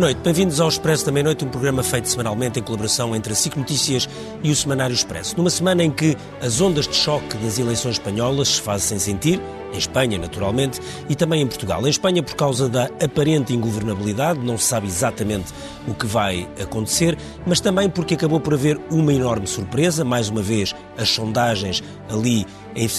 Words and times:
Boa 0.00 0.12
noite, 0.12 0.24
bem-vindos 0.24 0.58
ao 0.62 0.68
Expresso 0.70 1.04
da 1.04 1.12
Meia-Noite, 1.12 1.44
um 1.44 1.50
programa 1.50 1.82
feito 1.82 2.08
semanalmente 2.08 2.58
em 2.58 2.62
colaboração 2.62 3.14
entre 3.14 3.34
a 3.34 3.36
SIC 3.36 3.54
Notícias 3.54 4.08
e 4.42 4.50
o 4.50 4.56
Semanário 4.56 4.94
Expresso. 4.94 5.36
Numa 5.36 5.50
semana 5.50 5.84
em 5.84 5.90
que 5.90 6.16
as 6.40 6.58
ondas 6.58 6.88
de 6.88 6.96
choque 6.96 7.36
das 7.36 7.58
eleições 7.58 7.96
espanholas 7.96 8.48
se 8.48 8.62
fazem 8.62 8.98
sentir, 8.98 9.38
em 9.72 9.78
Espanha, 9.78 10.18
naturalmente, 10.18 10.80
e 11.08 11.14
também 11.14 11.42
em 11.42 11.46
Portugal. 11.46 11.86
Em 11.86 11.90
Espanha, 11.90 12.22
por 12.22 12.34
causa 12.34 12.68
da 12.68 12.84
aparente 13.02 13.54
ingovernabilidade, 13.54 14.40
não 14.40 14.56
se 14.56 14.64
sabe 14.64 14.86
exatamente 14.86 15.52
o 15.86 15.94
que 15.94 16.06
vai 16.06 16.48
acontecer, 16.60 17.16
mas 17.46 17.60
também 17.60 17.88
porque 17.88 18.14
acabou 18.14 18.40
por 18.40 18.54
haver 18.54 18.80
uma 18.90 19.12
enorme 19.12 19.46
surpresa. 19.46 20.04
Mais 20.04 20.28
uma 20.28 20.42
vez, 20.42 20.74
as 20.96 21.08
sondagens 21.08 21.82
ali 22.08 22.46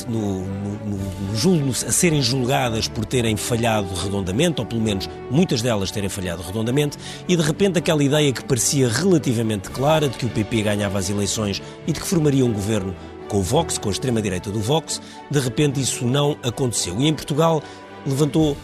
no, 0.08 0.42
no, 0.42 1.56
no, 1.56 1.72
a 1.72 1.92
serem 1.92 2.22
julgadas 2.22 2.88
por 2.88 3.06
terem 3.06 3.38
falhado 3.38 3.94
redondamente, 3.94 4.60
ou 4.60 4.66
pelo 4.66 4.82
menos 4.82 5.10
muitas 5.30 5.62
delas 5.62 5.92
terem 5.92 6.10
falhado 6.10 6.42
redondamente, 6.42 6.98
e 7.28 7.36
de 7.36 7.42
repente 7.42 7.80
aquela 7.80 8.04
ideia 8.04 8.32
que 8.32 8.44
parecia 8.44 8.90
relativamente 8.90 9.70
clara 9.70 10.10
de 10.10 10.18
que 10.18 10.26
o 10.26 10.30
PP 10.30 10.64
ganhava 10.64 11.00
as 11.00 11.10
eleições 11.10 11.62
e 11.88 11.92
de 11.92 12.00
que 12.00 12.08
formaria 12.08 12.46
um 12.46 12.52
governo 12.52 12.96
com 13.32 13.38
o 13.38 13.42
Vox, 13.42 13.78
com 13.78 13.88
a 13.88 13.92
extrema-direita 13.94 14.52
do 14.52 14.60
Vox, 14.60 15.02
de 15.32 15.40
repente 15.40 15.80
isso 15.80 16.06
não 16.06 16.38
aconteceu. 16.44 17.00
E 17.00 17.08
em 17.08 17.14
Portugal 17.14 17.64
levantou 18.06 18.58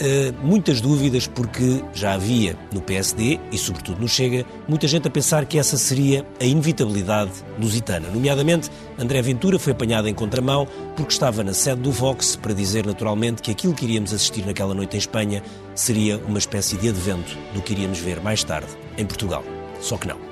Uh, 0.00 0.32
muitas 0.42 0.80
dúvidas 0.80 1.26
porque 1.26 1.84
já 1.92 2.14
havia 2.14 2.56
no 2.72 2.80
PSD 2.80 3.38
e 3.52 3.58
sobretudo 3.58 4.00
no 4.00 4.08
Chega 4.08 4.46
muita 4.66 4.88
gente 4.88 5.06
a 5.06 5.10
pensar 5.10 5.44
que 5.44 5.58
essa 5.58 5.76
seria 5.76 6.24
a 6.40 6.44
inevitabilidade 6.44 7.32
lusitana. 7.58 8.08
Nomeadamente, 8.08 8.70
André 8.98 9.20
Ventura 9.20 9.58
foi 9.58 9.74
apanhado 9.74 10.08
em 10.08 10.14
contramão 10.14 10.66
porque 10.96 11.12
estava 11.12 11.44
na 11.44 11.52
sede 11.52 11.82
do 11.82 11.92
Vox 11.92 12.34
para 12.34 12.54
dizer 12.54 12.86
naturalmente 12.86 13.42
que 13.42 13.50
aquilo 13.50 13.74
que 13.74 13.84
iríamos 13.84 14.14
assistir 14.14 14.46
naquela 14.46 14.72
noite 14.72 14.96
em 14.96 14.98
Espanha 14.98 15.42
seria 15.74 16.16
uma 16.16 16.38
espécie 16.38 16.78
de 16.78 16.88
advento 16.88 17.36
do 17.52 17.60
que 17.60 17.74
iríamos 17.74 17.98
ver 17.98 18.22
mais 18.22 18.42
tarde 18.42 18.68
em 18.96 19.04
Portugal. 19.04 19.44
Só 19.82 19.98
que 19.98 20.08
não. 20.08 20.29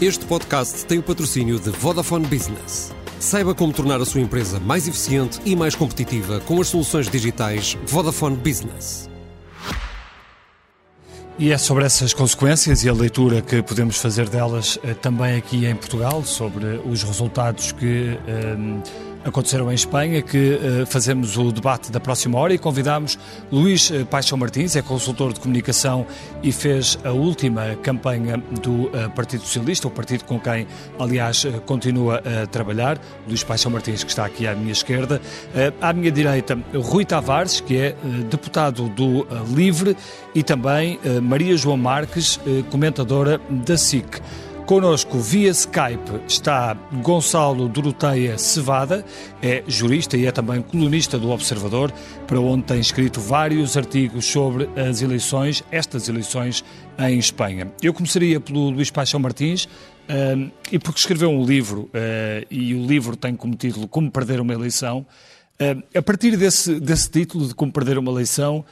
Este 0.00 0.24
podcast 0.26 0.84
tem 0.84 0.98
o 0.98 1.02
patrocínio 1.02 1.58
de 1.58 1.70
Vodafone 1.70 2.26
Business. 2.26 2.94
Saiba 3.18 3.54
como 3.54 3.72
tornar 3.72 4.00
a 4.00 4.04
sua 4.04 4.20
empresa 4.20 4.60
mais 4.60 4.86
eficiente 4.86 5.40
e 5.44 5.56
mais 5.56 5.74
competitiva 5.74 6.40
com 6.40 6.60
as 6.60 6.68
soluções 6.68 7.08
digitais 7.08 7.78
Vodafone 7.86 8.36
Business. 8.36 9.08
E 11.38 11.52
é 11.52 11.58
sobre 11.58 11.84
essas 11.84 12.14
consequências 12.14 12.84
e 12.84 12.88
a 12.88 12.92
leitura 12.92 13.42
que 13.42 13.62
podemos 13.62 13.98
fazer 13.98 14.28
delas 14.28 14.78
eh, 14.82 14.94
também 14.94 15.36
aqui 15.36 15.66
em 15.66 15.76
Portugal, 15.76 16.24
sobre 16.24 16.80
os 16.84 17.02
resultados 17.02 17.72
que. 17.72 18.18
Um, 18.56 18.80
eh, 18.82 19.15
aconteceram 19.26 19.70
em 19.70 19.74
Espanha, 19.74 20.22
que 20.22 20.54
uh, 20.54 20.86
fazemos 20.86 21.36
o 21.36 21.50
debate 21.50 21.90
da 21.90 21.98
próxima 21.98 22.38
hora 22.38 22.54
e 22.54 22.58
convidamos 22.58 23.18
Luís 23.50 23.90
uh, 23.90 24.06
Paixão 24.06 24.38
Martins, 24.38 24.76
é 24.76 24.82
consultor 24.82 25.32
de 25.32 25.40
comunicação 25.40 26.06
e 26.42 26.52
fez 26.52 26.96
a 27.04 27.10
última 27.10 27.74
campanha 27.82 28.38
do 28.62 28.84
uh, 28.84 29.10
Partido 29.14 29.42
Socialista, 29.42 29.88
o 29.88 29.90
partido 29.90 30.24
com 30.24 30.38
quem, 30.38 30.66
aliás, 30.98 31.44
continua 31.66 32.22
a 32.24 32.46
trabalhar. 32.46 32.98
Luís 33.26 33.42
Paixão 33.42 33.72
Martins, 33.72 34.04
que 34.04 34.10
está 34.10 34.24
aqui 34.24 34.46
à 34.46 34.54
minha 34.54 34.72
esquerda. 34.72 35.20
à 35.80 35.92
minha 35.92 36.10
direita, 36.10 36.56
Rui 36.74 37.04
Tavares, 37.04 37.60
que 37.60 37.76
é 37.76 37.96
deputado 38.30 38.88
do 38.90 39.26
Livre, 39.54 39.96
e 40.34 40.42
também 40.42 41.00
Maria 41.22 41.56
João 41.56 41.76
Marques, 41.76 42.38
comentadora 42.70 43.40
da 43.48 43.76
SIC. 43.76 44.20
Conosco 44.66 45.20
via 45.20 45.50
Skype 45.50 46.26
está 46.26 46.76
Gonçalo 47.00 47.68
Doroteia 47.68 48.36
Cevada, 48.36 49.04
é 49.40 49.62
jurista 49.68 50.16
e 50.16 50.26
é 50.26 50.32
também 50.32 50.60
colunista 50.60 51.16
do 51.20 51.30
Observador, 51.30 51.92
para 52.26 52.40
onde 52.40 52.64
tem 52.64 52.80
escrito 52.80 53.20
vários 53.20 53.76
artigos 53.76 54.26
sobre 54.26 54.68
as 54.76 55.02
eleições, 55.02 55.62
estas 55.70 56.08
eleições 56.08 56.64
em 56.98 57.16
Espanha. 57.16 57.72
Eu 57.80 57.94
começaria 57.94 58.40
pelo 58.40 58.70
Luís 58.70 58.90
Paixão 58.90 59.20
Martins, 59.20 59.66
uh, 59.66 60.50
e 60.72 60.80
porque 60.80 60.98
escreveu 60.98 61.30
um 61.30 61.46
livro, 61.46 61.82
uh, 61.82 62.46
e 62.50 62.74
o 62.74 62.84
livro 62.84 63.14
tem 63.14 63.36
como 63.36 63.54
título 63.54 63.86
Como 63.86 64.10
Perder 64.10 64.40
uma 64.40 64.52
Eleição. 64.52 65.06
Uh, 65.60 65.80
a 65.96 66.02
partir 66.02 66.36
desse, 66.36 66.80
desse 66.80 67.08
título 67.08 67.46
de 67.46 67.54
Como 67.54 67.70
Perder 67.70 67.98
uma 67.98 68.10
Eleição, 68.10 68.64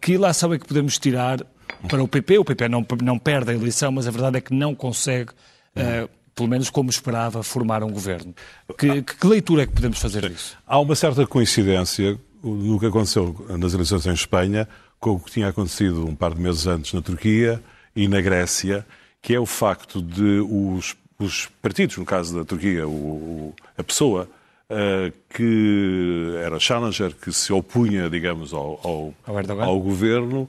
que 0.00 0.16
lá 0.16 0.32
sabe 0.32 0.58
que 0.58 0.66
podemos 0.66 0.98
tirar 0.98 1.44
para 1.88 2.02
o 2.02 2.08
PP. 2.08 2.38
O 2.38 2.44
PP 2.44 2.68
não, 2.68 2.86
não 3.02 3.18
perde 3.18 3.50
a 3.50 3.54
eleição, 3.54 3.92
mas 3.92 4.06
a 4.06 4.10
verdade 4.10 4.38
é 4.38 4.40
que 4.40 4.54
não 4.54 4.74
consegue, 4.74 5.32
uh, 5.76 6.08
pelo 6.34 6.48
menos 6.48 6.70
como 6.70 6.90
esperava, 6.90 7.42
formar 7.42 7.82
um 7.82 7.90
governo. 7.90 8.34
Que, 8.78 9.02
que 9.02 9.26
leitura 9.26 9.62
é 9.62 9.66
que 9.66 9.72
podemos 9.72 9.98
fazer 9.98 10.28
disso? 10.28 10.56
Há 10.66 10.78
uma 10.78 10.94
certa 10.94 11.26
coincidência 11.26 12.18
no 12.42 12.78
que 12.80 12.86
aconteceu 12.86 13.46
nas 13.58 13.74
eleições 13.74 14.06
em 14.06 14.12
Espanha 14.12 14.66
com 14.98 15.12
o 15.12 15.20
que 15.20 15.30
tinha 15.30 15.48
acontecido 15.48 16.06
um 16.06 16.14
par 16.14 16.34
de 16.34 16.40
meses 16.40 16.66
antes 16.66 16.92
na 16.92 17.00
Turquia 17.00 17.62
e 17.96 18.06
na 18.06 18.20
Grécia, 18.20 18.86
que 19.22 19.34
é 19.34 19.40
o 19.40 19.46
facto 19.46 20.00
de 20.00 20.40
os, 20.40 20.94
os 21.18 21.46
partidos, 21.60 21.96
no 21.96 22.04
caso 22.04 22.36
da 22.36 22.44
Turquia, 22.44 22.86
o, 22.86 22.90
o, 22.90 23.54
a 23.76 23.82
pessoa 23.82 24.28
uh, 24.70 25.12
que 25.34 26.34
era 26.44 26.60
challenger, 26.60 27.14
que 27.14 27.32
se 27.32 27.52
opunha, 27.52 28.08
digamos, 28.10 28.52
ao, 28.52 28.80
ao, 28.84 29.14
ao 29.62 29.80
governo, 29.80 30.48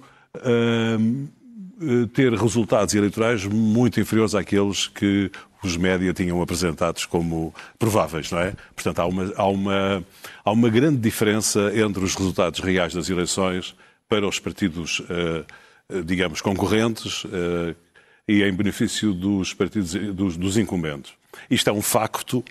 ter 2.14 2.34
resultados 2.34 2.94
eleitorais 2.94 3.46
muito 3.46 4.00
inferiores 4.00 4.36
àqueles 4.36 4.88
que 4.88 5.32
os 5.64 5.78
média 5.78 6.14
tinham 6.14 6.42
apresentados 6.42 7.06
como 7.06 7.54
prováveis, 7.78 8.32
não 8.32 8.40
é? 8.40 8.54
Portanto, 8.74 9.00
há 9.00 9.06
uma, 9.06 9.34
há 9.36 9.48
uma, 9.48 10.06
há 10.44 10.52
uma 10.52 10.70
grande 10.70 10.98
diferença 10.98 11.72
entre 11.76 12.04
os 12.04 12.16
resultados 12.16 12.60
reais 12.60 12.94
das 12.94 13.10
eleições 13.10 13.76
para 14.10 14.28
os 14.28 14.40
partidos, 14.40 15.00
uh, 15.02 16.04
digamos, 16.04 16.42
concorrentes 16.42 17.24
e 18.28 18.44
em 18.44 18.54
benefício 18.54 19.14
dos 19.14 19.54
partidos 19.54 19.94
dos, 19.94 20.38
dos 20.38 20.58
incumbentes. 20.58 21.14
Isto 21.50 21.70
é 21.70 21.74
um 21.74 21.82
facto. 21.82 22.44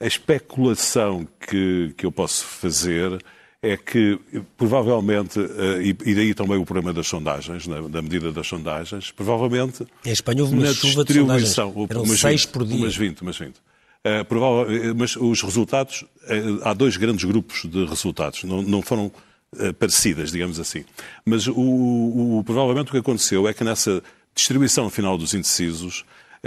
A 0.00 0.06
especulação 0.06 1.26
que, 1.40 1.92
que 1.96 2.06
eu 2.06 2.12
posso 2.12 2.44
fazer 2.44 3.18
é 3.62 3.76
que 3.76 4.18
provavelmente, 4.56 5.40
eh, 5.40 5.94
e 6.06 6.14
daí 6.14 6.32
também 6.32 6.58
o 6.58 6.64
problema 6.64 6.92
das 6.92 7.08
sondagens, 7.08 7.66
da 7.66 8.00
medida 8.00 8.30
das 8.30 8.46
sondagens, 8.46 9.10
provavelmente. 9.10 9.84
Em 10.04 10.12
Espanha 10.12 10.42
houve 10.42 10.54
uma 10.54 10.72
chuva 10.72 11.04
de 11.04 11.14
sondagens. 11.14 11.58
Eram 11.58 12.02
umas 12.02 12.20
seis 12.20 12.44
20, 12.44 12.52
por 12.52 12.64
dia. 12.64 12.76
Umas 12.76 12.96
20, 12.96 13.22
umas 13.22 13.38
20. 13.38 13.48
Uh, 13.50 14.24
provável, 14.26 14.94
mas 14.94 15.16
os 15.16 15.42
resultados, 15.42 16.02
uh, 16.02 16.60
há 16.62 16.72
dois 16.72 16.96
grandes 16.96 17.24
grupos 17.24 17.64
de 17.64 17.84
resultados, 17.84 18.44
não, 18.44 18.62
não 18.62 18.80
foram 18.80 19.06
uh, 19.06 19.74
parecidas, 19.74 20.30
digamos 20.30 20.60
assim. 20.60 20.84
Mas 21.24 21.48
o, 21.48 21.54
o, 21.56 22.42
provavelmente 22.46 22.88
o 22.88 22.92
que 22.92 22.98
aconteceu 22.98 23.48
é 23.48 23.52
que 23.52 23.64
nessa 23.64 24.00
distribuição 24.36 24.88
final 24.88 25.18
dos 25.18 25.34
indecisos, 25.34 26.04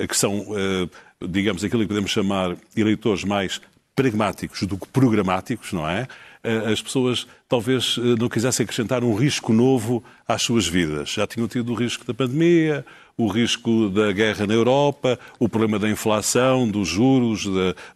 que 0.07 0.15
são, 0.15 0.45
digamos, 1.21 1.61
aquilo 1.61 1.81
que 1.81 1.89
podemos 1.89 2.09
chamar 2.09 2.55
eleitores 2.73 3.25
mais 3.25 3.59
pragmáticos 3.93 4.63
do 4.63 4.77
que 4.77 4.87
programáticos, 4.87 5.73
não 5.73 5.85
é? 5.85 6.07
Eh, 6.43 6.71
as 6.71 6.81
pessoas 6.81 7.27
talvez 7.47 7.97
eh, 7.99 8.15
não 8.19 8.27
quisessem 8.27 8.63
acrescentar 8.63 9.03
um 9.03 9.13
risco 9.13 9.53
novo 9.53 10.03
às 10.27 10.41
suas 10.41 10.67
vidas. 10.67 11.09
Já 11.09 11.27
tinham 11.27 11.47
tido 11.47 11.71
o 11.71 11.75
risco 11.75 12.03
da 12.03 12.13
pandemia, 12.13 12.83
o 13.15 13.27
risco 13.27 13.89
da 13.89 14.11
guerra 14.11 14.47
na 14.47 14.53
Europa, 14.53 15.19
o 15.37 15.47
problema 15.47 15.77
da 15.77 15.87
inflação, 15.87 16.67
dos 16.67 16.87
juros, 16.87 17.45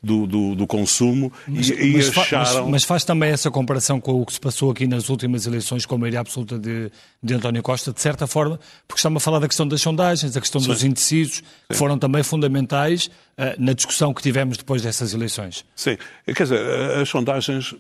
do, 0.04 0.28
do, 0.28 0.56
do, 0.56 0.68
consumo 0.68 1.32
mas, 1.48 1.70
e, 1.70 1.94
mas, 1.94 2.18
acharam... 2.18 2.62
Mas, 2.64 2.72
mas, 2.72 2.84
faz 2.84 3.04
também 3.04 3.32
essa 3.32 3.50
comparação 3.50 4.00
com 4.00 4.22
o 4.22 4.26
que 4.26 4.34
se 4.34 4.40
passou 4.40 4.70
aqui 4.70 4.86
nas 4.86 5.10
últimas 5.10 5.48
eleições 5.48 5.86
com 5.86 5.96
a 5.96 5.98
maioria 5.98 6.20
absoluta 6.20 6.60
de, 6.60 6.92
de 7.24 7.34
António 7.34 7.64
Costa, 7.64 7.92
de 7.92 8.02
certa 8.02 8.28
forma, 8.28 8.60
porque 8.88 9.00
estamos 9.00 9.22
a 9.22 9.24
falar 9.24 9.40
da 9.40 9.48
questão 9.48 9.68
das 9.68 9.82
sondagens, 9.82 10.34
da 10.34 10.42
questão 10.42 10.62
Sim. 10.62 10.68
dos 10.68 10.84
indecisos, 10.84 11.40
que 11.40 11.74
Sim. 11.74 11.80
foram 11.80 11.98
também 11.98 12.22
fundamentais 12.22 13.08
uh, 13.08 13.56
na 13.58 13.74
discussão 13.74 14.14
que 14.14 14.22
tivemos 14.22 14.58
depois 14.58 14.84
dessas 14.84 15.14
eleições. 15.14 15.66
Sim, 15.76 15.98
quer 16.28 16.44
dizer, 16.44 16.60
as 17.00 17.10
sondagens 17.10 17.74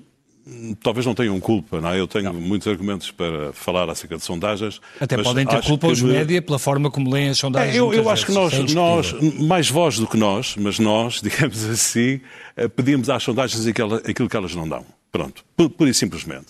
talvez 0.81 1.06
não 1.06 1.15
tenham 1.15 1.39
culpa, 1.39 1.81
não 1.81 1.89
é? 1.89 2.00
Eu 2.00 2.07
tenho 2.07 2.25
não. 2.25 2.33
muitos 2.33 2.68
argumentos 2.68 3.09
para 3.09 3.51
falar 3.53 3.89
acerca 3.89 4.15
de 4.15 4.24
sondagens. 4.24 4.80
Até 5.00 5.18
podem 5.18 5.45
ter 5.45 5.62
culpa 5.63 5.88
os 5.88 6.01
me... 6.01 6.12
média 6.13 6.42
pela 6.42 6.59
forma 6.59 6.92
como 6.92 7.12
leem 7.12 7.30
as 7.30 7.39
sondagens. 7.39 7.75
É, 7.75 7.80
eu, 7.80 7.94
eu 7.94 8.09
acho 8.09 8.27
que 8.27 8.31
nós, 8.31 8.53
nós, 8.74 9.13
mais 9.39 9.69
voz 9.69 9.97
do 9.97 10.07
que 10.07 10.18
nós, 10.18 10.56
mas 10.57 10.77
nós, 10.77 11.19
digamos 11.24 11.65
assim, 11.65 12.21
eh, 12.56 12.68
pedimos 12.68 13.09
às 13.09 13.24
sondagens 13.24 13.65
aquilo 13.65 14.30
que 14.30 14.38
elas 14.38 14.53
não 14.53 14.69
dão. 14.69 14.86
Pronto, 15.12 15.44
pura 15.56 15.89
e 15.89 15.94
simplesmente. 15.94 16.48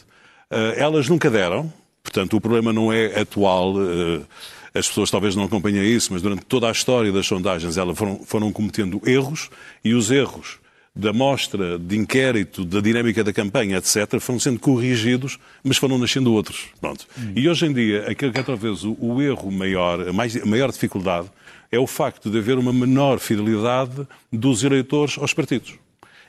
Eh, 0.52 0.76
elas 0.78 1.08
nunca 1.08 1.30
deram, 1.30 1.72
portanto, 2.04 2.36
o 2.36 2.42
problema 2.42 2.74
não 2.74 2.92
é 2.92 3.22
atual. 3.22 3.76
Eh, 3.80 4.22
as 4.78 4.90
pessoas 4.90 5.10
talvez 5.10 5.38
não 5.38 5.46
acompanhem 5.46 5.86
isso, 5.86 6.12
mas 6.12 6.22
durante 6.22 6.44
toda 6.46 6.68
a 6.68 6.72
história 6.72 7.10
das 7.14 7.26
sondagens 7.26 7.78
elas 7.78 7.98
foram, 7.98 8.20
foram 8.26 8.52
cometendo 8.52 9.02
erros 9.06 9.50
e 9.86 9.94
os 9.94 10.12
erros 10.12 10.60
da 10.96 11.12
mostra 11.12 11.78
de 11.78 11.98
inquérito, 11.98 12.64
da 12.64 12.80
dinâmica 12.80 13.24
da 13.24 13.34
campanha, 13.34 13.78
etc., 13.78 14.20
foram 14.20 14.40
sendo 14.40 14.60
corrigidos, 14.60 15.38
mas 15.62 15.76
foram 15.76 15.98
nascendo 15.98 16.34
outros. 16.34 16.68
Pronto. 16.80 17.06
Hum. 17.20 17.34
E 17.36 17.50
hoje 17.50 17.66
em 17.66 17.74
dia, 17.74 18.10
aquilo 18.10 18.32
que 18.32 18.40
é 18.40 18.44
talvez 18.44 18.84
o, 18.86 18.96
o 19.00 19.22
erro 19.22 19.52
maior, 19.52 20.08
a, 20.08 20.14
mais, 20.14 20.36
a 20.38 20.46
maior 20.46 20.72
dificuldade, 20.72 21.30
é 21.70 21.78
o 21.78 21.86
facto 21.86 22.30
de 22.30 22.38
haver 22.38 22.58
uma 22.58 22.72
menor 22.72 23.20
fidelidade 23.20 24.08
dos 24.32 24.64
eleitores 24.64 25.18
aos 25.18 25.34
partidos. 25.34 25.74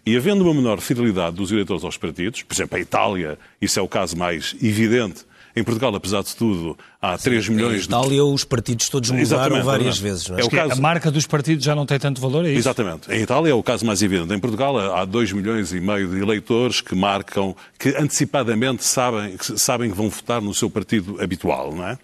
E 0.05 0.17
havendo 0.17 0.45
uma 0.45 0.55
menor 0.55 0.81
fidelidade 0.81 1.37
dos 1.37 1.53
eleitores 1.53 1.85
aos 1.85 1.97
partidos, 1.97 2.43
por 2.43 2.55
exemplo, 2.55 2.77
a 2.77 2.81
Itália, 2.81 3.39
isso 3.61 3.79
é 3.79 3.83
o 3.83 3.89
caso 3.89 4.17
mais 4.17 4.57
evidente, 4.63 5.25
Em 5.57 5.65
Portugal, 5.65 5.95
apesar 5.95 6.23
de 6.23 6.37
tudo, 6.37 6.77
há 7.01 7.17
3 7.17 7.49
milhões 7.49 7.81
em 7.81 7.85
Itália, 7.87 8.11
de... 8.11 8.21
os 8.21 8.45
partidos 8.45 8.91
todos 8.91 9.09
mudaram 9.09 9.23
Exatamente, 9.25 9.65
várias 9.65 9.99
vezes. 9.99 10.29
Não 10.29 10.39
é? 10.39 10.43
é 10.43 10.49
caso... 10.51 10.73
A 10.75 10.77
marca 10.77 11.11
dos 11.11 11.27
partidos 11.27 11.65
já 11.65 11.75
não 11.75 11.87
tem 11.87 11.99
tanto 11.99 12.21
valor, 12.21 12.45
é 12.45 12.51
isso? 12.51 12.59
Exatamente. 12.59 13.11
Em 13.11 13.23
Itália 13.23 13.53
é 13.53 13.55
o 13.55 13.63
caso 13.63 13.87
mais 13.87 14.03
evidente. 14.03 14.35
Em 14.35 14.39
Portugal 14.39 14.79
há 14.95 15.03
2 15.07 15.33
milhões 15.33 15.73
e 15.73 15.81
meio 15.81 16.09
de 16.09 16.21
eleitores 16.21 16.83
que 16.83 16.95
marcam, 16.95 17.57
que 17.79 17.89
antecipadamente 17.97 18.85
sabem, 18.85 19.35
que 19.39 19.59
sabem 19.59 19.91
que 19.91 19.97
vão 19.97 20.11
votar 20.11 20.43
no 20.43 20.53
seu 20.53 20.69
partido 20.69 21.17
habitual, 21.23 21.75
não 21.75 21.87
é? 21.89 21.95
Uh, 21.95 21.99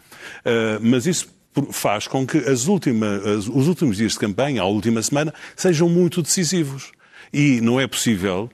mas 0.80 1.04
isso 1.04 1.28
faz 1.70 2.08
com 2.08 2.26
que 2.26 2.38
as 2.38 2.66
últimas, 2.66 3.46
os 3.48 3.68
últimos 3.68 3.98
dias 3.98 4.12
de 4.12 4.18
campanha, 4.18 4.62
a 4.62 4.64
última 4.64 5.02
semana, 5.02 5.34
sejam 5.54 5.90
muito 5.90 6.22
decisivos. 6.22 6.90
E 7.30 7.60
não 7.60 7.78
é 7.78 7.86
possível 7.86 8.50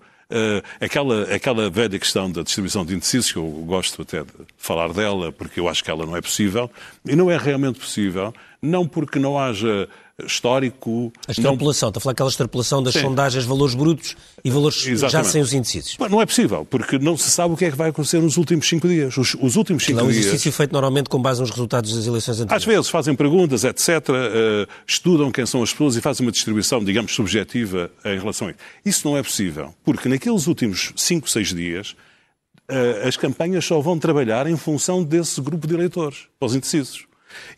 aquela, 0.81 1.23
aquela 1.35 1.71
velha 1.71 1.99
questão 1.99 2.31
da 2.31 2.43
distribuição 2.43 2.85
de 2.85 2.95
indecisos, 2.95 3.33
que 3.33 3.39
eu 3.39 3.47
gosto 3.67 4.03
até 4.03 4.23
de 4.23 4.31
falar 4.57 4.93
dela, 4.93 5.33
porque 5.33 5.59
eu 5.59 5.69
acho 5.69 5.83
que 5.83 5.91
ela 5.91 6.05
não 6.05 6.17
é 6.17 6.21
possível, 6.21 6.71
e 7.05 7.17
não 7.17 7.31
é 7.31 7.37
realmente 7.37 7.79
possível, 7.79 8.35
não 8.61 8.87
porque 8.87 9.19
não 9.19 9.39
haja 9.39 9.89
histórico. 10.27 11.13
A 11.27 11.33
extrapolação, 11.33 11.87
não... 11.87 11.91
está 11.91 11.99
a 11.99 12.01
falar 12.01 12.13
aquela 12.13 12.29
extrapolação 12.29 12.83
das 12.83 12.95
Sim. 12.95 13.03
sondagens, 13.03 13.45
valores 13.45 13.75
brutos 13.75 14.17
e 14.45 14.51
valores 14.51 14.87
Exatamente. 14.87 15.13
já 15.13 15.25
sem 15.25 15.43
os 15.43 15.53
indecisos. 15.53 15.97
Não 16.11 16.21
é 16.21 16.27
possível, 16.27 16.65
porque 16.65 16.99
não 16.99 17.17
se 17.17 17.31
sabe 17.31 17.55
o 17.55 17.57
que 17.57 17.65
é 17.65 17.71
que 17.71 17.77
vai 17.77 17.91
acontecer 17.91 18.21
nos 18.21 18.37
últimos 18.37 18.69
cinco 18.69 18.89
dias. 18.89 19.17
Os, 19.17 19.35
os 19.41 19.57
últimos 19.57 19.85
cinco 19.85 20.01
dias. 20.01 20.15
É 20.15 20.19
um 20.19 20.21
exercício 20.21 20.53
feito 20.53 20.73
normalmente 20.73 21.09
com 21.09 21.21
base 21.21 21.41
nos 21.41 21.51
resultados 21.51 21.95
das 21.95 22.07
eleições 22.07 22.41
anteriores. 22.41 22.67
Às 22.67 22.75
vezes 22.75 22.89
fazem 22.89 23.15
perguntas, 23.15 23.65
etc., 23.65 23.89
uh, 23.89 24.71
estudam 24.87 25.31
quem 25.31 25.47
são 25.47 25.63
as 25.63 25.71
pessoas 25.73 25.97
e 25.97 26.01
fazem 26.01 26.27
uma 26.27 26.33
distribuição, 26.33 26.83
digamos, 26.83 27.15
subjetiva 27.15 27.91
em 28.05 28.19
relação 28.19 28.49
a 28.49 28.51
isso. 28.51 28.61
Isso 28.85 29.09
não 29.09 29.17
é 29.17 29.23
possível, 29.23 29.75
porque 29.85 30.09
naqueles 30.09 30.47
últimos 30.47 30.93
cinco, 30.97 31.31
seis 31.31 31.55
dias 31.55 31.95
uh, 32.71 33.07
as 33.07 33.17
campanhas 33.17 33.65
só 33.65 33.81
vão 33.81 33.99
trabalhar 33.99 34.47
em 34.47 34.57
função 34.57 35.03
desse 35.05 35.41
grupo 35.41 35.67
de 35.67 35.75
eleitores, 35.75 36.27
os 36.41 36.55
indecisos. 36.55 37.08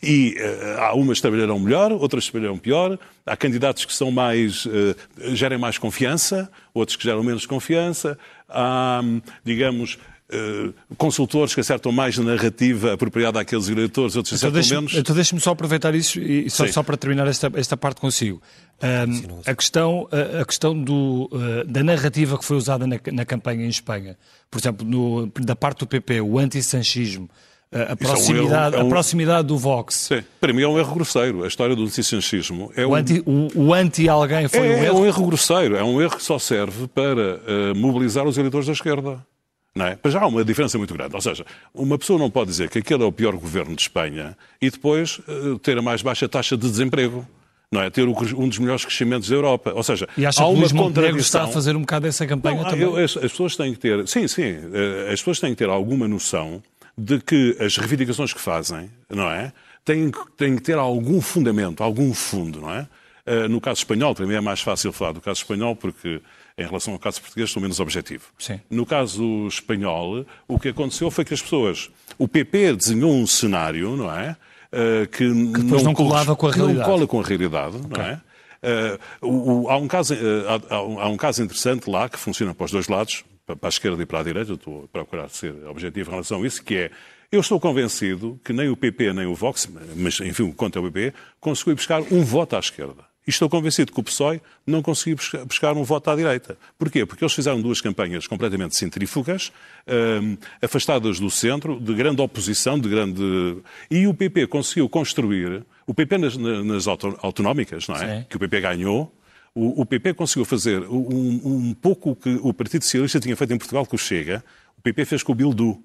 E 0.01 0.35
uh, 0.37 0.81
há 0.81 0.93
umas 0.93 1.17
que 1.17 1.21
trabalharão 1.21 1.59
melhor, 1.59 1.91
outras 1.91 2.27
trabalharão 2.27 2.57
pior. 2.57 2.97
Há 3.25 3.37
candidatos 3.37 3.85
que 3.85 3.93
são 3.93 4.11
mais, 4.11 4.65
uh, 4.65 4.95
gerem 5.33 5.57
mais 5.57 5.77
confiança, 5.77 6.49
outros 6.73 6.95
que 6.95 7.03
geram 7.03 7.23
menos 7.23 7.45
confiança. 7.45 8.17
Há, 8.49 9.01
digamos, 9.43 9.97
Uh, 10.33 10.73
consultores 10.95 11.53
que 11.53 11.59
acertam 11.59 11.91
mais 11.91 12.17
na 12.17 12.23
narrativa 12.23 12.93
apropriada 12.93 13.41
àqueles 13.41 13.67
eleitores, 13.67 14.15
outros 14.15 14.41
então 14.41 14.49
acertam 14.49 14.77
menos. 14.77 14.95
Então 14.95 15.13
deixe-me 15.13 15.41
só 15.41 15.51
aproveitar 15.51 15.93
isso 15.93 16.21
e 16.21 16.49
só, 16.49 16.65
só 16.67 16.81
para 16.81 16.95
terminar 16.95 17.27
esta, 17.27 17.51
esta 17.53 17.75
parte 17.75 17.99
consigo. 17.99 18.41
Um, 18.81 19.41
a 19.45 19.53
questão, 19.53 20.07
a, 20.09 20.39
a 20.39 20.45
questão 20.45 20.73
do, 20.81 21.29
uh, 21.33 21.65
da 21.65 21.83
narrativa 21.83 22.37
que 22.37 22.45
foi 22.45 22.55
usada 22.55 22.87
na, 22.87 22.97
na 23.11 23.25
campanha 23.25 23.65
em 23.65 23.69
Espanha, 23.69 24.17
por 24.49 24.57
exemplo, 24.57 24.87
no, 24.87 25.27
da 25.41 25.53
parte 25.53 25.79
do 25.79 25.87
PP, 25.87 26.21
o 26.21 26.39
anti-sanchismo, 26.39 27.29
a, 27.71 27.95
proximidade, 27.95 28.75
é 28.75 28.77
um 28.77 28.81
erro, 28.81 28.81
é 28.81 28.83
um... 28.83 28.87
a 28.87 28.89
proximidade 28.89 29.47
do 29.47 29.57
Vox. 29.57 29.95
Sim, 29.95 30.23
para 30.39 30.51
mim 30.51 30.61
é 30.61 30.67
um 30.67 30.77
erro 30.77 30.93
grosseiro. 30.93 31.43
A 31.43 31.47
história 31.47 31.75
do 31.75 31.83
licencianismo 31.83 32.71
é 32.75 32.85
o, 32.85 32.89
um... 32.89 32.95
anti, 32.95 33.23
o, 33.25 33.47
o 33.55 33.73
anti-alguém 33.73 34.47
foi 34.47 34.59
é, 34.59 34.61
um 34.61 34.73
erro? 34.73 34.85
É 34.85 34.91
um 34.91 35.05
erro 35.05 35.25
grosseiro. 35.25 35.75
É 35.77 35.83
um 35.83 36.01
erro 36.01 36.17
que 36.17 36.23
só 36.23 36.37
serve 36.37 36.87
para 36.87 37.37
uh, 37.37 37.75
mobilizar 37.75 38.27
os 38.27 38.37
eleitores 38.37 38.67
da 38.67 38.73
esquerda. 38.73 39.25
Não 39.73 39.85
é? 39.85 39.97
Mas 40.03 40.11
já 40.11 40.21
há 40.21 40.27
uma 40.27 40.43
diferença 40.43 40.77
muito 40.77 40.93
grande. 40.93 41.15
Ou 41.15 41.21
seja, 41.21 41.45
uma 41.73 41.97
pessoa 41.97 42.19
não 42.19 42.29
pode 42.29 42.49
dizer 42.49 42.69
que 42.69 42.79
aquele 42.79 43.03
é 43.03 43.05
o 43.05 43.11
pior 43.11 43.33
governo 43.37 43.73
de 43.73 43.83
Espanha 43.83 44.37
e 44.61 44.69
depois 44.69 45.19
uh, 45.19 45.57
ter 45.59 45.77
a 45.77 45.81
mais 45.81 46.01
baixa 46.01 46.27
taxa 46.27 46.57
de 46.57 46.69
desemprego 46.69 47.25
não 47.73 47.81
é? 47.81 47.89
Ter 47.89 48.05
um 48.05 48.49
dos 48.49 48.59
melhores 48.59 48.83
crescimentos 48.83 49.29
da 49.29 49.35
Europa. 49.35 49.71
Ou 49.73 49.81
seja, 49.81 50.05
e 50.17 50.25
acha 50.25 50.43
há 50.43 50.45
uma 50.45 50.55
que 50.55 50.59
Luís 50.59 50.71
contradição. 50.73 51.19
está 51.19 51.43
a 51.43 51.47
fazer 51.47 51.73
um 51.73 51.81
bocado 51.81 52.05
essa 52.05 52.27
campanha 52.27 52.63
não, 52.63 52.69
também? 52.69 52.81
Eu, 52.81 52.97
as, 52.97 53.15
as, 53.15 53.31
pessoas 53.31 53.55
têm 53.55 53.71
que 53.73 53.79
ter, 53.79 54.05
sim, 54.09 54.27
sim, 54.27 54.57
eh, 54.73 55.09
as 55.13 55.21
pessoas 55.21 55.39
têm 55.39 55.51
que 55.51 55.55
ter 55.55 55.69
alguma 55.69 56.05
noção 56.05 56.61
de 56.97 57.19
que 57.19 57.57
as 57.59 57.77
reivindicações 57.77 58.33
que 58.33 58.41
fazem, 58.41 58.89
não 59.09 59.29
é? 59.29 59.51
Têm, 59.83 60.11
têm 60.37 60.55
que 60.55 60.61
ter 60.61 60.77
algum 60.77 61.19
fundamento, 61.21 61.81
algum 61.81 62.13
fundo, 62.13 62.61
não 62.61 62.71
é? 62.71 62.87
Uh, 63.25 63.47
no 63.47 63.61
caso 63.61 63.79
espanhol, 63.79 64.15
para 64.15 64.25
mim 64.25 64.33
é 64.33 64.41
mais 64.41 64.61
fácil 64.61 64.91
falar 64.91 65.11
do 65.11 65.21
caso 65.21 65.41
espanhol 65.41 65.75
porque 65.75 66.21
em 66.57 66.65
relação 66.65 66.93
ao 66.93 66.99
caso 66.99 67.21
português 67.21 67.51
sou 67.51 67.61
menos 67.61 67.79
objetivo. 67.79 68.25
Sim. 68.37 68.59
No 68.69 68.85
caso 68.85 69.47
espanhol, 69.47 70.25
o 70.47 70.59
que 70.59 70.69
aconteceu 70.69 71.09
foi 71.11 71.23
que 71.23 71.33
as 71.33 71.41
pessoas, 71.41 71.89
o 72.17 72.27
PP 72.27 72.75
desenhou 72.75 73.13
um 73.13 73.25
cenário, 73.27 73.95
não 73.95 74.13
é? 74.13 74.35
Uh, 74.71 75.07
que, 75.07 75.17
que 75.17 75.61
depois 75.61 75.83
não, 75.83 75.91
não 75.91 75.93
colava 75.93 76.35
com 76.35 76.47
a 76.47 76.51
realidade. 76.51 76.79
Não 76.79 76.85
cola 76.85 77.07
com 77.07 77.19
a 77.19 77.23
realidade, 77.23 77.77
okay. 77.77 77.89
não 77.97 78.05
é? 78.05 78.21
Uh, 78.63 79.27
o, 79.27 79.63
o, 79.63 79.69
há, 79.69 79.77
um 79.77 79.87
caso, 79.87 80.13
há, 80.13 80.75
há, 80.75 81.09
um 81.09 81.17
caso 81.17 81.43
interessante 81.43 81.89
lá 81.89 82.07
que 82.07 82.17
funciona 82.17 82.53
para 82.53 82.65
os 82.65 82.71
dois 82.71 82.87
lados 82.87 83.23
para 83.45 83.57
a 83.61 83.69
esquerda 83.69 84.01
e 84.01 84.05
para 84.05 84.19
a 84.19 84.23
direita, 84.23 84.53
estou 84.53 84.85
a 84.85 84.87
procurar 84.87 85.29
ser 85.29 85.53
objetivo 85.67 86.09
em 86.09 86.11
relação 86.11 86.41
a 86.41 86.47
isso, 86.47 86.63
que 86.63 86.75
é, 86.75 86.91
eu 87.31 87.39
estou 87.39 87.59
convencido 87.59 88.39
que 88.43 88.53
nem 88.53 88.69
o 88.69 88.75
PP 88.75 89.13
nem 89.13 89.25
o 89.25 89.35
Vox, 89.35 89.67
mas 89.95 90.19
enfim, 90.19 90.51
contra 90.51 90.81
o 90.81 90.91
PP, 90.91 91.13
conseguiu 91.39 91.75
buscar 91.75 92.01
um 92.11 92.23
voto 92.23 92.55
à 92.55 92.59
esquerda. 92.59 93.11
E 93.25 93.29
estou 93.29 93.47
convencido 93.47 93.91
que 93.91 93.99
o 93.99 94.03
PSOE 94.03 94.41
não 94.65 94.81
conseguiu 94.81 95.15
buscar 95.45 95.77
um 95.77 95.83
voto 95.83 96.09
à 96.09 96.15
direita. 96.15 96.57
Porquê? 96.77 97.05
Porque 97.05 97.23
eles 97.23 97.33
fizeram 97.33 97.61
duas 97.61 97.79
campanhas 97.79 98.25
completamente 98.25 98.75
centrífugas, 98.75 99.51
um, 99.87 100.37
afastadas 100.59 101.19
do 101.19 101.29
centro, 101.29 101.79
de 101.79 101.93
grande 101.93 102.19
oposição, 102.19 102.79
de 102.79 102.89
grande... 102.89 103.57
E 103.91 104.07
o 104.07 104.13
PP 104.13 104.47
conseguiu 104.47 104.89
construir, 104.89 105.63
o 105.85 105.93
PP 105.93 106.17
nas, 106.17 106.35
nas 106.35 106.87
autonómicas, 106.87 107.87
não 107.87 107.95
é? 107.95 107.99
Sim. 107.99 108.25
Que 108.27 108.37
o 108.37 108.39
PP 108.39 108.59
ganhou, 108.59 109.13
o, 109.53 109.81
o 109.81 109.85
PP 109.85 110.13
conseguiu 110.13 110.45
fazer 110.45 110.81
um, 110.83 111.41
um, 111.43 111.73
pouco 111.73 112.11
o 112.11 112.15
que 112.15 112.39
o 112.41 112.53
Partido 112.53 112.83
Socialista 112.83 113.19
tinha 113.19 113.35
feito 113.35 113.53
em 113.53 113.57
Portugal 113.57 113.85
com 113.85 113.95
o 113.95 113.99
Chega. 113.99 114.43
O 114.77 114.81
PP 114.81 115.05
fez 115.05 115.23
com 115.23 115.33
o 115.33 115.35
Bildu. 115.35 115.81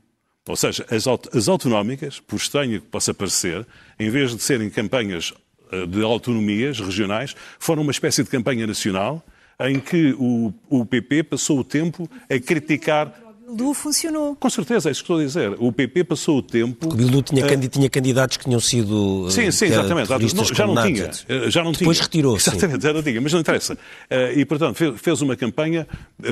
Ou 0.48 0.56
seja, 0.56 0.86
as, 0.88 1.06
as 1.34 1.48
autonómicas, 1.48 2.20
por 2.20 2.36
estranho 2.36 2.80
que 2.80 2.86
possa 2.86 3.12
parecer, 3.12 3.66
em 3.98 4.08
vez 4.08 4.34
de 4.34 4.40
serem 4.40 4.70
campanhas 4.70 5.34
eh, 5.72 5.86
de 5.86 6.02
autonomias 6.02 6.78
regionais, 6.78 7.34
foram 7.58 7.82
uma 7.82 7.90
espécie 7.90 8.22
de 8.22 8.30
campanha 8.30 8.64
nacional 8.66 9.24
em 9.58 9.80
que 9.80 10.14
o, 10.18 10.54
o 10.68 10.86
PP 10.86 11.24
passou 11.24 11.58
o 11.58 11.64
tempo 11.64 12.08
a 12.30 12.38
criticar 12.38 13.12
Bildu 13.46 13.74
funcionou. 13.74 14.34
Com 14.34 14.50
certeza, 14.50 14.88
é 14.88 14.92
isso 14.92 15.02
que 15.02 15.04
estou 15.04 15.20
a 15.20 15.24
dizer. 15.24 15.54
O 15.58 15.70
PP 15.70 16.02
passou 16.02 16.38
o 16.38 16.42
tempo. 16.42 16.88
O 16.88 16.94
Bildu 16.94 17.22
tinha, 17.22 17.46
uh... 17.46 17.68
tinha 17.68 17.88
candidatos 17.88 18.36
que 18.36 18.44
tinham 18.44 18.58
sido. 18.58 19.30
Sim, 19.30 19.52
sim, 19.52 19.66
exatamente. 19.66 20.10
Não, 20.10 20.44
já 20.44 20.66
não 20.66 20.82
tinha. 20.82 21.10
Eh, 21.28 21.50
já 21.50 21.62
não 21.62 21.70
Depois 21.70 21.96
tinha. 21.96 22.04
retirou. 22.04 22.36
Exatamente, 22.36 22.82
já 22.82 22.92
não 22.92 23.02
tinha, 23.02 23.20
mas 23.20 23.32
não 23.32 23.40
interessa. 23.40 23.74
Uh, 23.74 24.36
e, 24.36 24.44
portanto, 24.44 24.74
fez, 24.74 25.00
fez, 25.00 25.22
uma 25.22 25.36
campanha 25.36 25.86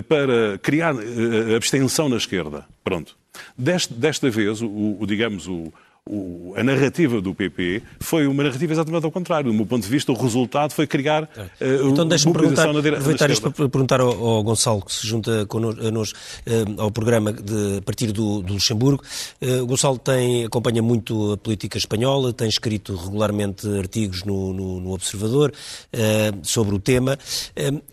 para 0.08 0.58
criar 0.58 0.94
uh, 0.94 1.54
abstenção 1.56 2.08
na 2.08 2.16
esquerda. 2.16 2.66
Pronto. 2.82 3.16
Deste, 3.56 3.94
desta 3.94 4.28
vez, 4.28 4.60
o, 4.60 4.96
o 4.98 5.06
digamos, 5.06 5.46
o, 5.46 5.72
o, 6.06 6.52
a 6.54 6.62
narrativa 6.62 7.18
do 7.18 7.34
PP 7.34 7.82
foi 7.98 8.26
uma 8.26 8.42
narrativa 8.42 8.74
exatamente 8.74 9.06
ao 9.06 9.10
contrário. 9.10 9.50
Do 9.50 9.56
meu 9.56 9.64
ponto 9.64 9.82
de 9.82 9.88
vista, 9.88 10.12
o 10.12 10.14
resultado 10.14 10.72
foi 10.72 10.86
criar 10.86 11.22
uh, 11.24 11.88
então, 11.88 12.06
deixa-me 12.06 12.34
perguntar, 12.34 12.70
na 12.70 12.78
aproveitar 12.78 13.30
isto 13.30 13.50
para 13.50 13.68
perguntar 13.70 14.00
ao, 14.02 14.10
ao, 14.10 14.42
Gonçalo, 14.42 14.84
que 14.84 14.92
se 14.92 15.06
junta 15.06 15.46
connosco, 15.46 16.18
uh, 16.46 16.82
ao 16.82 16.90
programa 16.90 17.32
de, 17.32 17.78
a 17.78 17.82
partir 17.82 18.12
do, 18.12 18.42
do 18.42 18.52
Luxemburgo. 18.52 19.02
Uh, 19.40 19.62
o 19.62 19.66
Gonçalo 19.66 19.98
tem, 19.98 20.44
acompanha 20.44 20.82
muito 20.82 21.32
a 21.32 21.36
política 21.38 21.78
espanhola, 21.78 22.34
tem 22.34 22.48
escrito 22.48 22.94
regularmente 22.94 23.66
artigos 23.78 24.24
no, 24.24 24.52
no, 24.52 24.80
no 24.80 24.92
Observador 24.92 25.54
uh, 25.94 26.38
sobre 26.42 26.74
o 26.74 26.78
tema. 26.78 27.18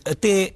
até, 0.04 0.52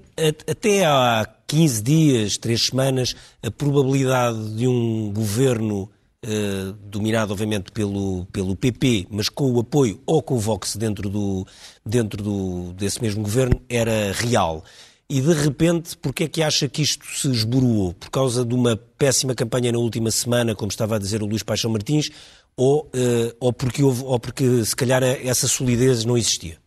até 0.47 0.85
há 0.85 1.27
15 1.47 1.83
dias, 1.83 2.37
3 2.37 2.67
semanas, 2.67 3.15
a 3.43 3.51
probabilidade 3.51 4.57
de 4.57 4.67
um 4.67 5.11
governo 5.11 5.89
eh, 6.23 6.75
dominado 6.83 7.33
obviamente 7.33 7.71
pelo, 7.71 8.27
pelo 8.33 8.57
PP, 8.57 9.07
mas 9.11 9.29
com 9.29 9.53
o 9.53 9.61
apoio 9.61 10.01
ou 10.07 10.23
com 10.23 10.35
o 10.35 10.39
Vox 10.39 10.77
dentro, 10.77 11.09
do, 11.09 11.47
dentro 11.85 12.23
do, 12.23 12.73
desse 12.73 13.01
mesmo 13.03 13.23
governo, 13.23 13.61
era 13.69 14.13
real. 14.13 14.65
E 15.09 15.21
de 15.21 15.33
repente, 15.33 15.97
porquê 15.97 16.25
é 16.25 16.29
que 16.29 16.43
acha 16.43 16.69
que 16.69 16.83
isto 16.83 17.05
se 17.07 17.31
esboroou? 17.31 17.95
Por 17.95 18.11
causa 18.11 18.45
de 18.45 18.55
uma 18.55 18.77
péssima 18.77 19.35
campanha 19.35 19.71
na 19.71 19.79
última 19.79 20.11
semana, 20.11 20.55
como 20.55 20.71
estava 20.71 20.97
a 20.97 20.99
dizer 20.99 21.23
o 21.23 21.27
Luís 21.27 21.45
Paixão 21.45 21.71
Martins, 21.71 22.11
ou, 22.57 22.87
uh, 22.87 23.37
ou, 23.39 23.53
porque, 23.53 23.83
houve, 23.83 24.03
ou 24.03 24.19
porque 24.19 24.65
se 24.65 24.75
calhar 24.75 25.05
essa 25.05 25.47
solidez 25.47 26.05
não 26.05 26.17
existia? 26.17 26.59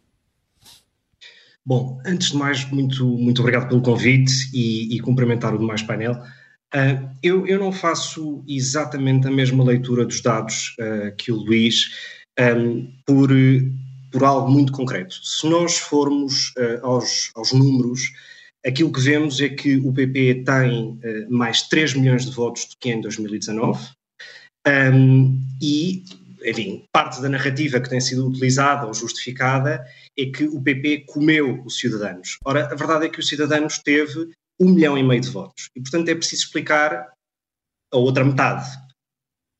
Bom, 1.66 2.02
antes 2.06 2.32
de 2.32 2.38
mais, 2.38 2.70
muito, 2.72 3.06
muito 3.06 3.42
obrigado 3.42 3.68
pelo 3.68 3.82
convite 3.82 4.32
e, 4.54 4.96
e 4.96 5.00
cumprimentar 5.02 5.54
o 5.54 5.58
demais 5.58 5.82
painel. 5.82 6.14
Uh, 6.74 7.10
eu, 7.24 7.48
eu, 7.48 7.60
não 7.60 7.72
faço 7.72 8.44
exatamente 8.48 9.28
a 9.28 9.32
mesma 9.32 9.64
leitura 9.64 10.06
dos 10.06 10.22
dados 10.22 10.76
uh, 10.80 11.16
que 11.18 11.32
o 11.32 11.36
Luís 11.36 11.90
um, 12.40 12.94
por, 13.06 13.30
por 14.12 14.24
algo 14.24 14.52
muito 14.52 14.72
concreto. 14.72 15.16
Se 15.24 15.48
nós 15.50 15.78
formos 15.80 16.50
uh, 16.50 16.86
aos, 16.86 17.32
aos, 17.36 17.54
números, 17.54 18.02
aquilo 18.64 18.92
que 18.92 19.02
vemos 19.02 19.42
é 19.42 19.50
que 19.50 19.78
o 19.78 19.92
PP 19.92 20.44
tem 20.46 21.00
mais 21.30 21.64
3 21.64 21.96
milhões 21.96 22.26
de 22.26 22.36
votos 22.36 22.66
do 22.66 22.76
que 22.80 22.92
em 22.92 23.02
2019 23.02 23.90
um, 24.68 25.40
e, 25.62 26.04
enfim, 26.46 26.84
parte 26.92 27.22
da 27.22 27.30
narrativa 27.30 27.80
que 27.80 27.90
tem 27.90 28.02
sido 28.02 28.28
utilizada 28.28 28.86
ou 28.86 28.94
justificada 28.94 29.84
é 30.18 30.26
que 30.26 30.44
o 30.44 30.62
PP 30.62 31.06
comeu 31.08 31.64
os 31.66 31.80
cidadãos. 31.80 32.38
Ora, 32.46 32.66
a 32.66 32.76
verdade 32.76 33.06
é 33.06 33.10
que 33.10 33.20
os 33.20 33.28
cidadãos 33.28 33.80
teve 33.80 34.30
um 34.60 34.72
milhão 34.72 34.98
e 34.98 35.04
meio 35.04 35.22
de 35.22 35.30
votos. 35.30 35.70
E, 35.76 35.82
portanto, 35.82 36.10
é 36.10 36.16
preciso 36.16 36.44
explicar 36.44 37.12
a 37.92 37.98
outra 37.98 38.24
metade. 38.24 38.68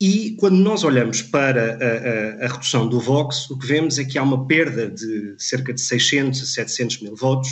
E 0.02 0.36
quando 0.38 0.58
nós 0.58 0.84
olhamos 0.84 1.22
para 1.22 1.74
a, 1.74 2.44
a, 2.44 2.46
a, 2.46 2.48
redução 2.54 2.88
do 2.88 3.00
Vox, 3.00 3.50
o 3.50 3.60
que 3.60 3.68
vemos 3.68 4.00
é 4.00 4.06
que 4.06 4.18
há 4.18 4.24
uma 4.24 4.48
perda 4.48 4.90
de 4.90 5.36
cerca 5.38 5.74
de 5.74 5.82
600 5.82 6.42
a 6.42 6.46
700 6.46 7.02
mil 7.02 7.16
votos 7.16 7.50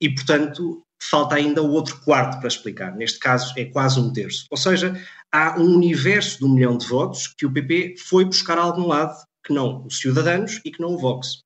e, 0.00 0.08
portanto, 0.08 0.82
falta 1.02 1.34
ainda 1.34 1.62
o 1.62 1.70
outro 1.72 2.00
quarto 2.02 2.38
para 2.38 2.48
explicar. 2.48 2.94
Neste 2.94 3.18
caso, 3.18 3.52
é 3.56 3.64
quase 3.64 3.98
um 3.98 4.12
terço. 4.12 4.46
Ou 4.48 4.56
seja, 4.56 4.94
há 5.32 5.58
um 5.58 5.74
universo 5.74 6.38
de 6.38 6.44
um 6.44 6.54
milhão 6.54 6.78
de 6.78 6.86
votos 6.86 7.26
que 7.26 7.46
o 7.46 7.52
PP 7.52 7.96
foi 7.98 8.24
buscar 8.24 8.58
a 8.58 8.62
algum 8.62 8.86
lado 8.86 9.16
que 9.44 9.52
não 9.52 9.84
os 9.86 9.98
Ciudadanos 9.98 10.60
e 10.64 10.70
que 10.70 10.80
não 10.80 10.94
o 10.94 10.98
Vox. 10.98 11.40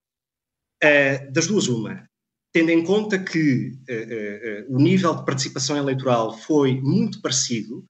Uh, 0.83 1.33
das 1.33 1.47
duas, 1.47 1.69
uma. 1.69 2.10
Tendo 2.52 2.71
em 2.71 2.85
conta 2.85 3.19
que 3.19 3.73
uh, 3.88 4.73
uh, 4.73 4.76
o 4.76 4.80
nível 4.80 5.14
de 5.14 5.25
participação 5.25 5.76
eleitoral 5.76 6.37
foi 6.37 6.80
muito 6.80 7.21
parecido 7.21 7.85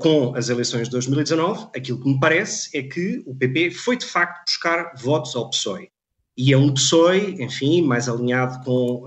com 0.00 0.34
as 0.34 0.48
eleições 0.48 0.84
de 0.84 0.92
2019, 0.92 1.68
aquilo 1.76 2.00
que 2.00 2.08
me 2.08 2.18
parece 2.18 2.74
é 2.74 2.82
que 2.82 3.22
o 3.26 3.34
PP 3.34 3.72
foi 3.72 3.98
de 3.98 4.06
facto 4.06 4.42
buscar 4.46 4.94
votos 4.96 5.36
ao 5.36 5.50
PSOE. 5.50 5.90
E 6.34 6.50
é 6.50 6.56
um 6.56 6.72
PSOE, 6.72 7.42
enfim, 7.42 7.82
mais 7.82 8.08
alinhado 8.08 8.64
com 8.64 9.04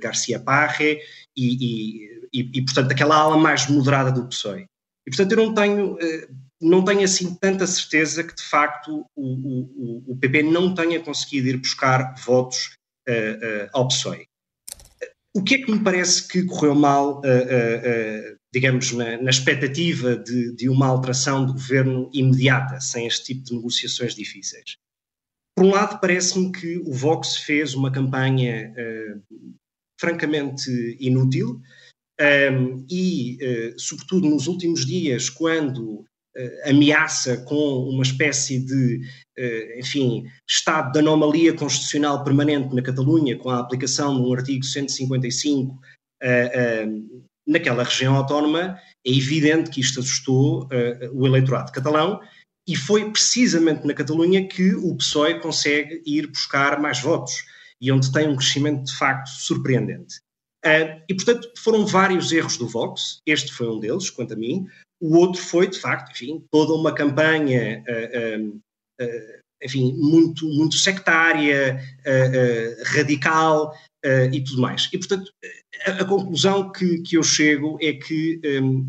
Garcia 0.00 0.40
Parre 0.40 0.98
e, 1.36 1.46
e, 1.46 2.28
e, 2.32 2.50
e, 2.54 2.64
portanto, 2.64 2.90
aquela 2.90 3.14
ala 3.14 3.36
mais 3.36 3.68
moderada 3.68 4.10
do 4.10 4.26
PSOE. 4.26 4.66
E, 5.06 5.10
portanto, 5.10 5.30
eu 5.30 5.46
não 5.46 5.54
tenho, 5.54 5.96
não 6.60 6.84
tenho 6.84 7.04
assim 7.04 7.32
tanta 7.36 7.64
certeza 7.64 8.24
que, 8.24 8.34
de 8.34 8.42
facto, 8.42 9.06
o, 9.14 9.22
o, 9.22 10.12
o 10.12 10.16
PP 10.16 10.42
não 10.42 10.74
tenha 10.74 10.98
conseguido 10.98 11.46
ir 11.46 11.56
buscar 11.56 12.16
votos 12.24 12.72
PSOE. 13.88 14.26
O 15.34 15.42
que 15.42 15.54
é 15.54 15.58
que 15.58 15.70
me 15.70 15.82
parece 15.82 16.26
que 16.26 16.44
correu 16.44 16.74
mal, 16.74 17.22
digamos, 18.52 18.92
na, 18.92 19.20
na 19.22 19.30
expectativa 19.30 20.16
de, 20.16 20.54
de, 20.56 20.68
uma 20.68 20.88
alteração 20.88 21.46
do 21.46 21.52
governo 21.52 22.10
imediata, 22.12 22.80
sem 22.80 23.06
este 23.06 23.34
tipo 23.34 23.44
de 23.44 23.54
negociações 23.54 24.14
difíceis? 24.14 24.76
Por 25.56 25.66
um 25.66 25.70
lado, 25.70 26.00
parece-me 26.00 26.50
que 26.50 26.78
o 26.78 26.92
Vox 26.92 27.36
fez 27.36 27.74
uma 27.74 27.92
campanha 27.92 28.74
francamente 30.00 30.96
inútil, 30.98 31.60
um, 32.20 32.84
e, 32.90 33.38
uh, 33.40 33.80
sobretudo 33.80 34.28
nos 34.28 34.46
últimos 34.46 34.84
dias, 34.84 35.30
quando 35.30 36.00
uh, 36.00 36.68
ameaça 36.68 37.38
com 37.38 37.88
uma 37.88 38.02
espécie 38.02 38.60
de, 38.60 39.00
enfim, 39.76 40.24
estado 40.48 40.92
de 40.92 40.98
anomalia 40.98 41.54
constitucional 41.54 42.22
permanente 42.22 42.74
na 42.74 42.82
Catalunha, 42.82 43.36
com 43.38 43.50
a 43.50 43.58
aplicação 43.58 44.16
de 44.16 44.28
um 44.28 44.34
artigo 44.34 44.64
155 44.64 45.78
naquela 47.46 47.82
região 47.82 48.16
autónoma, 48.16 48.78
é 49.06 49.10
evidente 49.10 49.70
que 49.70 49.80
isto 49.80 50.00
assustou 50.00 50.68
o 51.12 51.26
eleitorado 51.26 51.72
catalão 51.72 52.20
e 52.68 52.76
foi 52.76 53.10
precisamente 53.10 53.86
na 53.86 53.94
Catalunha 53.94 54.46
que 54.46 54.74
o 54.74 54.94
PSOE 54.96 55.40
consegue 55.40 56.02
ir 56.06 56.26
buscar 56.28 56.80
mais 56.80 57.00
votos 57.00 57.44
e 57.80 57.90
onde 57.90 58.12
tem 58.12 58.28
um 58.28 58.36
crescimento 58.36 58.84
de 58.84 58.96
facto 58.96 59.28
surpreendente. 59.28 60.20
Uh, 60.64 61.02
e, 61.08 61.14
portanto, 61.14 61.50
foram 61.58 61.86
vários 61.86 62.30
erros 62.30 62.58
do 62.58 62.68
Vox, 62.68 63.18
este 63.26 63.50
foi 63.52 63.66
um 63.68 63.80
deles, 63.80 64.10
quanto 64.10 64.34
a 64.34 64.36
mim. 64.36 64.66
O 65.00 65.16
outro 65.16 65.40
foi, 65.40 65.66
de 65.66 65.78
facto, 65.78 66.12
enfim, 66.12 66.44
toda 66.50 66.74
uma 66.74 66.94
campanha, 66.94 67.82
uh, 67.88 68.60
enfim, 69.62 69.94
muito, 69.98 70.46
muito 70.48 70.76
sectária, 70.76 71.78
radical 72.86 73.74
e 74.32 74.42
tudo 74.42 74.62
mais. 74.62 74.88
E, 74.92 74.98
portanto, 74.98 75.30
a, 75.86 75.90
a 76.02 76.04
conclusão 76.04 76.72
que, 76.72 77.02
que, 77.02 77.16
eu 77.16 77.22
chego 77.22 77.78
é 77.80 77.92
que, 77.92 78.40
um, 78.62 78.88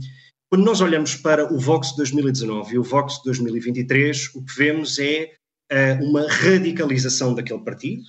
quando 0.49 0.63
nós 0.63 0.81
olhamos 0.81 1.15
para 1.15 1.53
o 1.53 1.59
Vox 1.59 1.89
de 1.89 1.97
2019 1.97 2.75
e 2.75 2.79
o 2.79 2.83
Vox 2.83 3.17
de 3.17 3.23
2023, 3.25 4.35
o 4.35 4.45
que 4.45 4.55
vemos 4.55 4.97
é 4.99 5.31
uma 6.01 6.27
radicalização 6.29 7.33
daquele 7.33 7.59
partido. 7.59 8.03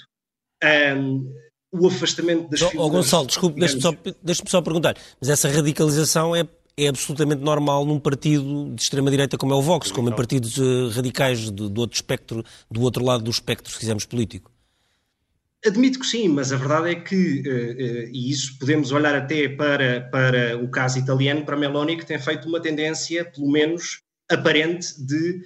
Um, 0.96 1.32
o 1.72 1.86
afastamento 1.86 2.50
das 2.50 2.62
oh, 2.62 2.68
figuras... 2.68 2.90
Oh, 2.90 2.90
Gonçalo, 2.90 3.26
desculpe, 3.26 3.58
deixe-me 3.58 3.80
só, 3.80 3.94
deixe 4.22 4.42
só 4.46 4.60
perguntar, 4.60 4.96
mas 5.20 5.30
essa 5.30 5.48
radicalização 5.48 6.36
é, 6.36 6.46
é 6.76 6.88
absolutamente 6.88 7.42
normal 7.42 7.84
num 7.84 7.98
partido 7.98 8.72
de 8.74 8.82
extrema-direita 8.82 9.36
como 9.36 9.52
é 9.52 9.56
o 9.56 9.62
Vox, 9.62 9.90
como 9.90 10.08
em 10.08 10.14
partidos 10.14 10.56
uh, 10.56 10.88
radicais 10.88 11.50
do, 11.50 11.68
do, 11.68 11.80
outro 11.80 11.96
espectro, 11.96 12.44
do 12.70 12.80
outro 12.82 13.04
lado 13.04 13.22
do 13.24 13.30
espectro, 13.30 13.70
se 13.70 13.78
quisermos, 13.78 14.04
político? 14.04 14.50
Admito 15.64 16.00
que 16.00 16.06
sim, 16.06 16.28
mas 16.28 16.52
a 16.52 16.56
verdade 16.56 16.90
é 16.90 16.94
que, 16.96 17.42
uh, 17.46 17.50
uh, 17.50 18.10
e 18.12 18.30
isso 18.30 18.58
podemos 18.58 18.90
olhar 18.90 19.14
até 19.14 19.48
para, 19.48 20.00
para 20.10 20.58
o 20.58 20.68
caso 20.68 20.98
italiano, 20.98 21.44
para 21.44 21.56
Meloni, 21.56 21.96
que 21.96 22.06
tem 22.06 22.18
feito 22.18 22.48
uma 22.48 22.60
tendência, 22.60 23.24
pelo 23.24 23.50
menos 23.50 24.00
aparente, 24.28 24.88
de 25.04 25.42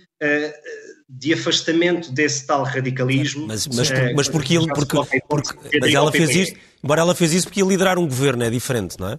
de 1.08 1.32
afastamento 1.32 2.10
desse 2.10 2.46
tal 2.46 2.64
radicalismo. 2.64 3.46
Mas, 3.46 3.66
mas, 3.68 3.90
é, 3.90 4.12
mas 4.12 4.28
porque, 4.28 4.56
ele, 4.56 4.66
porque, 4.66 4.96
porque, 5.28 5.78
mas 5.80 5.94
ela 5.94 6.10
fez 6.10 6.30
isso, 6.34 6.56
embora 6.82 7.00
ela 7.00 7.14
fez 7.14 7.32
isso 7.32 7.46
porque 7.46 7.60
ia 7.60 7.66
liderar 7.66 7.98
um 7.98 8.06
governo, 8.08 8.42
é 8.42 8.50
diferente, 8.50 8.98
não 8.98 9.10
é? 9.10 9.18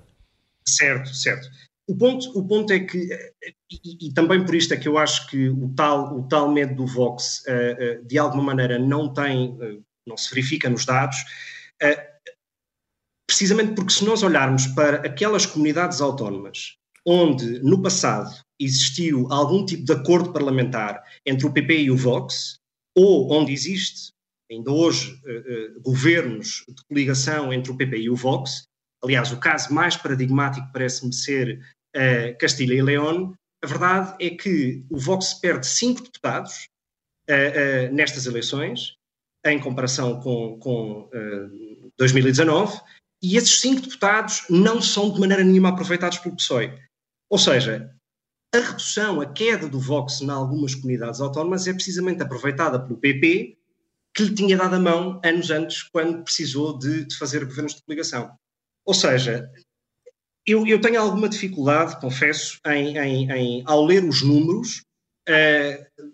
Certo, 0.67 1.13
certo. 1.15 1.47
O 1.89 1.95
ponto, 1.95 2.37
o 2.37 2.45
ponto 2.45 2.73
é 2.73 2.81
que, 2.81 3.07
e, 3.71 4.07
e, 4.07 4.13
também 4.13 4.45
por 4.45 4.53
isto 4.53 4.73
é 4.73 4.77
que 4.77 4.89
eu 4.89 4.97
acho 4.97 5.25
que 5.29 5.47
o 5.47 5.73
tal, 5.73 6.17
o 6.17 6.27
tal 6.27 6.51
medo 6.51 6.75
do 6.75 6.85
Vox, 6.85 7.45
uh, 7.47 8.01
uh, 8.01 8.05
de 8.05 8.17
alguma 8.17 8.43
maneira, 8.43 8.77
não 8.77 9.13
tem, 9.13 9.51
uh, 9.51 9.81
não 10.05 10.17
se 10.17 10.29
verifica 10.29 10.69
nos 10.69 10.85
dados, 10.85 11.17
precisamente 13.25 13.73
porque 13.73 13.93
se 13.93 14.03
nós 14.03 14.21
olharmos 14.23 14.67
para 14.67 14.97
aquelas 14.97 15.45
comunidades 15.45 16.01
autónomas 16.01 16.75
onde 17.05 17.59
no 17.59 17.81
passado 17.81 18.35
existiu 18.59 19.31
algum 19.31 19.65
tipo 19.65 19.85
de 19.85 19.93
acordo 19.93 20.33
parlamentar 20.33 21.01
entre 21.25 21.45
o 21.45 21.53
PP 21.53 21.83
e 21.83 21.91
o 21.91 21.95
Vox, 21.95 22.59
ou 22.97 23.31
onde 23.31 23.53
existe, 23.53 24.11
ainda 24.51 24.71
hoje, 24.71 25.17
governos 25.81 26.65
de 26.67 26.83
coligação 26.89 27.53
entre 27.53 27.71
o 27.71 27.77
PP 27.77 27.97
e 27.97 28.09
o 28.09 28.15
Vox. 28.15 28.63
Aliás, 29.03 29.31
o 29.31 29.39
caso 29.39 29.73
mais 29.73 29.95
paradigmático 29.95 30.67
parece-me 30.73 31.13
ser 31.13 31.59
uh, 31.97 32.37
Castilha 32.37 32.75
e 32.75 32.81
León. 32.81 33.33
A 33.63 33.67
verdade 33.67 34.15
é 34.23 34.29
que 34.29 34.85
o 34.89 34.97
Vox 34.97 35.33
perde 35.35 35.65
cinco 35.65 36.03
deputados 36.03 36.69
nestas 37.91 38.25
eleições, 38.25 38.95
em 39.45 39.59
comparação 39.59 40.21
com, 40.21 40.57
com 40.59 41.09
2019, 41.97 42.79
e 43.21 43.35
esses 43.35 43.59
cinco 43.59 43.81
deputados 43.81 44.43
não 44.49 44.81
são 44.81 45.11
de 45.11 45.19
maneira 45.19 45.43
nenhuma 45.43 45.69
aproveitados 45.69 46.19
pelo 46.19 46.37
PSOE. 46.37 46.71
Ou 47.29 47.37
seja, 47.37 47.93
a 48.53 48.59
redução, 48.59 49.19
a 49.19 49.25
queda 49.25 49.67
do 49.67 49.79
Vox 49.79 50.21
em 50.21 50.29
algumas 50.29 50.73
comunidades 50.73 51.19
autónomas 51.19 51.67
é 51.67 51.73
precisamente 51.73 52.23
aproveitada 52.23 52.79
pelo 52.79 52.97
PP, 52.97 53.57
que 54.15 54.23
lhe 54.23 54.33
tinha 54.33 54.57
dado 54.57 54.75
a 54.75 54.79
mão 54.79 55.19
anos 55.23 55.51
antes, 55.51 55.83
quando 55.83 56.23
precisou 56.23 56.77
de, 56.77 57.05
de 57.05 57.17
fazer 57.17 57.43
governos 57.45 57.75
de 57.75 57.83
coligação. 57.83 58.31
Ou 58.85 58.93
seja, 58.93 59.51
eu, 60.47 60.65
eu, 60.65 60.79
tenho 60.79 61.01
alguma 61.01 61.27
dificuldade, 61.27 61.99
confesso, 61.99 62.57
em, 62.65 62.97
em, 62.97 63.31
em 63.31 63.63
ao 63.65 63.83
ler 63.85 64.03
os 64.03 64.21
números, 64.21 64.81
uh, 65.29 66.07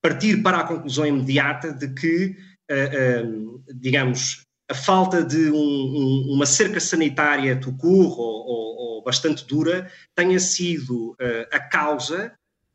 partir 0.00 0.42
para 0.42 0.58
a 0.58 0.64
conclusão 0.64 1.04
imediata 1.04 1.72
de 1.72 1.92
que, 1.92 2.36
uh, 2.70 3.26
uh, 3.26 3.64
digamos, 3.74 4.42
a 4.70 4.74
falta 4.74 5.24
de 5.24 5.50
um, 5.50 5.56
um, 5.56 6.34
uma 6.34 6.46
cerca 6.46 6.78
sanitária 6.78 7.58
tucur 7.58 8.18
ou, 8.18 8.46
ou, 8.46 8.76
ou, 8.76 9.02
bastante 9.02 9.44
dura 9.44 9.90
tenha 10.14 10.38
sido 10.38 11.10
uh, 11.12 11.46
a 11.50 11.58
causa 11.58 12.32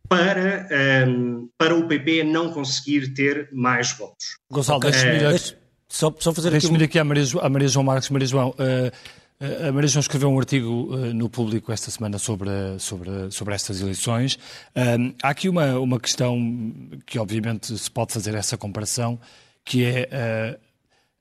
para, 0.10 0.68
um, 1.08 1.50
para 1.58 1.74
o 1.74 1.88
PP 1.88 2.24
não 2.26 2.52
conseguir 2.52 3.14
ter 3.14 3.50
mais 3.54 3.92
votos. 3.94 4.38
Gonçalo, 4.52 4.82
deixe-me 4.82 5.16
ir, 5.16 5.36
uh, 5.36 5.56
só, 5.88 6.14
só 6.20 6.34
fazer 6.34 6.52
deixe 6.52 6.68
aqui, 6.68 6.76
um... 6.76 6.84
aqui 6.84 7.00
à 7.00 7.04
Maria, 7.04 7.24
à 7.42 7.50
Maria 7.50 7.68
João 7.68 7.86
Marques. 7.86 8.10
Maria 8.10 8.28
João, 8.28 8.50
uh, 8.50 8.92
a 9.40 9.72
Maria 9.72 9.88
João 9.88 10.02
escreveu 10.02 10.30
um 10.30 10.40
artigo 10.40 10.96
no 11.14 11.30
público 11.30 11.72
esta 11.72 11.92
semana 11.92 12.18
sobre, 12.18 12.50
sobre, 12.80 13.32
sobre 13.32 13.54
estas 13.54 13.82
eleições. 13.82 14.40
há 15.22 15.30
aqui 15.30 15.50
uma, 15.50 15.78
uma 15.80 16.00
questão 16.00 16.38
que, 17.06 17.20
obviamente, 17.20 17.78
se 17.78 17.92
pode 17.92 18.14
fazer 18.14 18.34
essa 18.34 18.58
comparação, 18.58 19.20
que 19.64 19.84
é 19.84 20.58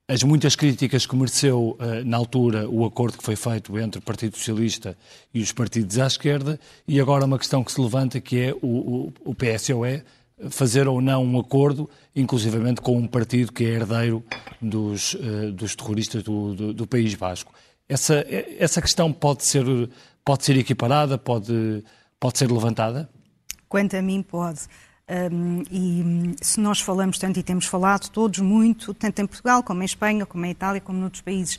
as 0.07 0.23
muitas 0.23 0.55
críticas 0.55 1.07
que 1.07 1.17
mereceu 1.17 1.79
uh, 1.81 2.05
na 2.05 2.19
altura 2.19 2.69
o 2.69 2.85
acordo 2.85 3.17
que 3.17 3.25
foi 3.25 3.37
feito 3.37 3.79
entre 3.79 3.99
o 3.99 4.03
Partido 4.03 4.37
Socialista 4.37 4.97
e 5.33 5.41
os 5.41 5.51
partidos 5.51 5.99
à 5.99 6.07
esquerda, 6.07 6.61
e 6.87 7.01
agora 7.01 7.25
uma 7.25 7.39
questão 7.39 7.65
que 7.65 7.73
se 7.73 7.81
levanta 7.81 8.21
que 8.21 8.39
é 8.39 8.55
o, 8.61 8.67
o, 8.67 9.13
o 9.25 9.35
PSOE 9.35 10.03
fazer 10.51 10.89
ou 10.89 11.01
não 11.01 11.25
um 11.25 11.39
acordo, 11.39 11.89
inclusivamente 12.15 12.81
com 12.81 12.99
um 12.99 13.07
partido 13.07 13.53
que 13.53 13.65
é 13.65 13.69
herdeiro 13.69 14.23
dos, 14.61 15.15
uh, 15.15 15.53
dos 15.53 15.75
terroristas 15.75 16.23
do, 16.23 16.55
do, 16.55 16.75
do, 16.75 16.87
País 16.87 17.15
Basco. 17.15 17.53
Essa, 17.89 18.25
essa 18.59 18.81
questão 18.81 19.13
pode 19.13 19.45
ser, 19.45 19.65
pode 20.25 20.45
ser 20.45 20.57
equiparada, 20.57 21.19
pode, 21.19 21.85
pode 22.19 22.39
ser 22.39 22.51
levantada? 22.51 23.09
Quanto 23.69 23.95
a 23.97 24.03
mim, 24.03 24.23
pode. 24.23 24.61
Um, 25.07 25.63
e 25.71 26.35
se 26.41 26.59
nós 26.59 26.81
falamos 26.81 27.19
tanto 27.19 27.39
e 27.39 27.43
temos 27.43 27.67
falado 27.67 28.09
todos 28.09 28.39
muito, 28.39 28.95
tanto 28.95 29.21
em 29.21 29.27
Portugal 29.27 29.63
como 29.63 29.83
em 29.83 29.85
Espanha, 29.85 30.25
como 30.25 30.47
em 30.47 30.51
Itália, 30.51 30.81
como 30.81 30.99
noutros 30.99 31.21
países, 31.21 31.59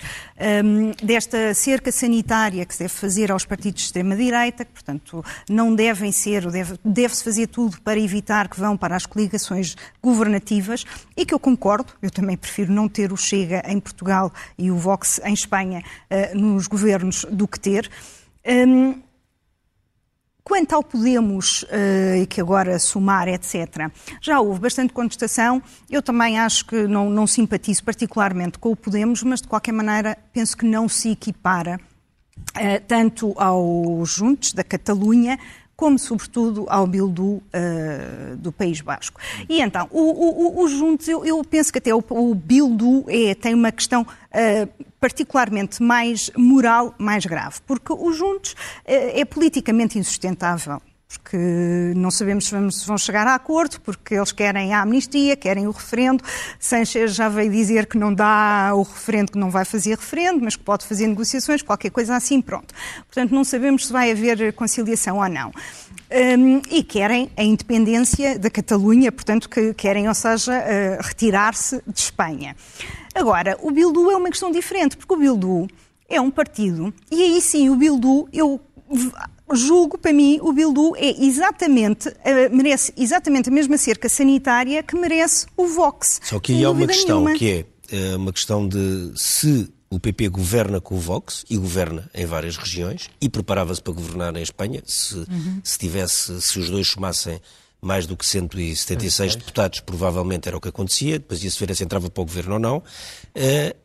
um, 0.64 0.92
desta 1.06 1.54
cerca 1.54 1.92
sanitária 1.92 2.66
que 2.66 2.74
se 2.74 2.80
deve 2.80 2.94
fazer 2.94 3.32
aos 3.32 3.46
partidos 3.46 3.82
de 3.82 3.86
extrema-direita, 3.88 4.66
que, 4.66 4.72
portanto, 4.72 5.24
não 5.48 5.76
devem 5.76 6.12
ser, 6.12 6.50
deve, 6.50 6.80
deve-se 6.84 7.24
fazer 7.24 7.46
tudo 7.46 7.80
para 7.82 8.00
evitar 8.00 8.50
que 8.50 8.60
vão 8.60 8.76
para 8.76 8.96
as 8.96 9.06
coligações 9.06 9.76
governativas, 10.02 10.84
e 11.16 11.24
que 11.24 11.34
eu 11.34 11.40
concordo, 11.40 11.94
eu 12.02 12.10
também 12.10 12.36
prefiro 12.36 12.74
não 12.74 12.90
ter 12.90 13.14
o 13.14 13.18
Chega 13.18 13.62
em 13.68 13.80
Portugal 13.80 14.34
e 14.58 14.72
o 14.72 14.78
Vox 14.78 15.22
em 15.24 15.34
Espanha 15.34 15.84
uh, 16.10 16.36
nos 16.36 16.66
governos 16.66 17.26
do 17.30 17.48
que 17.48 17.60
ter. 17.60 17.92
Um, 18.44 19.05
Quanto 20.48 20.76
ao 20.76 20.84
Podemos, 20.84 21.64
uh, 21.64 22.28
que 22.30 22.40
agora 22.40 22.78
somar, 22.78 23.28
etc., 23.28 23.90
já 24.22 24.40
houve 24.40 24.60
bastante 24.60 24.94
contestação. 24.94 25.60
Eu 25.90 26.04
também 26.04 26.38
acho 26.40 26.68
que 26.68 26.88
não, 26.88 27.10
não 27.10 27.26
simpatizo 27.26 27.84
particularmente 27.84 28.60
com 28.60 28.72
o 28.72 28.76
Podemos, 28.76 29.24
mas 29.24 29.42
de 29.42 29.48
qualquer 29.48 29.72
maneira 29.72 30.16
penso 30.32 30.56
que 30.56 30.64
não 30.64 30.88
se 30.88 31.10
equipara 31.10 31.80
uh, 32.38 32.84
tanto 32.88 33.34
aos 33.40 34.12
Juntos 34.12 34.54
da 34.54 34.64
Catalunha 34.64 35.40
como, 35.76 36.00
sobretudo, 36.00 36.66
ao 36.70 36.88
Bildu 36.88 37.24
uh, 37.24 37.42
do 38.38 38.52
País 38.52 38.82
Basco. 38.82 39.20
E 39.50 39.62
então, 39.62 39.90
os 39.92 40.72
Juntos, 40.72 41.08
eu, 41.08 41.26
eu, 41.26 41.44
penso 41.44 41.72
que 41.72 41.80
até 41.80 41.94
o, 41.94 42.04
o 42.10 42.34
Bildu 42.34 43.06
é, 43.08 43.36
tem 43.36 43.54
uma 43.54 43.72
questão 43.72 44.04
uh, 44.04 44.86
particularmente 45.00 45.84
mais 45.84 46.32
moral, 46.36 46.96
mais 46.98 47.26
grave, 47.26 47.58
porque 47.66 47.92
os 47.92 48.16
Juntos 48.16 48.54
uh, 48.54 48.56
é 48.88 49.26
politicamente 49.26 50.00
insustentável 50.00 50.82
porque 51.18 51.94
não 51.96 52.12
sabemos 52.12 52.46
se 52.46 52.52
vamos, 52.52 52.86
vão 52.86 52.98
chegar 52.98 53.26
a 53.26 53.36
acordo, 53.36 53.82
porque 53.82 54.16
eles 54.16 54.32
querem 54.32 54.74
a 54.74 54.82
amnistia, 54.82 55.36
querem 55.36 55.68
o 55.68 55.72
referendo. 55.72 56.24
Sanchez 56.60 57.16
já 57.16 57.28
veio 57.28 57.52
dizer 57.52 57.88
que 57.88 57.98
não 57.98 58.14
dá 58.14 58.72
o 58.76 58.84
referendo, 58.84 59.32
que 59.32 59.38
não 59.38 59.50
vai 59.50 59.66
fazer 59.66 59.92
referendo, 59.92 60.42
mas 60.44 60.56
que 60.56 60.64
pode 60.64 60.86
fazer 60.86 61.08
negociações, 61.08 61.62
qualquer 61.62 61.90
coisa 61.90 62.16
assim, 62.16 62.42
pronto. 62.42 62.74
Portanto, 63.08 63.34
não 63.34 63.44
sabemos 63.44 63.88
se 63.88 63.94
vai 63.94 64.12
haver 64.12 64.54
conciliação 64.54 65.18
ou 65.18 65.30
não. 65.30 65.52
Um, 66.38 66.62
e 66.70 66.84
querem 66.84 67.32
a 67.36 67.44
independência 67.44 68.38
da 68.38 68.50
Catalunha, 68.50 69.12
portanto, 69.12 69.50
que 69.50 69.74
querem, 69.74 70.08
ou 70.08 70.14
seja, 70.14 70.54
uh, 70.54 71.02
retirar-se 71.02 71.82
de 71.88 72.00
Espanha. 72.00 72.56
Agora, 73.14 73.58
o 73.62 73.72
Bildu 73.72 74.12
é 74.12 74.16
uma 74.16 74.30
questão 74.30 74.52
diferente, 74.52 74.96
porque 74.96 75.14
o 75.14 75.18
Bildu 75.18 75.68
é 76.08 76.22
um 76.22 76.30
partido, 76.30 76.94
e 77.10 77.24
aí 77.24 77.42
sim, 77.42 77.70
o 77.70 77.76
Bildu, 77.76 78.30
eu 78.32 78.62
julgo, 79.54 79.98
para 79.98 80.12
mim, 80.12 80.40
o 80.42 80.52
Bildu 80.52 80.96
é 80.96 81.24
exatamente, 81.24 82.10
uh, 82.10 82.14
merece 82.52 82.94
exatamente 82.98 83.50
a 83.50 83.52
mesma 83.52 83.78
cerca 83.78 84.10
sanitária 84.10 84.82
que 84.82 84.96
merece 84.96 85.46
o 85.56 85.68
Vox. 85.68 86.20
Só 86.24 86.40
que 86.40 86.54
aí 86.54 86.64
há 86.64 86.72
uma 86.72 86.88
questão, 86.88 87.20
nenhuma. 87.20 87.38
que 87.38 87.66
é 87.92 88.14
uh, 88.14 88.18
uma 88.18 88.34
questão 88.34 88.68
de 88.68 89.12
se 89.16 89.72
o 89.90 90.00
PP 90.00 90.30
governa 90.30 90.82
com 90.82 90.96
o 90.96 91.00
Vox 91.00 91.46
e 91.50 91.58
governa 91.58 92.10
em 92.14 92.26
várias 92.26 92.58
regiões 92.58 93.10
e 93.22 93.30
preparava-se 93.30 93.82
para 93.82 93.94
governar 93.94 94.36
em 94.36 94.42
Espanha, 94.42 94.82
se, 94.86 95.16
uhum. 95.16 95.62
se 95.64 95.78
tivesse, 95.78 96.42
se 96.42 96.60
os 96.60 96.70
dois 96.70 96.88
somassem 96.88 97.40
mais 97.82 98.08
do 98.08 98.18
que 98.18 98.26
176 98.26 99.36
deputados, 99.36 99.80
provavelmente 99.80 100.48
era 100.48 100.58
o 100.58 100.62
que 100.62 100.70
acontecia, 100.70 101.20
depois 101.20 101.44
ia-se 101.44 101.64
ver 101.64 101.76
se 101.76 101.84
entrava 101.84 102.10
para 102.10 102.22
o 102.22 102.26
governo 102.26 102.56
ou 102.56 102.60
não. 102.60 102.78
Uh, 102.78 103.76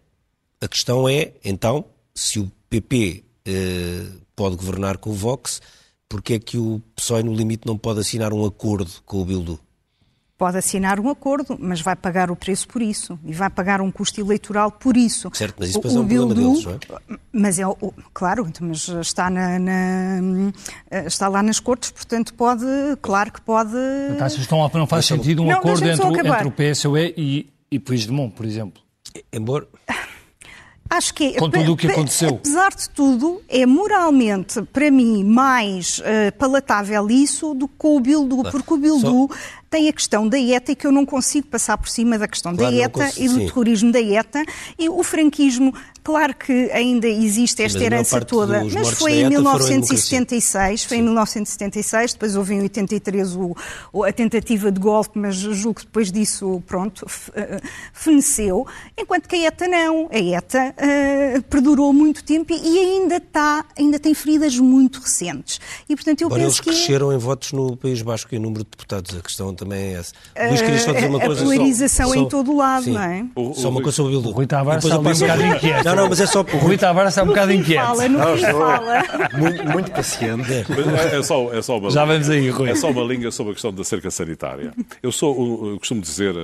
a 0.61 0.69
questão 0.69 1.09
é, 1.09 1.33
então, 1.45 1.85
se 2.15 2.39
o 2.39 2.51
PP 2.69 3.25
uh, 3.47 4.21
pode 4.41 4.57
governar 4.57 4.97
com 4.97 5.11
o 5.11 5.13
Vox, 5.13 5.61
porque 6.09 6.33
é 6.33 6.39
que 6.39 6.57
o 6.57 6.81
PSOE, 6.97 7.23
no 7.23 7.35
limite, 7.35 7.67
não 7.67 7.77
pode 7.77 8.01
assinar 8.01 8.33
um 8.33 8.47
acordo 8.47 8.91
com 9.05 9.21
o 9.21 9.25
Bildu? 9.27 9.61
Pode 10.39 10.57
assinar 10.57 10.99
um 10.99 11.11
acordo, 11.11 11.59
mas 11.61 11.83
vai 11.83 11.95
pagar 11.95 12.31
o 12.31 12.37
preço 12.37 12.67
por 12.67 12.81
isso. 12.81 13.19
E 13.23 13.35
vai 13.35 13.51
pagar 13.51 13.83
um 13.83 13.91
custo 13.91 14.19
eleitoral 14.19 14.73
por 14.73 14.97
isso. 14.97 15.31
Certo, 15.35 15.57
mas 15.59 15.69
isso 15.69 15.79
depois 15.79 15.95
o, 15.95 15.99
é 15.99 16.01
um 16.01 16.07
Bildu, 16.07 16.35
problema 16.35 16.53
deles, 16.55 16.65
não 16.65 16.97
é? 17.17 17.19
Mas 17.31 17.59
é, 17.59 17.65
claro, 18.15 18.51
mas 18.63 18.89
está, 18.89 19.29
na, 19.29 19.59
na, 19.59 20.53
está 21.05 21.29
lá 21.29 21.43
nas 21.43 21.61
cortes, 21.61 21.91
portanto 21.91 22.33
pode, 22.33 22.65
claro 23.03 23.31
que 23.31 23.43
pode... 23.43 23.77
Então, 24.15 24.71
não 24.73 24.87
faz 24.87 25.05
sentido 25.05 25.43
um 25.43 25.49
não, 25.49 25.59
acordo 25.59 25.87
entre, 25.87 26.07
entre, 26.07 26.49
o 26.49 26.51
PSOE 26.51 27.13
e, 27.15 27.53
e 27.71 27.79
Puigdemont, 27.79 28.35
por 28.35 28.47
exemplo? 28.47 28.83
Embora... 29.31 29.69
Acho 30.91 31.15
que, 31.15 31.35
com 31.35 31.49
tudo 31.49 31.73
o 31.73 31.77
que 31.77 31.87
aconteceu. 31.87 32.31
Apesar 32.31 32.71
de 32.75 32.91
tudo, 32.91 33.41
é 33.49 33.65
moralmente, 33.65 34.61
para 34.73 34.91
mim, 34.91 35.23
mais 35.23 36.01
uh, 36.01 36.37
palatável 36.37 37.09
isso 37.09 37.55
do 37.55 37.69
que 37.69 37.75
com 37.79 37.97
o 37.97 38.01
Bildu, 38.01 38.43
porque 38.51 38.75
o 38.75 38.77
Bildu 38.77 39.29
Só 39.31 39.37
tem 39.71 39.89
a 39.89 39.93
questão 39.93 40.29
da 40.29 40.39
ETA 40.39 40.73
e 40.73 40.77
que 40.77 40.85
eu 40.85 40.91
não 40.91 41.07
consigo 41.07 41.47
passar 41.47 41.79
por 41.79 41.89
cima 41.89 42.19
da 42.19 42.27
questão 42.27 42.57
claro, 42.57 42.75
da 42.75 42.83
ETA 42.83 43.13
e 43.17 43.29
do 43.29 43.35
sim. 43.35 43.47
terrorismo 43.47 43.93
da 43.93 44.01
ETA 44.01 44.43
e 44.77 44.89
o 44.89 45.03
franquismo 45.05 45.73
Claro 46.03 46.35
que 46.35 46.71
ainda 46.73 47.07
existe 47.07 47.63
esta 47.63 47.83
herança 47.83 48.21
toda, 48.21 48.65
mas 48.65 48.91
foi 48.91 49.21
em 49.21 49.29
1976, 49.29 50.85
foi 50.85 50.99
em 50.99 51.03
1976, 51.03 52.15
depois 52.15 52.37
houve 52.37 52.55
em 52.55 52.63
83 52.63 53.37
o, 53.37 54.05
a 54.05 54.13
tentativa 54.13 54.73
de 54.73 54.81
golpe, 54.81 55.19
mas 55.19 55.37
julgo 55.37 55.81
que 55.81 55.87
depois 55.87 56.11
disso, 56.11 56.63
pronto, 56.67 57.07
eh, 57.35 57.61
feneceu, 57.93 58.67
enquanto 58.97 59.29
que 59.29 59.37
a 59.37 59.49
ETA 59.49 59.69
não. 59.69 60.09
A 60.11 60.19
ETA 60.19 60.75
uh, 60.77 61.43
perdurou 61.43 61.93
muito 61.93 62.25
tempo 62.25 62.53
e 62.53 62.79
ainda 62.79 63.17
está, 63.17 63.65
ainda 63.79 63.99
tem 63.99 64.15
feridas 64.15 64.59
muito 64.59 65.01
recentes. 65.01 65.61
E, 65.89 65.95
portanto, 65.95 66.23
eu 66.23 66.29
Agora, 66.29 66.43
penso 66.43 66.63
eles 66.63 66.79
cresceram 66.79 67.13
em 67.13 67.19
votos 67.19 67.53
no 67.53 67.77
País 67.77 68.03
Basco 68.03 68.35
e 68.35 68.37
em 68.37 68.41
número 68.41 68.65
de 68.65 68.71
deputados, 68.71 69.17
a 69.17 69.21
questão 69.21 69.55
também 69.55 69.79
é 69.79 69.93
essa. 69.95 70.15
Luís, 70.49 70.61
queria 70.61 70.79
só 70.79 70.93
dizer 70.93 71.09
uma 71.09 71.21
coisa. 71.21 71.41
A 71.41 71.45
polarização 71.45 72.09
só, 72.09 72.15
em 72.15 72.29
todo 72.29 72.53
o 72.53 72.57
lado, 72.57 72.85
sim. 72.85 72.93
não 72.93 73.03
é? 73.03 73.27
O, 73.35 73.51
o, 73.51 73.55
só 73.55 73.69
uma 73.69 73.83
coisa 73.83 73.97
sobre 73.97 74.17
o 74.17 74.21
Bildu. 74.21 74.35
Rui 74.35 74.47
Tavares 74.47 74.85
está 74.85 74.99
um 74.99 75.03
bocado 75.03 75.45
inquieto. 75.45 75.85
Não, 75.95 76.03
não, 76.03 76.09
mas 76.09 76.21
é 76.21 76.27
só... 76.27 76.41
O 76.41 76.57
Rui 76.59 76.77
Tavares 76.77 77.11
está 77.11 77.23
um 77.23 77.27
bocado 77.27 77.53
inquieto. 77.53 77.87
Fala, 77.87 78.09
no 78.09 78.37
fim 78.37 78.43
fala. 78.43 79.03
Muito, 79.39 79.65
muito 79.65 79.91
paciente. 79.91 80.53
É, 80.53 81.17
é, 81.19 81.23
só, 81.23 81.53
é 81.53 81.63
só 81.63 81.79
uma 81.79 81.91
Já 81.91 82.05
vamos 82.05 82.29
aí, 82.31 82.49
Rui. 82.51 82.71
É 82.71 82.75
só 82.75 82.91
uma 82.91 83.03
linha 83.03 83.31
sobre 83.31 83.53
a 83.53 83.55
questão 83.55 83.73
da 83.73 83.85
cerca 83.85 84.11
sanitária. 84.11 84.73
Eu 85.03 85.13
sou, 85.13 85.71
eu 85.73 85.79
costumo 85.79 86.01
dizer, 86.01 86.35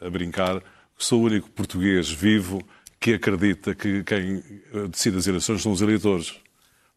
a, 0.00 0.06
a 0.06 0.10
brincar, 0.10 0.60
que 0.60 1.04
sou 1.04 1.20
o 1.20 1.24
único 1.24 1.50
português 1.50 2.10
vivo 2.10 2.62
que 3.00 3.14
acredita 3.14 3.74
que 3.74 4.04
quem 4.04 4.42
decide 4.90 5.16
as 5.16 5.26
eleições 5.26 5.62
são 5.62 5.72
os 5.72 5.80
eleitores 5.80 6.34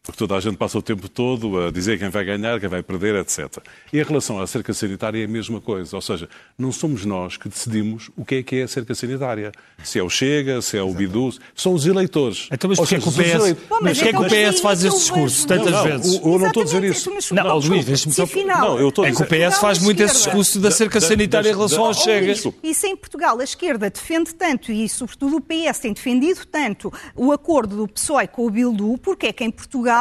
porque 0.03 0.19
toda 0.19 0.35
a 0.35 0.41
gente 0.41 0.57
passa 0.57 0.77
o 0.77 0.81
tempo 0.81 1.07
todo 1.07 1.61
a 1.61 1.71
dizer 1.71 1.97
quem 1.97 2.09
vai 2.09 2.25
ganhar, 2.25 2.59
quem 2.59 2.67
vai 2.67 2.83
perder, 2.83 3.15
etc. 3.15 3.59
E 3.91 4.01
em 4.01 4.03
relação 4.03 4.37
à 4.41 4.45
cerca 4.45 4.73
sanitária 4.73 5.21
é 5.21 5.23
a 5.23 5.27
mesma 5.29 5.61
coisa, 5.61 5.95
ou 5.95 6.01
seja, 6.01 6.27
não 6.57 6.73
somos 6.73 7.05
nós 7.05 7.37
que 7.37 7.47
decidimos 7.47 8.11
o 8.17 8.25
que 8.25 8.35
é 8.35 8.43
que 8.43 8.57
é 8.57 8.63
a 8.63 8.67
cerca 8.67 8.93
sanitária. 8.93 9.53
Se 9.81 9.97
é 9.97 10.03
o 10.03 10.09
Chega, 10.09 10.61
se 10.61 10.77
é 10.77 10.83
o 10.83 10.93
Bidu, 10.93 11.33
são 11.55 11.73
os 11.73 11.85
eleitores. 11.85 12.49
Então, 12.51 12.69
mas 12.69 12.79
porquê 12.79 12.95
é 12.95 12.99
que 12.99 13.07
o 13.07 13.11
PS, 13.13 13.57
mas 13.81 14.01
que 14.01 14.09
é 14.09 14.11
que 14.11 14.19
o 14.19 14.25
PS 14.25 14.59
faz 14.59 14.83
esse 14.83 14.97
discurso 14.97 15.47
tantas 15.47 15.71
não, 15.71 15.83
vezes? 15.83 16.15
Eu 16.21 16.39
não 16.39 16.47
estou 16.47 16.63
a 16.63 16.65
dizer 16.65 16.83
isso. 16.83 17.33
Não, 17.33 17.43
não 17.45 17.57
Luís, 17.59 17.85
deixa-me 17.85 18.13
só... 18.13 18.25
Não, 18.25 18.77
eu 18.77 18.89
estou 18.89 19.05
a 19.05 19.09
dizer... 19.09 19.23
É 19.23 19.25
que 19.25 19.35
o 19.35 19.49
PS 19.49 19.57
faz 19.57 19.79
muito 19.79 20.03
esse 20.03 20.15
discurso 20.15 20.59
da 20.59 20.69
cerca 20.69 20.99
sanitária 20.99 21.47
em 21.47 21.53
relação 21.53 21.85
ao 21.85 21.93
Chega. 21.93 22.33
E 22.61 22.73
se 22.73 22.87
em 22.87 22.97
Portugal 22.97 23.39
a 23.39 23.43
esquerda 23.45 23.89
defende 23.89 24.35
tanto, 24.35 24.69
e 24.69 24.89
sobretudo 24.89 25.37
o 25.37 25.41
PS 25.41 25.79
tem 25.79 25.93
defendido 25.93 26.45
tanto, 26.45 26.91
o 27.15 27.31
acordo 27.31 27.77
do 27.77 27.87
PSOE 27.87 28.27
com 28.27 28.45
o 28.45 28.49
Bildu, 28.49 28.97
porque 28.97 29.27
é 29.27 29.31
que 29.31 29.45
em 29.45 29.51
Portugal 29.51 29.92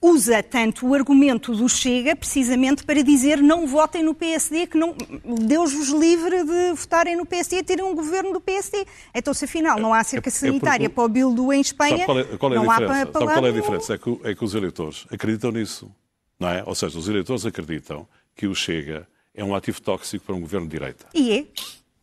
usa 0.00 0.42
tanto 0.42 0.86
o 0.86 0.94
argumento 0.94 1.54
do 1.54 1.68
Chega 1.68 2.14
precisamente 2.14 2.84
para 2.84 3.02
dizer 3.02 3.38
não 3.38 3.66
votem 3.66 4.02
no 4.02 4.14
PSD, 4.14 4.66
que 4.66 4.78
não 4.78 4.94
Deus 5.24 5.72
vos 5.72 5.88
livre 5.88 6.44
de 6.44 6.72
votarem 6.74 7.16
no 7.16 7.26
PSD 7.26 7.58
e 7.58 7.62
terem 7.62 7.84
um 7.84 7.94
governo 7.94 8.32
do 8.32 8.40
PSD. 8.40 8.86
Então, 9.14 9.34
se 9.34 9.44
afinal 9.44 9.78
não 9.78 9.92
há 9.92 10.04
cerca 10.04 10.28
é, 10.28 10.30
é 10.30 10.32
sanitária 10.32 10.86
é 10.86 10.88
para 10.88 11.04
o 11.04 11.08
Bildu 11.08 11.52
em 11.52 11.60
Espanha, 11.60 12.04
qual 12.04 12.18
é, 12.18 12.24
qual 12.24 12.52
é 12.52 12.56
não 12.56 12.70
há 12.70 12.76
para, 12.76 13.06
para 13.06 13.20
Sabe 13.20 13.32
qual 13.32 13.46
é 13.46 13.48
a 13.48 13.52
diferença? 13.52 13.94
É 13.94 13.98
que, 13.98 14.20
é 14.24 14.34
que 14.34 14.44
os 14.44 14.54
eleitores 14.54 15.06
acreditam 15.10 15.50
nisso, 15.50 15.90
não 16.38 16.48
é? 16.48 16.62
Ou 16.64 16.74
seja, 16.74 16.98
os 16.98 17.08
eleitores 17.08 17.46
acreditam 17.46 18.06
que 18.34 18.46
o 18.46 18.54
Chega 18.54 19.08
é 19.34 19.44
um 19.44 19.54
ativo 19.54 19.80
tóxico 19.80 20.24
para 20.24 20.34
um 20.34 20.40
governo 20.40 20.66
de 20.66 20.72
direita. 20.72 21.06
E 21.14 21.32
é. 21.32 21.46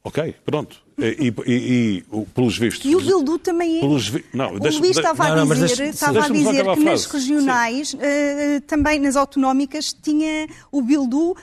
Ok, 0.04 0.36
pronto. 0.46 0.84
E, 0.98 1.06
e, 1.28 1.34
e, 1.48 1.98
e, 1.98 2.26
pelos 2.36 2.58
vistos. 2.58 2.86
E 2.86 2.96
o 2.96 3.00
Bildu 3.00 3.40
também 3.40 3.78
é. 3.78 3.80
Pelos 3.80 4.10
vi... 4.10 4.26
não, 4.34 4.54
o 4.54 4.58
Luís 4.58 4.98
estava 4.98 5.42
a 5.42 5.46
dizer, 5.46 5.66
deixa, 5.66 5.86
estava 5.86 6.26
a 6.26 6.30
dizer 6.30 6.66
que 6.74 6.84
nas 6.84 7.06
regionais, 7.06 7.94
uh, 7.94 8.62
também 8.68 9.00
nas 9.00 9.16
autonómicas, 9.16 9.94
tinha 9.94 10.48
o 10.72 10.82
Bildu. 10.82 11.32
Uh, 11.32 11.36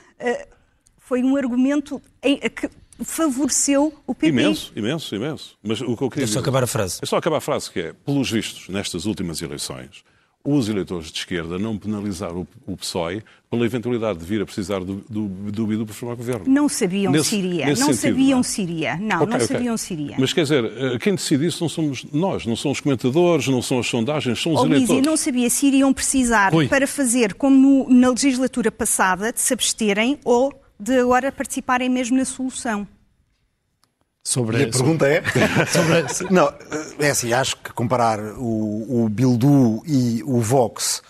foi 0.98 1.22
um 1.22 1.36
argumento 1.36 2.00
em, 2.22 2.38
que 2.38 2.68
favoreceu 3.02 3.92
o 4.06 4.14
PP. 4.14 4.28
Imenso, 4.28 4.72
imenso, 4.76 5.14
imenso. 5.14 5.58
Mas 5.62 5.80
o 5.80 5.96
que 5.96 6.02
eu 6.02 6.10
queria. 6.10 6.24
É 6.24 6.28
só 6.28 6.38
acabar 6.40 6.62
a 6.62 6.66
frase. 6.66 7.00
É 7.02 7.06
só 7.06 7.16
acabar 7.16 7.38
a 7.38 7.40
frase, 7.40 7.70
que 7.70 7.80
é, 7.80 7.92
pelos 7.92 8.30
vistos, 8.30 8.68
nestas 8.68 9.06
últimas 9.06 9.40
eleições, 9.40 10.04
os 10.44 10.68
eleitores 10.68 11.10
de 11.10 11.18
esquerda 11.18 11.58
não 11.58 11.76
penalizar 11.76 12.32
o, 12.32 12.46
o 12.66 12.76
PSOE 12.76 13.22
pela 13.50 13.66
eventualidade 13.66 14.18
de 14.18 14.24
vir 14.24 14.40
a 14.40 14.46
precisar 14.46 14.80
do, 14.80 15.04
do, 15.08 15.28
do 15.28 15.66
Bidu 15.66 15.84
para 15.84 15.94
formar 15.94 16.14
governo. 16.14 16.44
Não 16.46 16.68
sabiam 16.68 17.12
nesse, 17.12 17.30
se 17.30 17.36
iria. 17.36 17.66
Nesse 17.66 17.80
não 17.80 17.92
sentido, 17.92 18.10
sabiam 18.12 18.36
não. 18.38 18.42
se 18.42 18.62
iria. 18.62 18.96
Não, 18.96 19.16
okay, 19.16 19.26
não 19.26 19.36
okay. 19.36 19.46
sabiam 19.46 19.76
se 19.76 19.92
iria. 19.92 20.16
Mas 20.18 20.32
quer 20.32 20.42
dizer, 20.42 20.64
eh, 20.64 20.98
quem 20.98 21.14
decide 21.14 21.46
isso 21.46 21.62
não 21.62 21.68
somos 21.68 22.04
nós, 22.12 22.46
não 22.46 22.56
são 22.56 22.70
os 22.70 22.80
comentadores, 22.80 23.48
não 23.48 23.60
são 23.60 23.80
as 23.80 23.86
sondagens, 23.86 24.40
são 24.40 24.54
os 24.54 24.60
oh, 24.60 24.66
eleitores. 24.66 25.02
E 25.02 25.06
não 25.06 25.16
sabia 25.16 25.50
se 25.50 25.66
iriam 25.66 25.92
precisar 25.92 26.54
Oi. 26.54 26.68
para 26.68 26.86
fazer, 26.86 27.34
como 27.34 27.56
no, 27.56 27.90
na 27.90 28.08
legislatura 28.10 28.72
passada, 28.72 29.32
de 29.32 29.40
se 29.40 29.52
absterem 29.52 30.18
ou 30.24 30.52
de 30.78 30.98
agora 30.98 31.30
participarem 31.30 31.90
mesmo 31.90 32.16
na 32.16 32.24
solução. 32.24 32.86
Sobre, 34.22 34.58
e 34.58 34.64
a 34.64 34.68
pergunta 34.68 35.08
é? 35.08 35.22
sobre... 35.66 36.32
Não, 36.32 36.52
é 36.98 37.10
assim, 37.10 37.32
acho 37.32 37.56
que 37.56 37.72
comparar 37.72 38.20
o, 38.20 39.04
o 39.04 39.08
Bildu 39.08 39.82
e 39.86 40.22
o 40.24 40.40
Vox, 40.40 41.02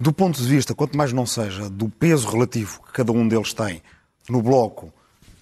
do 0.00 0.12
ponto 0.12 0.40
de 0.40 0.48
vista, 0.48 0.74
quanto 0.74 0.96
mais 0.96 1.12
não 1.12 1.26
seja, 1.26 1.68
do 1.68 1.88
peso 1.88 2.28
relativo 2.28 2.80
que 2.86 2.92
cada 2.92 3.12
um 3.12 3.28
deles 3.28 3.52
tem 3.52 3.82
no 4.28 4.40
bloco 4.40 4.92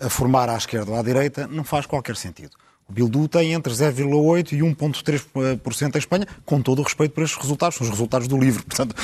a 0.00 0.08
formar 0.08 0.48
à 0.48 0.56
esquerda 0.56 0.90
ou 0.90 0.98
à 0.98 1.02
direita, 1.02 1.46
não 1.46 1.62
faz 1.62 1.86
qualquer 1.86 2.16
sentido. 2.16 2.56
O 2.88 2.92
Bildu 2.92 3.28
tem 3.28 3.52
entre 3.52 3.72
0,8% 3.72 4.52
e 4.52 4.58
1,3% 4.58 5.94
em 5.94 5.98
Espanha, 5.98 6.26
com 6.44 6.60
todo 6.60 6.80
o 6.80 6.82
respeito 6.82 7.14
por 7.14 7.22
estes 7.22 7.40
resultados, 7.40 7.78
são 7.78 7.84
os 7.86 7.90
resultados 7.90 8.28
do 8.28 8.36
livro. 8.36 8.64
Portanto, 8.66 8.94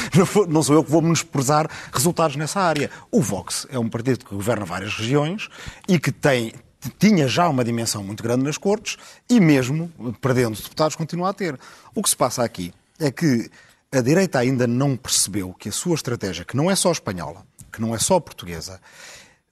não 0.48 0.62
sou 0.62 0.74
eu 0.74 0.84
que 0.84 0.90
vou 0.90 1.00
menosprezar 1.00 1.70
resultados 1.92 2.36
nessa 2.36 2.60
área. 2.60 2.90
O 3.10 3.22
Vox 3.22 3.66
é 3.70 3.78
um 3.78 3.88
partido 3.88 4.24
que 4.24 4.34
governa 4.34 4.64
várias 4.64 4.94
regiões 4.94 5.48
e 5.88 5.98
que 5.98 6.12
tem, 6.12 6.52
tinha 6.98 7.26
já 7.26 7.48
uma 7.48 7.64
dimensão 7.64 8.02
muito 8.02 8.22
grande 8.22 8.44
nas 8.44 8.56
cortes 8.56 8.96
e 9.28 9.40
mesmo, 9.40 9.92
perdendo 10.20 10.56
deputados, 10.56 10.96
continua 10.96 11.30
a 11.30 11.32
ter. 11.32 11.58
O 11.94 12.02
que 12.02 12.10
se 12.10 12.16
passa 12.16 12.42
aqui 12.44 12.72
é 12.98 13.10
que 13.10 13.50
a 13.90 14.00
direita 14.00 14.38
ainda 14.38 14.66
não 14.66 14.96
percebeu 14.96 15.54
que 15.54 15.68
a 15.68 15.72
sua 15.72 15.94
estratégia, 15.94 16.44
que 16.44 16.56
não 16.56 16.70
é 16.70 16.76
só 16.76 16.92
espanhola, 16.92 17.44
que 17.72 17.80
não 17.80 17.94
é 17.94 17.98
só 17.98 18.20
portuguesa, 18.20 18.80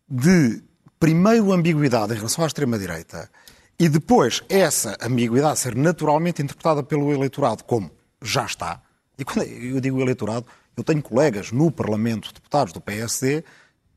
de 0.09 0.63
primeiro 0.99 1.53
ambiguidade 1.53 2.13
em 2.13 2.17
relação 2.17 2.45
à 2.45 2.47
extrema-direita 2.47 3.31
e 3.79 3.89
depois 3.89 4.43
essa 4.49 4.97
ambiguidade 5.03 5.59
ser 5.59 5.75
naturalmente 5.75 6.43
interpretada 6.43 6.83
pelo 6.83 7.13
eleitorado 7.13 7.65
como 7.65 7.91
já 8.23 8.45
está. 8.45 8.81
E 9.19 9.25
quando 9.25 9.43
eu 9.47 9.81
digo 9.81 10.01
eleitorado, 10.01 10.47
eu 10.77 10.85
tenho 10.85 11.03
colegas 11.03 11.53
no 11.53 11.71
Parlamento, 11.71 12.33
deputados 12.33 12.73
do 12.73 12.81
PSD, 12.81 13.45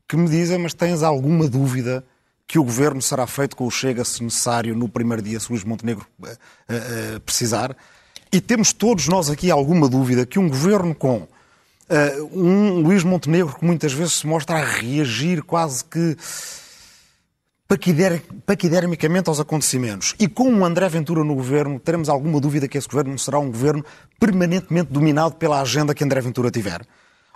que 0.08 0.16
me 0.16 0.28
dizem, 0.28 0.58
mas 0.58 0.74
tens 0.74 1.02
alguma 1.02 1.48
dúvida 1.48 2.04
que 2.50 2.58
o 2.58 2.64
governo 2.64 3.00
será 3.00 3.28
feito 3.28 3.54
com 3.54 3.64
o 3.64 3.70
Chega, 3.70 4.04
se 4.04 4.24
necessário, 4.24 4.74
no 4.74 4.88
primeiro 4.88 5.22
dia, 5.22 5.38
se 5.38 5.48
Luís 5.48 5.62
Montenegro 5.62 6.04
uh, 6.18 6.26
uh, 6.26 7.20
precisar? 7.20 7.76
E 8.32 8.40
temos 8.40 8.72
todos 8.72 9.06
nós 9.06 9.30
aqui 9.30 9.52
alguma 9.52 9.88
dúvida 9.88 10.26
que 10.26 10.36
um 10.36 10.48
governo 10.48 10.92
com 10.92 11.18
uh, 11.18 11.28
um 12.32 12.80
Luís 12.80 13.04
Montenegro 13.04 13.54
que 13.56 13.64
muitas 13.64 13.92
vezes 13.92 14.14
se 14.14 14.26
mostra 14.26 14.56
a 14.56 14.64
reagir 14.64 15.44
quase 15.44 15.84
que 15.84 16.16
paquidermicamente 18.44 19.28
aos 19.28 19.38
acontecimentos. 19.38 20.16
E 20.18 20.26
com 20.26 20.52
o 20.52 20.64
André 20.64 20.88
Ventura 20.88 21.22
no 21.22 21.36
governo, 21.36 21.78
teremos 21.78 22.08
alguma 22.08 22.40
dúvida 22.40 22.66
que 22.66 22.76
esse 22.76 22.88
governo 22.88 23.12
não 23.12 23.18
será 23.18 23.38
um 23.38 23.46
governo 23.46 23.84
permanentemente 24.18 24.92
dominado 24.92 25.36
pela 25.36 25.60
agenda 25.60 25.94
que 25.94 26.02
André 26.02 26.20
Ventura 26.20 26.50
tiver? 26.50 26.84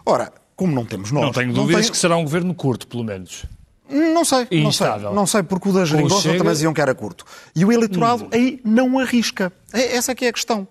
Ora, 0.04 0.32
como 0.56 0.74
não 0.74 0.84
temos 0.84 1.12
nós... 1.12 1.22
Não 1.22 1.32
tenho 1.32 1.52
dúvidas 1.52 1.72
não 1.72 1.80
tenho... 1.82 1.92
que 1.92 1.98
será 1.98 2.16
um 2.16 2.24
governo 2.24 2.52
curto, 2.52 2.88
pelo 2.88 3.04
menos. 3.04 3.46
Não 3.94 4.24
sei, 4.24 4.48
não 4.62 4.72
sei, 4.72 4.88
não 5.14 5.26
sei, 5.26 5.42
porque 5.44 5.68
o 5.68 5.72
da 5.72 5.84
Geringonça 5.84 6.22
Chega... 6.22 6.38
também 6.38 6.52
diziam 6.52 6.74
que 6.74 6.80
era 6.80 6.94
curto. 6.94 7.24
E 7.54 7.64
o 7.64 7.70
eleitorado 7.70 8.24
hum. 8.24 8.28
aí 8.32 8.60
não 8.64 8.98
arrisca. 8.98 9.52
É, 9.72 9.96
essa 9.96 10.10
é 10.10 10.14
que 10.16 10.24
é 10.24 10.28
a 10.28 10.32
questão. 10.32 10.66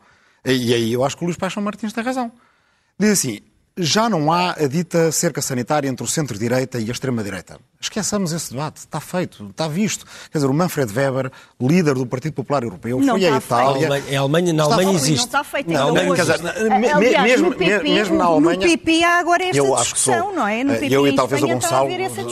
E 0.46 0.74
aí 0.74 0.92
eu 0.92 1.06
acho 1.06 1.16
que 1.16 1.24
o 1.24 1.26
Luís 1.26 1.38
Paixão 1.38 1.64
Martins 1.64 1.94
tem 1.94 2.04
razão. 2.04 2.30
Diz 3.00 3.12
assim, 3.12 3.40
já 3.76 4.08
não 4.08 4.32
há 4.32 4.52
a 4.52 4.68
dita 4.68 5.12
cerca 5.12 5.42
sanitária 5.42 5.88
entre 5.88 6.04
o 6.04 6.08
centro-direita 6.08 6.80
e 6.80 6.90
a 6.90 6.92
extrema-direita. 6.92 7.60
Esqueçamos 7.82 8.32
esse 8.32 8.52
debate, 8.52 8.78
está 8.78 9.00
feito, 9.00 9.48
está 9.50 9.68
visto. 9.68 10.06
Quer 10.32 10.38
dizer, 10.38 10.48
o 10.48 10.54
Manfred 10.54 10.94
Weber, 10.94 11.32
líder 11.60 11.96
do 11.96 12.06
Partido 12.06 12.34
Popular 12.34 12.64
Europeu, 12.64 13.00
não 13.00 13.16
foi 13.16 13.28
à 13.28 13.38
Itália. 13.38 14.04
Em 14.08 14.16
Alemanha, 14.16 14.54
na 14.54 14.64
Alemanha 14.64 14.94
existe. 14.94 15.18
Não 15.18 15.26
está 15.26 15.44
feito. 15.44 15.72
Não, 15.72 15.92
não, 15.92 16.16
quer 16.16 16.22
dizer, 16.22 16.40
Aliás, 16.94 17.24
mesmo, 17.24 17.56
PP, 17.56 17.84
mesmo 17.84 18.18
na 18.18 18.26
Alemanha. 18.26 18.58
No 18.58 18.64
PP 18.64 19.04
há 19.04 19.20
agora 19.20 19.44
esta 19.44 19.58
eu 19.58 19.76
discussão, 19.76 20.26
sou, 20.26 20.36
não 20.36 20.48
é? 20.48 20.64
No 20.64 20.74
PP, 20.74 20.96
eu 20.96 21.08
e 21.08 21.16
talvez 21.16 21.42
o 21.42 21.48
Gonçalo, 21.48 21.90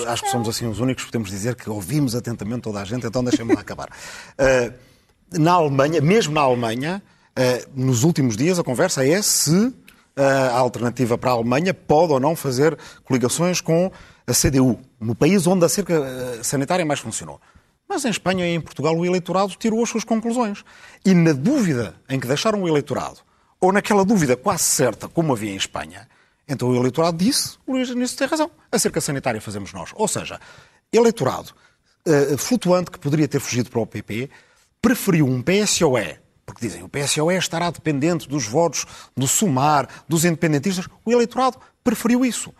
acho 0.07 0.23
que 0.23 0.29
somos 0.29 0.47
assim 0.47 0.67
os 0.67 0.79
únicos 0.79 1.05
que 1.05 1.11
podemos 1.11 1.29
dizer 1.29 1.55
que 1.55 1.69
ouvimos 1.69 2.15
atentamente 2.15 2.61
toda 2.61 2.79
a 2.79 2.85
gente, 2.85 3.05
então 3.07 3.23
deixem-me 3.23 3.55
lá 3.55 3.61
acabar. 3.61 3.89
Uh, 4.37 4.73
na 5.39 5.53
Alemanha, 5.53 6.01
mesmo 6.01 6.33
na 6.35 6.41
Alemanha, 6.41 7.01
uh, 7.35 7.69
nos 7.75 8.03
últimos 8.03 8.37
dias 8.37 8.59
a 8.59 8.63
conversa 8.63 9.05
é 9.05 9.21
se 9.23 9.73
a 10.23 10.57
alternativa 10.57 11.17
para 11.17 11.31
a 11.31 11.33
Alemanha 11.33 11.73
pode 11.73 12.13
ou 12.13 12.19
não 12.19 12.35
fazer 12.35 12.77
coligações 13.03 13.61
com 13.61 13.91
a 14.27 14.33
CDU, 14.33 14.79
no 14.99 15.15
país 15.15 15.47
onde 15.47 15.65
a 15.65 15.69
cerca 15.69 15.93
eh, 15.93 16.43
sanitária 16.43 16.85
mais 16.85 16.99
funcionou. 16.99 17.39
Mas 17.87 18.05
em 18.05 18.09
Espanha 18.09 18.47
e 18.47 18.55
em 18.55 18.61
Portugal 18.61 18.95
o 18.95 19.05
eleitorado 19.05 19.53
tirou 19.55 19.83
as 19.83 19.89
suas 19.89 20.03
conclusões. 20.03 20.63
E 21.05 21.13
na 21.13 21.33
dúvida 21.33 21.95
em 22.07 22.19
que 22.19 22.27
deixaram 22.27 22.63
o 22.63 22.67
eleitorado, 22.67 23.19
ou 23.59 23.71
naquela 23.73 24.05
dúvida 24.05 24.37
quase 24.37 24.63
certa, 24.63 25.09
como 25.09 25.33
havia 25.33 25.51
em 25.51 25.57
Espanha, 25.57 26.07
então 26.47 26.69
o 26.69 26.75
eleitorado 26.75 27.17
disse, 27.17 27.57
Luís 27.67 27.93
nisso 27.93 28.17
tem 28.17 28.27
razão, 28.27 28.49
a 28.71 28.79
cerca 28.79 29.01
sanitária 29.01 29.41
fazemos 29.41 29.73
nós. 29.73 29.91
Ou 29.95 30.07
seja, 30.07 30.39
eleitorado 30.91 31.51
uh, 32.07 32.37
flutuante 32.37 32.91
que 32.91 32.99
poderia 32.99 33.27
ter 33.27 33.39
fugido 33.39 33.69
para 33.69 33.79
o 33.79 33.85
PP, 33.85 34.29
preferiu 34.81 35.27
um 35.27 35.41
PSOE 35.41 36.20
porque 36.51 36.67
dizem 36.67 36.83
o 36.83 36.89
PSOE 36.89 37.37
estará 37.37 37.71
dependente 37.71 38.27
dos 38.27 38.45
votos 38.45 38.85
do 39.15 39.27
Sumar, 39.27 39.87
dos 40.07 40.25
independentistas. 40.25 40.87
O 41.05 41.11
eleitorado 41.11 41.57
preferiu 41.83 42.25
isso 42.25 42.53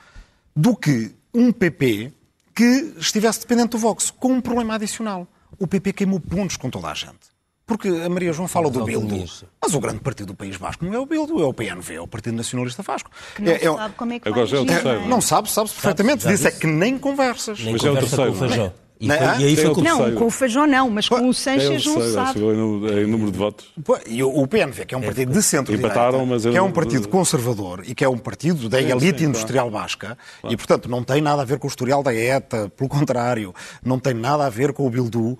do 0.55 0.75
que 0.75 1.13
um 1.33 1.51
PP 1.51 2.13
que 2.55 2.93
estivesse 2.97 3.41
dependente 3.41 3.69
do 3.69 3.77
Vox, 3.77 4.11
com 4.11 4.33
um 4.33 4.41
problema 4.41 4.75
adicional. 4.75 5.27
O 5.59 5.67
PP 5.67 5.93
queimou 5.93 6.19
pontos 6.19 6.57
com 6.57 6.69
toda 6.69 6.87
a 6.87 6.93
gente. 6.93 7.31
Porque 7.65 7.87
a 7.87 8.09
Maria 8.09 8.33
João 8.33 8.47
fala 8.47 8.69
do 8.69 8.83
Bildu, 8.83 9.23
mas 9.61 9.73
o 9.73 9.79
grande 9.79 9.99
partido 9.99 10.27
do 10.27 10.35
País 10.35 10.57
Vasco 10.57 10.83
não 10.83 10.93
é 10.93 10.99
o 10.99 11.05
Bildu, 11.05 11.41
é 11.41 11.45
o 11.45 11.53
PNV, 11.53 11.93
é 11.95 12.01
o 12.01 12.07
Partido 12.07 12.35
Nacionalista 12.35 12.83
Vasco. 12.83 13.09
Que 13.33 13.41
não 13.41 13.51
é, 13.51 13.55
é, 13.55 13.73
sabe 13.73 13.95
como 13.95 14.13
é 14.13 14.19
que 14.19 14.29
vai 14.29 14.41
Agora 14.41 14.57
é 14.57 14.59
o 14.59 15.03
é, 15.03 15.07
Não 15.07 15.21
sabe, 15.21 15.49
sabe-se 15.49 15.75
perfeitamente. 15.75 16.27
Diz 16.27 16.43
é 16.43 16.51
que 16.51 16.67
nem 16.67 16.97
conversas. 16.97 17.59
Nem 17.61 17.71
mas 17.73 17.83
é 17.83 17.91
o 17.91 17.93
terceiro. 17.93 18.73
E, 19.01 19.07
foi, 19.07 19.17
e 19.17 19.45
aí 19.45 19.55
foi 19.55 19.73
com 19.73 19.81
Não, 19.81 20.15
com 20.15 20.25
o 20.27 20.29
Feijó 20.29 20.67
não, 20.67 20.87
mas 20.91 21.09
com 21.09 21.27
o 21.27 21.33
Sanches 21.33 21.83
não 21.83 22.13
sabe. 22.13 22.39
Em 22.39 23.07
número 23.07 23.31
de 23.31 23.37
votos. 23.37 23.73
E 24.05 24.23
o 24.23 24.45
PNV, 24.45 24.85
que 24.85 24.93
é 24.93 24.97
um 24.97 25.01
partido 25.01 25.33
de 25.33 25.41
centro-direita, 25.41 26.11
que 26.51 26.57
é 26.57 26.61
um 26.61 26.71
partido 26.71 27.07
conservador 27.07 27.81
e 27.83 27.95
que 27.95 28.05
é 28.05 28.09
um 28.09 28.17
partido 28.17 28.69
da 28.69 28.79
elite 28.79 29.23
industrial 29.23 29.71
basca, 29.71 30.15
e 30.47 30.55
portanto 30.55 30.87
não 30.87 31.03
tem 31.03 31.19
nada 31.19 31.41
a 31.41 31.45
ver 31.45 31.57
com 31.57 31.65
o 31.65 31.69
historial 31.69 32.03
da 32.03 32.13
ETA, 32.13 32.71
pelo 32.77 32.87
contrário, 32.87 33.55
não 33.83 33.97
tem 33.97 34.13
nada 34.13 34.45
a 34.45 34.49
ver 34.49 34.71
com 34.71 34.85
o 34.85 34.89
Bildu, 34.89 35.37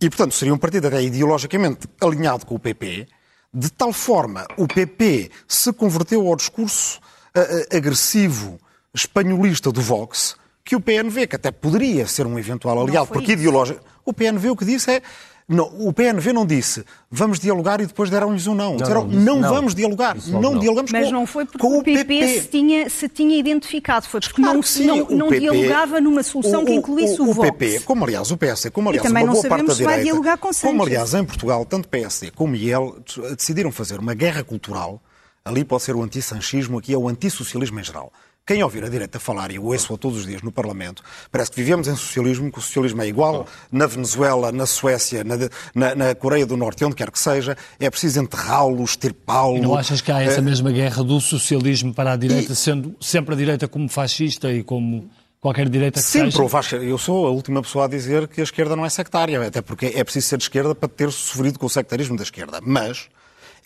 e 0.00 0.08
portanto 0.08 0.32
seria 0.32 0.54
um 0.54 0.58
partido 0.58 0.86
até 0.86 1.02
ideologicamente 1.02 1.86
alinhado 2.00 2.46
com 2.46 2.54
o 2.54 2.58
PP, 2.58 3.06
de 3.52 3.70
tal 3.70 3.92
forma 3.92 4.46
o 4.56 4.66
PP 4.66 5.30
se 5.46 5.70
converteu 5.74 6.26
ao 6.26 6.34
discurso 6.34 6.98
uh, 7.36 7.76
agressivo 7.76 8.58
espanholista 8.94 9.70
do 9.70 9.82
Vox, 9.82 10.36
que 10.64 10.76
o 10.76 10.80
PNV, 10.80 11.26
que 11.26 11.36
até 11.36 11.50
poderia 11.50 12.06
ser 12.06 12.26
um 12.26 12.38
eventual 12.38 12.80
aliado, 12.80 13.08
porque 13.08 13.32
ideológico. 13.32 13.80
O 14.04 14.12
PNV 14.12 14.50
o 14.50 14.56
que 14.56 14.64
disse 14.64 14.90
é. 14.90 15.02
Não, 15.48 15.64
o 15.64 15.92
PNV 15.92 16.32
não 16.32 16.46
disse 16.46 16.84
vamos 17.10 17.40
dialogar 17.40 17.80
e 17.80 17.86
depois 17.86 18.08
deram-lhes 18.08 18.46
um 18.46 18.54
não. 18.54 18.76
Disseram 18.76 19.06
não, 19.06 19.40
não, 19.40 19.50
vamos 19.50 19.74
dialogar, 19.74 20.16
não, 20.28 20.40
não, 20.40 20.58
dialogamos 20.58 20.92
Mas 20.92 21.06
com, 21.06 21.12
não 21.12 21.26
foi 21.26 21.44
porque 21.44 21.66
o 21.66 21.82
PP, 21.82 22.04
PP, 22.04 22.40
Se, 22.40 22.48
tinha, 22.48 22.88
se 22.88 23.08
tinha 23.08 23.36
identificado, 23.36 24.06
foi 24.06 24.20
porque 24.20 24.40
claro 24.40 24.54
não, 24.54 24.62
sim, 24.62 24.86
não, 24.86 25.08
não 25.08 25.28
PP, 25.28 25.40
dialogava 25.40 26.00
numa 26.00 26.22
solução 26.22 26.62
o, 26.62 26.64
que 26.64 26.72
incluísse 26.72 27.20
o, 27.20 27.24
o, 27.24 27.30
o 27.30 27.34
Vox. 27.34 27.50
PP, 27.50 27.80
como 27.80 28.04
aliás 28.04 28.30
o 28.30 28.36
PS, 28.36 28.70
como 28.72 28.88
aliás 28.88 29.10
uma 29.10 29.26
boa 29.26 29.42
parte 29.42 29.66
da 29.66 29.74
direita, 29.74 30.20
como 30.60 30.82
aliás 30.84 31.12
em 31.12 31.24
Portugal, 31.24 31.66
tanto 31.66 31.88
PSD 31.88 32.30
como 32.30 32.54
IEL 32.54 32.98
decidiram 33.36 33.72
fazer 33.72 33.98
uma 33.98 34.14
guerra 34.14 34.44
cultural, 34.44 35.02
ali 35.44 35.64
pode 35.64 35.82
ser 35.82 35.96
o 35.96 36.02
antissanchismo, 36.02 36.78
aqui 36.78 36.94
é 36.94 36.96
o 36.96 37.08
antissocialismo 37.08 37.80
em 37.80 37.84
geral 37.84 38.12
quem 38.44 38.62
ouvir 38.62 38.84
a 38.84 38.88
direita 38.88 39.20
falar, 39.20 39.52
e 39.52 39.56
eu 39.56 39.64
ouço-a 39.64 39.96
todos 39.96 40.18
os 40.18 40.26
dias 40.26 40.42
no 40.42 40.50
Parlamento, 40.50 41.02
parece 41.30 41.50
que 41.50 41.56
vivemos 41.56 41.86
em 41.86 41.94
socialismo, 41.94 42.50
que 42.50 42.58
o 42.58 42.62
socialismo 42.62 43.00
é 43.02 43.06
igual 43.06 43.46
na 43.70 43.86
Venezuela, 43.86 44.50
na 44.50 44.66
Suécia, 44.66 45.22
na, 45.22 45.36
na, 45.74 45.94
na 45.94 46.14
Coreia 46.14 46.44
do 46.44 46.56
Norte, 46.56 46.84
onde 46.84 46.96
quer 46.96 47.10
que 47.10 47.18
seja, 47.18 47.56
é 47.78 47.88
preciso 47.88 48.20
enterrá-lo, 48.20 48.82
extirpá-lo. 48.82 49.56
E 49.56 49.60
não 49.60 49.76
achas 49.76 50.00
que 50.00 50.10
há 50.10 50.20
essa 50.20 50.38
é... 50.38 50.42
mesma 50.42 50.72
guerra 50.72 51.04
do 51.04 51.20
socialismo 51.20 51.94
para 51.94 52.12
a 52.12 52.16
direita, 52.16 52.52
e... 52.52 52.56
sendo 52.56 52.96
sempre 53.00 53.34
a 53.34 53.36
direita 53.36 53.68
como 53.68 53.88
fascista 53.88 54.52
e 54.52 54.64
como 54.64 55.08
qualquer 55.40 55.68
direita 55.68 56.00
que 56.00 56.06
Sempre 56.06 56.30
seja. 56.30 56.42
houve. 56.42 56.88
Eu 56.88 56.96
sou 56.96 57.26
a 57.26 57.30
última 57.30 57.60
pessoa 57.62 57.84
a 57.84 57.88
dizer 57.88 58.28
que 58.28 58.40
a 58.40 58.44
esquerda 58.44 58.76
não 58.76 58.86
é 58.86 58.88
sectária, 58.88 59.44
até 59.44 59.60
porque 59.60 59.86
é 59.86 60.04
preciso 60.04 60.28
ser 60.28 60.36
de 60.36 60.44
esquerda 60.44 60.74
para 60.74 60.88
ter 60.88 61.10
sofrido 61.10 61.58
com 61.58 61.66
o 61.66 61.70
sectarismo 61.70 62.16
da 62.16 62.22
esquerda. 62.22 62.60
Mas, 62.60 63.08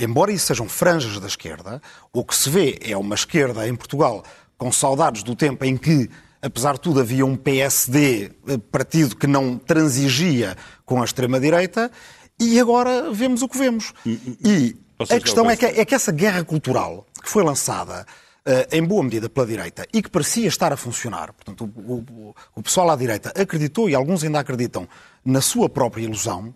embora 0.00 0.32
isso 0.32 0.46
sejam 0.46 0.66
franjas 0.68 1.20
da 1.20 1.26
esquerda, 1.26 1.82
o 2.12 2.24
que 2.24 2.34
se 2.34 2.48
vê 2.48 2.78
é 2.80 2.96
uma 2.96 3.14
esquerda 3.14 3.68
em 3.68 3.74
Portugal 3.74 4.24
com 4.58 4.72
saudades 4.72 5.22
do 5.22 5.34
tempo 5.34 5.64
em 5.64 5.76
que, 5.76 6.08
apesar 6.40 6.74
de 6.74 6.80
tudo, 6.80 7.00
havia 7.00 7.24
um 7.24 7.36
PSD, 7.36 8.30
eh, 8.48 8.58
partido 8.70 9.16
que 9.16 9.26
não 9.26 9.58
transigia 9.58 10.56
com 10.84 11.02
a 11.02 11.04
extrema-direita, 11.04 11.90
e 12.38 12.60
agora 12.60 13.10
vemos 13.12 13.42
o 13.42 13.48
que 13.48 13.58
vemos. 13.58 13.92
E 14.04 14.76
a 14.98 15.20
questão 15.20 15.50
é 15.50 15.56
que, 15.56 15.66
é 15.66 15.84
que 15.84 15.94
essa 15.94 16.12
guerra 16.12 16.44
cultural 16.44 17.06
que 17.22 17.30
foi 17.30 17.42
lançada 17.42 18.06
uh, 18.46 18.74
em 18.76 18.82
boa 18.82 19.02
medida 19.02 19.28
pela 19.28 19.46
direita 19.46 19.86
e 19.92 20.02
que 20.02 20.10
parecia 20.10 20.46
estar 20.48 20.72
a 20.72 20.76
funcionar, 20.76 21.32
portanto, 21.32 21.70
o, 21.76 21.94
o, 21.94 22.34
o 22.54 22.62
pessoal 22.62 22.90
à 22.90 22.96
direita 22.96 23.32
acreditou 23.40 23.90
e 23.90 23.94
alguns 23.94 24.22
ainda 24.22 24.38
acreditam 24.38 24.88
na 25.24 25.40
sua 25.40 25.68
própria 25.68 26.04
ilusão. 26.04 26.54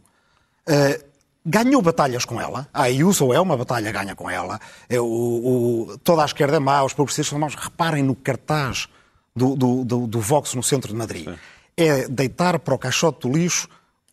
Uh, 0.69 1.10
ganhou 1.51 1.83
batalhas 1.83 2.25
com 2.25 2.41
ela. 2.41 2.69
A 2.73 2.85
Ayuso 2.85 3.33
é 3.33 3.41
uma 3.41 3.57
batalha 3.57 3.91
ganha 3.91 4.15
com 4.15 4.31
ela. 4.31 4.61
É 4.89 5.01
o, 5.01 5.05
o, 5.05 5.99
toda 6.05 6.23
a 6.23 6.25
esquerda 6.25 6.57
é 6.57 6.61
má, 6.61 6.83
os 6.85 6.95
progressistas 6.95 7.29
são 7.29 7.39
maus. 7.39 7.55
Reparem 7.55 8.03
no 8.03 8.15
cartaz 8.15 8.89
do, 9.35 9.57
do, 9.57 9.85
do, 9.85 10.07
do 10.07 10.21
Vox 10.21 10.55
no 10.55 10.63
centro 10.63 10.93
de 10.93 10.97
Madrid. 10.97 11.29
Sim. 11.29 11.37
é 11.77 12.09
deitar 12.09 12.59
para 12.61 12.75
o 12.75 12.79
caixote 12.79 13.29
do 13.29 13.37
lixo 13.37 13.69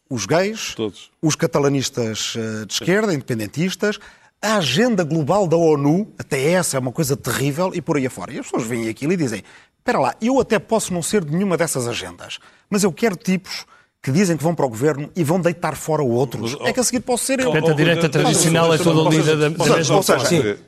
os 0.10 0.26
gays, 0.26 0.74
Todos. 0.74 1.12
os 1.22 1.36
catalanistas 1.36 2.34
eh, 2.38 2.66
de 2.66 2.74
esquerda, 2.74 3.14
independentistas, 3.14 4.00
a 4.42 4.56
agenda 4.56 5.04
global 5.04 5.46
da 5.46 5.58
ONU, 5.58 6.14
até 6.18 6.52
essa 6.52 6.78
é 6.78 6.80
uma 6.80 6.94
coisa 6.94 7.18
terrível, 7.18 7.72
e 7.74 7.82
por 7.82 7.98
aí 7.98 8.08
afora. 8.08 8.32
E 8.32 8.40
as 8.40 8.46
pessoas 8.46 8.66
vêm 8.66 8.88
aquilo 8.88 9.12
e 9.12 9.18
dizem: 9.18 9.44
espera 9.78 10.00
lá, 10.00 10.16
eu 10.22 10.40
até 10.40 10.60
posso 10.60 10.94
não 10.94 11.02
ser 11.02 11.26
de 11.26 11.34
nenhuma 11.34 11.58
dessas 11.58 11.88
agendas, 11.88 12.40
mas 12.70 12.84
eu 12.84 12.92
quero 12.94 13.18
tipos 13.18 13.66
que 14.02 14.12
dizem 14.12 14.38
que 14.38 14.44
vão 14.44 14.56
para 14.56 14.66
o 14.66 14.70
governo 14.70 15.10
e 15.16 15.24
vão 15.24 15.40
deitar 15.40 15.76
fora 15.76 16.02
outros. 16.02 16.56
é 16.62 16.72
que 16.72 16.80
a 16.80 16.84
seguir 16.84 17.02
posso 17.02 17.26
ser 17.26 17.40
eu. 17.40 17.52
A 17.52 17.74
direita 17.74 18.08
tradicional 18.08 18.74
é 18.74 18.78
toda 18.78 19.10
lida 19.10 19.36
da, 19.36 19.50
mesma 19.50 20.04
forma. 20.04 20.26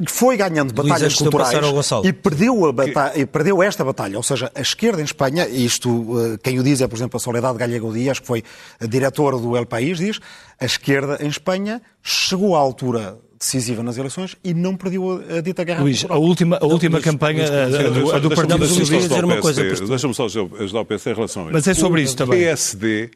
Foi 0.07 0.35
ganhando 0.35 0.73
batalhas 0.73 1.15
culturais 1.15 1.57
e 2.03 2.11
perdeu, 2.11 2.65
a 2.65 2.73
batalha, 2.73 3.19
e 3.19 3.25
perdeu 3.25 3.63
esta 3.63 3.83
batalha. 3.83 4.17
Ou 4.17 4.23
seja, 4.23 4.51
a 4.53 4.61
esquerda 4.61 5.01
em 5.01 5.05
Espanha, 5.05 5.47
e 5.47 5.63
isto 5.63 5.89
eh, 6.19 6.37
quem 6.43 6.59
o 6.59 6.63
diz 6.63 6.81
é, 6.81 6.87
por 6.87 6.95
exemplo, 6.95 7.17
a 7.17 7.19
Soledade 7.19 7.57
Gallego 7.57 7.93
Dias, 7.93 8.19
que 8.19 8.27
foi 8.27 8.43
diretora 8.81 9.37
do 9.37 9.55
El 9.55 9.65
País, 9.65 9.99
diz 9.99 10.19
a 10.59 10.65
esquerda 10.65 11.17
em 11.21 11.27
Espanha 11.27 11.81
chegou 12.03 12.55
à 12.55 12.59
altura 12.59 13.17
decisiva 13.39 13.81
nas 13.81 13.97
eleições 13.97 14.35
e 14.43 14.53
não 14.53 14.75
perdeu 14.75 15.11
a, 15.11 15.37
a 15.37 15.41
dita 15.41 15.63
guerra. 15.63 15.81
Luís, 15.81 16.05
a 16.07 16.17
última, 16.17 16.57
a 16.57 16.65
última 16.65 16.97
Luís, 16.97 17.05
campanha 17.05 17.45
Luís, 17.49 18.11
a, 18.11 18.17
a 18.17 18.19
do, 18.19 18.29
Partido 18.29 18.67
Socialista 18.67 19.07
dizer 19.07 19.25
uma 19.25 19.37
coisa. 19.37 19.63
Deixa-me 19.63 20.13
só 20.13 20.25
ajudar 20.25 20.81
o 20.81 20.85
PSD 20.85 21.11
em 21.11 21.15
relação 21.15 21.43
a 21.43 21.45
isso. 21.45 21.53
Mas 21.53 21.67
é 21.67 21.73
sobre 21.73 22.01
isso 22.01 22.17
também. 22.17 22.39
O 22.39 22.41
PSD 22.41 23.11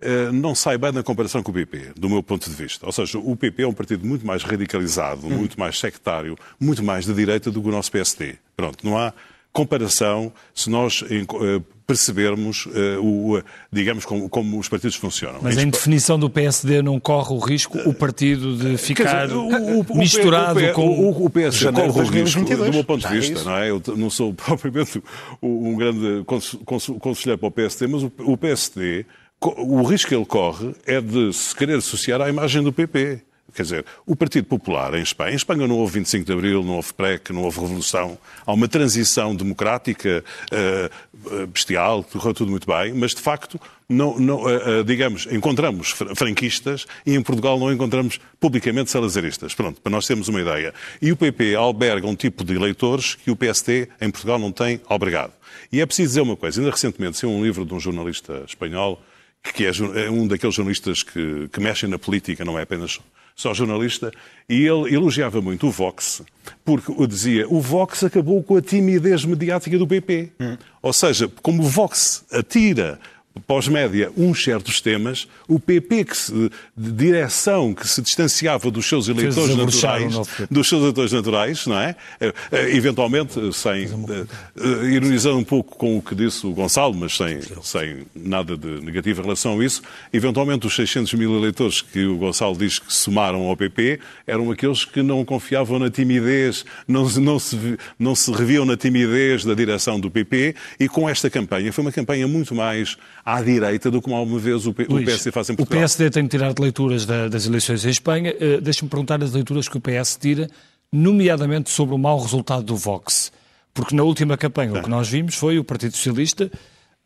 eh, 0.00 0.32
não 0.32 0.54
sai 0.54 0.78
bem 0.78 0.92
na 0.92 1.02
comparação 1.02 1.42
com 1.42 1.50
o 1.50 1.54
PP, 1.54 1.92
do 1.96 2.08
meu 2.08 2.22
ponto 2.22 2.48
de 2.48 2.56
vista. 2.56 2.86
Ou 2.86 2.92
seja, 2.92 3.18
o 3.18 3.36
PP 3.36 3.62
é 3.62 3.68
um 3.68 3.72
partido 3.72 4.06
muito 4.06 4.26
mais 4.26 4.42
radicalizado, 4.42 5.26
hum. 5.26 5.30
muito 5.30 5.60
mais 5.60 5.78
sectário, 5.78 6.36
muito 6.58 6.82
mais 6.82 7.04
de 7.04 7.12
direita 7.12 7.50
do 7.50 7.62
que 7.62 7.68
o 7.68 7.70
nosso 7.70 7.92
PSD. 7.92 8.36
Pronto, 8.56 8.84
não 8.84 8.98
há 8.98 9.12
comparação 9.52 10.32
se 10.54 10.70
nós 10.70 11.04
eh, 11.08 11.60
percebermos, 11.90 12.68
eh, 12.72 12.98
o, 13.00 13.42
digamos, 13.72 14.04
como, 14.04 14.28
como, 14.28 14.60
os 14.60 14.68
partidos 14.68 14.96
funcionam. 14.96 15.40
Mas 15.42 15.58
em 15.58 15.68
definição 15.68 16.16
do 16.16 16.30
PSD 16.30 16.82
não 16.82 17.00
corre 17.00 17.34
o 17.34 17.38
risco 17.38 17.76
o 17.78 17.92
partido 17.92 18.56
de 18.56 18.76
ficar 18.76 19.26
dizer, 19.26 19.36
o, 19.36 19.80
o, 19.80 19.98
misturado 19.98 20.60
com... 20.72 20.86
O, 20.86 21.24
o 21.26 21.30
PSD 21.30 21.72
corre 21.72 22.00
o 22.00 22.04
risco, 22.04 22.44
do 22.44 22.72
meu 22.72 22.84
ponto 22.84 23.08
de 23.08 23.12
vista, 23.12 23.42
não 23.42 23.56
é? 23.56 23.70
Eu 23.70 23.82
não 23.96 24.08
sou 24.08 24.32
propriamente 24.34 25.02
um 25.42 25.74
grande 25.76 26.24
conselheiro 26.64 27.38
para 27.38 27.48
o 27.48 27.50
PSD, 27.50 27.86
mas 27.88 28.04
o 28.04 28.36
PSD 28.36 29.04
o 29.40 29.82
risco 29.82 30.10
que 30.10 30.14
ele 30.14 30.26
corre 30.26 30.74
é 30.86 31.00
de 31.00 31.32
se 31.32 31.56
querer 31.56 31.78
associar 31.78 32.20
à 32.20 32.28
imagem 32.28 32.62
do 32.62 32.72
PP. 32.72 33.22
Quer 33.54 33.62
dizer, 33.62 33.84
o 34.06 34.14
Partido 34.14 34.46
Popular 34.46 34.94
em 34.94 35.02
Espanha, 35.02 35.32
em 35.32 35.36
Espanha 35.36 35.66
não 35.66 35.76
houve 35.76 35.94
25 35.94 36.24
de 36.24 36.32
Abril, 36.32 36.62
não 36.62 36.76
houve 36.76 36.92
PREC, 36.92 37.32
não 37.32 37.42
houve 37.42 37.60
revolução, 37.60 38.18
há 38.46 38.52
uma 38.52 38.68
transição 38.68 39.34
democrática 39.34 40.24
uh, 40.52 41.46
bestial, 41.48 42.04
correu 42.04 42.34
tudo 42.34 42.50
muito 42.50 42.66
bem, 42.66 42.92
mas 42.92 43.14
de 43.14 43.20
facto, 43.20 43.60
não, 43.88 44.18
não, 44.18 44.42
uh, 44.44 44.80
uh, 44.80 44.84
digamos, 44.84 45.26
encontramos 45.30 45.90
franquistas 46.14 46.86
e 47.04 47.14
em 47.14 47.22
Portugal 47.22 47.58
não 47.58 47.72
encontramos 47.72 48.20
publicamente 48.38 48.90
salazaristas. 48.90 49.54
Pronto, 49.54 49.80
para 49.80 49.90
nós 49.90 50.06
termos 50.06 50.28
uma 50.28 50.40
ideia. 50.40 50.72
E 51.02 51.10
o 51.10 51.16
PP 51.16 51.56
alberga 51.56 52.06
um 52.06 52.14
tipo 52.14 52.44
de 52.44 52.54
eleitores 52.54 53.16
que 53.16 53.30
o 53.30 53.36
PST 53.36 53.88
em 54.00 54.10
Portugal 54.10 54.38
não 54.38 54.52
tem 54.52 54.80
albergado. 54.86 55.32
E 55.72 55.80
é 55.80 55.86
preciso 55.86 56.08
dizer 56.08 56.20
uma 56.20 56.36
coisa, 56.36 56.60
ainda 56.60 56.70
recentemente 56.70 57.18
saiu 57.18 57.30
um 57.32 57.42
livro 57.42 57.64
de 57.64 57.74
um 57.74 57.80
jornalista 57.80 58.44
espanhol 58.46 59.02
que 59.42 59.64
é, 59.64 59.70
é 60.04 60.10
um 60.10 60.26
daqueles 60.26 60.54
jornalistas 60.54 61.02
que, 61.02 61.48
que 61.48 61.60
mexem 61.60 61.88
na 61.88 61.98
política, 61.98 62.44
não 62.44 62.58
é 62.58 62.62
apenas 62.62 63.00
só 63.40 63.54
jornalista, 63.54 64.12
e 64.46 64.66
ele 64.66 64.94
elogiava 64.94 65.40
muito 65.40 65.66
o 65.66 65.70
Vox, 65.70 66.22
porque 66.62 66.92
o 66.94 67.06
dizia, 67.06 67.48
o 67.48 67.58
Vox 67.58 68.04
acabou 68.04 68.42
com 68.42 68.56
a 68.56 68.60
timidez 68.60 69.24
mediática 69.24 69.78
do 69.78 69.86
PP. 69.86 70.30
Hum. 70.38 70.58
Ou 70.82 70.92
seja, 70.92 71.26
como 71.40 71.62
o 71.62 71.66
Vox 71.66 72.22
atira 72.30 73.00
pós-média 73.46 74.10
uns 74.16 74.42
certos 74.42 74.80
temas, 74.80 75.28
o 75.46 75.58
PP 75.58 76.04
que 76.04 76.16
se, 76.16 76.32
de 76.76 76.92
direção 76.92 77.72
que 77.72 77.86
se 77.86 78.02
distanciava 78.02 78.70
dos 78.70 78.86
seus 78.86 79.08
eleitores 79.08 79.56
naturais, 79.56 80.16
dos 80.50 80.68
seus 80.68 80.82
eleitores 80.82 81.12
naturais, 81.12 81.66
não 81.66 81.78
é? 81.78 81.94
Eh, 82.20 82.32
eh, 82.50 82.76
eventualmente, 82.76 83.52
sem 83.54 83.86
uh, 83.86 84.84
ironizando 84.88 85.38
um 85.38 85.44
pouco 85.44 85.76
com 85.76 85.96
o 85.96 86.02
que 86.02 86.14
disse 86.14 86.46
o 86.46 86.52
Gonçalo, 86.52 86.94
mas 86.94 87.16
sem, 87.16 87.40
sem 87.62 88.06
nada 88.14 88.56
de 88.56 88.80
negativo 88.80 89.20
em 89.20 89.24
relação 89.24 89.58
a 89.58 89.64
isso, 89.64 89.82
eventualmente 90.12 90.66
os 90.66 90.74
600 90.74 91.14
mil 91.14 91.36
eleitores 91.36 91.80
que 91.80 92.04
o 92.04 92.16
Gonçalo 92.16 92.56
diz 92.56 92.78
que 92.78 92.92
somaram 92.92 93.42
ao 93.42 93.56
PP 93.56 94.00
eram 94.26 94.50
aqueles 94.50 94.84
que 94.84 95.02
não 95.02 95.24
confiavam 95.24 95.78
na 95.78 95.90
timidez, 95.90 96.64
não, 96.86 97.08
não, 97.08 97.38
se, 97.38 97.56
não 97.98 98.14
se 98.14 98.30
reviam 98.32 98.64
na 98.64 98.76
timidez 98.76 99.44
da 99.44 99.54
direção 99.54 100.00
do 100.00 100.10
PP 100.10 100.54
e 100.78 100.88
com 100.88 101.08
esta 101.08 101.30
campanha 101.30 101.72
foi 101.72 101.84
uma 101.84 101.92
campanha 101.92 102.26
muito 102.26 102.54
mais 102.54 102.96
à 103.36 103.42
direita 103.42 103.90
do 103.90 104.00
que 104.02 104.12
alguma 104.12 104.38
vez 104.38 104.66
o, 104.66 104.74
Luís, 104.88 105.04
PSD 105.04 105.30
faz 105.30 105.50
em 105.50 105.56
Portugal. 105.56 105.78
O 105.78 105.80
PSD 105.80 106.10
tem 106.10 106.22
de 106.24 106.28
tirar 106.28 106.54
leituras 106.58 107.06
da, 107.06 107.28
das 107.28 107.46
eleições 107.46 107.84
em 107.84 107.90
Espanha. 107.90 108.34
Uh, 108.34 108.60
Deixe-me 108.60 108.88
perguntar 108.88 109.22
as 109.22 109.32
leituras 109.32 109.68
que 109.68 109.76
o 109.76 109.80
PS 109.80 110.16
tira, 110.20 110.48
nomeadamente 110.92 111.70
sobre 111.70 111.94
o 111.94 111.98
mau 111.98 112.20
resultado 112.20 112.64
do 112.64 112.76
Vox. 112.76 113.32
Porque 113.72 113.94
na 113.94 114.02
última 114.02 114.36
campanha 114.36 114.72
o 114.72 114.82
que 114.82 114.90
nós 114.90 115.08
vimos 115.08 115.34
foi 115.34 115.58
o 115.58 115.64
Partido 115.64 115.94
Socialista 115.96 116.50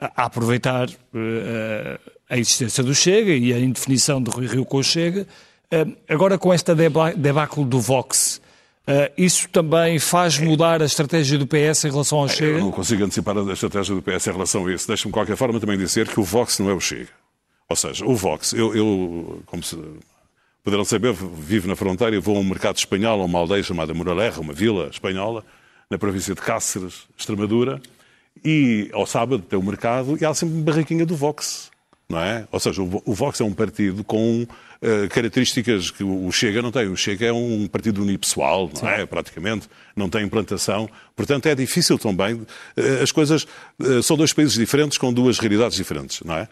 a 0.01 0.25
aproveitar 0.25 0.89
uh, 0.89 2.13
a 2.29 2.39
existência 2.39 2.83
do 2.83 2.95
Chega 2.95 3.33
e 3.33 3.53
a 3.53 3.59
indefinição 3.59 4.23
de 4.23 4.31
Rui 4.31 4.47
Rio 4.47 4.65
com 4.65 4.79
o 4.79 4.83
Chega. 4.83 5.27
Uh, 5.73 5.97
agora 6.09 6.39
com 6.39 6.53
esta 6.53 6.75
debacle 6.75 7.65
do 7.65 7.81
Vox, 7.81 8.41
Uh, 8.87 9.09
isso 9.17 9.49
também 9.49 9.99
faz 9.99 10.39
mudar 10.39 10.83
a 10.83 10.85
estratégia 10.85 11.39
do 11.39 11.47
PS 11.47 11.85
em 11.85 11.91
relação 11.91 12.19
ao 12.19 12.29
Chega? 12.29 12.59
Eu 12.59 12.65
não 12.65 12.71
consigo 12.71 13.03
antecipar 13.03 13.37
a 13.37 13.53
estratégia 13.53 13.95
do 13.95 14.03
PS 14.03 14.27
em 14.27 14.33
relação 14.33 14.67
a 14.67 14.75
isso. 14.75 14.87
Deixa-me, 14.87 15.11
de 15.11 15.15
qualquer 15.15 15.37
forma, 15.37 15.59
também 15.59 15.79
dizer 15.79 16.07
que 16.07 16.21
o 16.21 16.23
Vox 16.23 16.59
não 16.59 16.69
é 16.69 16.75
o 16.75 16.81
Chega. 16.81 17.09
Ou 17.69 17.77
seja, 17.77 18.05
o 18.05 18.15
Vox, 18.15 18.53
eu, 18.53 18.77
eu 18.77 19.43
como 19.47 19.63
se 19.63 19.79
poderão 20.63 20.85
saber, 20.85 21.15
vivo 21.15 21.67
na 21.67 21.77
fronteira 21.77 22.15
e 22.15 22.19
vou 22.19 22.37
a 22.37 22.41
um 22.41 22.45
mercado 22.45 22.77
espanhol, 22.77 23.23
a 23.23 23.25
uma 23.25 23.39
aldeia 23.39 23.63
chamada 23.63 23.95
Moraleja, 23.95 24.41
uma 24.41 24.53
vila 24.53 24.89
espanhola, 24.89 25.45
na 25.91 25.99
província 25.99 26.35
de 26.35 26.41
Cáceres, 26.43 27.05
Extremadura, 27.17 27.81
e 28.45 28.91
ao 28.93 29.07
sábado 29.07 29.43
tem 29.43 29.59
o 29.59 29.63
um 29.63 29.65
mercado 29.65 30.19
e 30.21 30.25
há 30.25 30.35
sempre 30.35 30.57
uma 30.57 30.65
barraquinha 30.65 31.07
do 31.07 31.17
Vox. 31.17 31.71
Não 32.09 32.21
é? 32.21 32.47
Ou 32.53 32.61
seja, 32.61 32.83
o 32.83 33.15
Vox 33.15 33.41
é 33.41 33.45
um 33.45 33.53
partido 33.53 34.05
com 34.05 34.47
uh, 34.85 35.09
características 35.09 35.91
que 35.91 36.05
o 36.05 36.31
Chega 36.31 36.61
não 36.61 36.71
tem. 36.71 36.89
O 36.89 36.97
Chega 36.97 37.27
é 37.27 37.33
um 37.33 37.67
partido 37.67 38.03
unipessoal, 38.03 38.71
não 38.81 38.89
é? 38.89 39.07
Praticamente, 39.07 39.69
não 39.97 40.09
tem 40.09 40.25
implantação. 40.25 40.89
Portanto, 41.17 41.47
é 41.47 41.55
difícil 41.55 41.99
também. 41.99 42.35
Uh, 42.35 42.47
as 43.03 43.11
coisas 43.11 43.47
uh, 43.81 44.03
são 44.03 44.17
dois 44.17 44.33
países 44.33 44.55
diferentes 44.55 44.99
com 44.99 45.13
duas 45.13 45.39
realidades 45.39 45.77
diferentes, 45.77 46.21
não 46.25 46.37
é? 46.37 46.49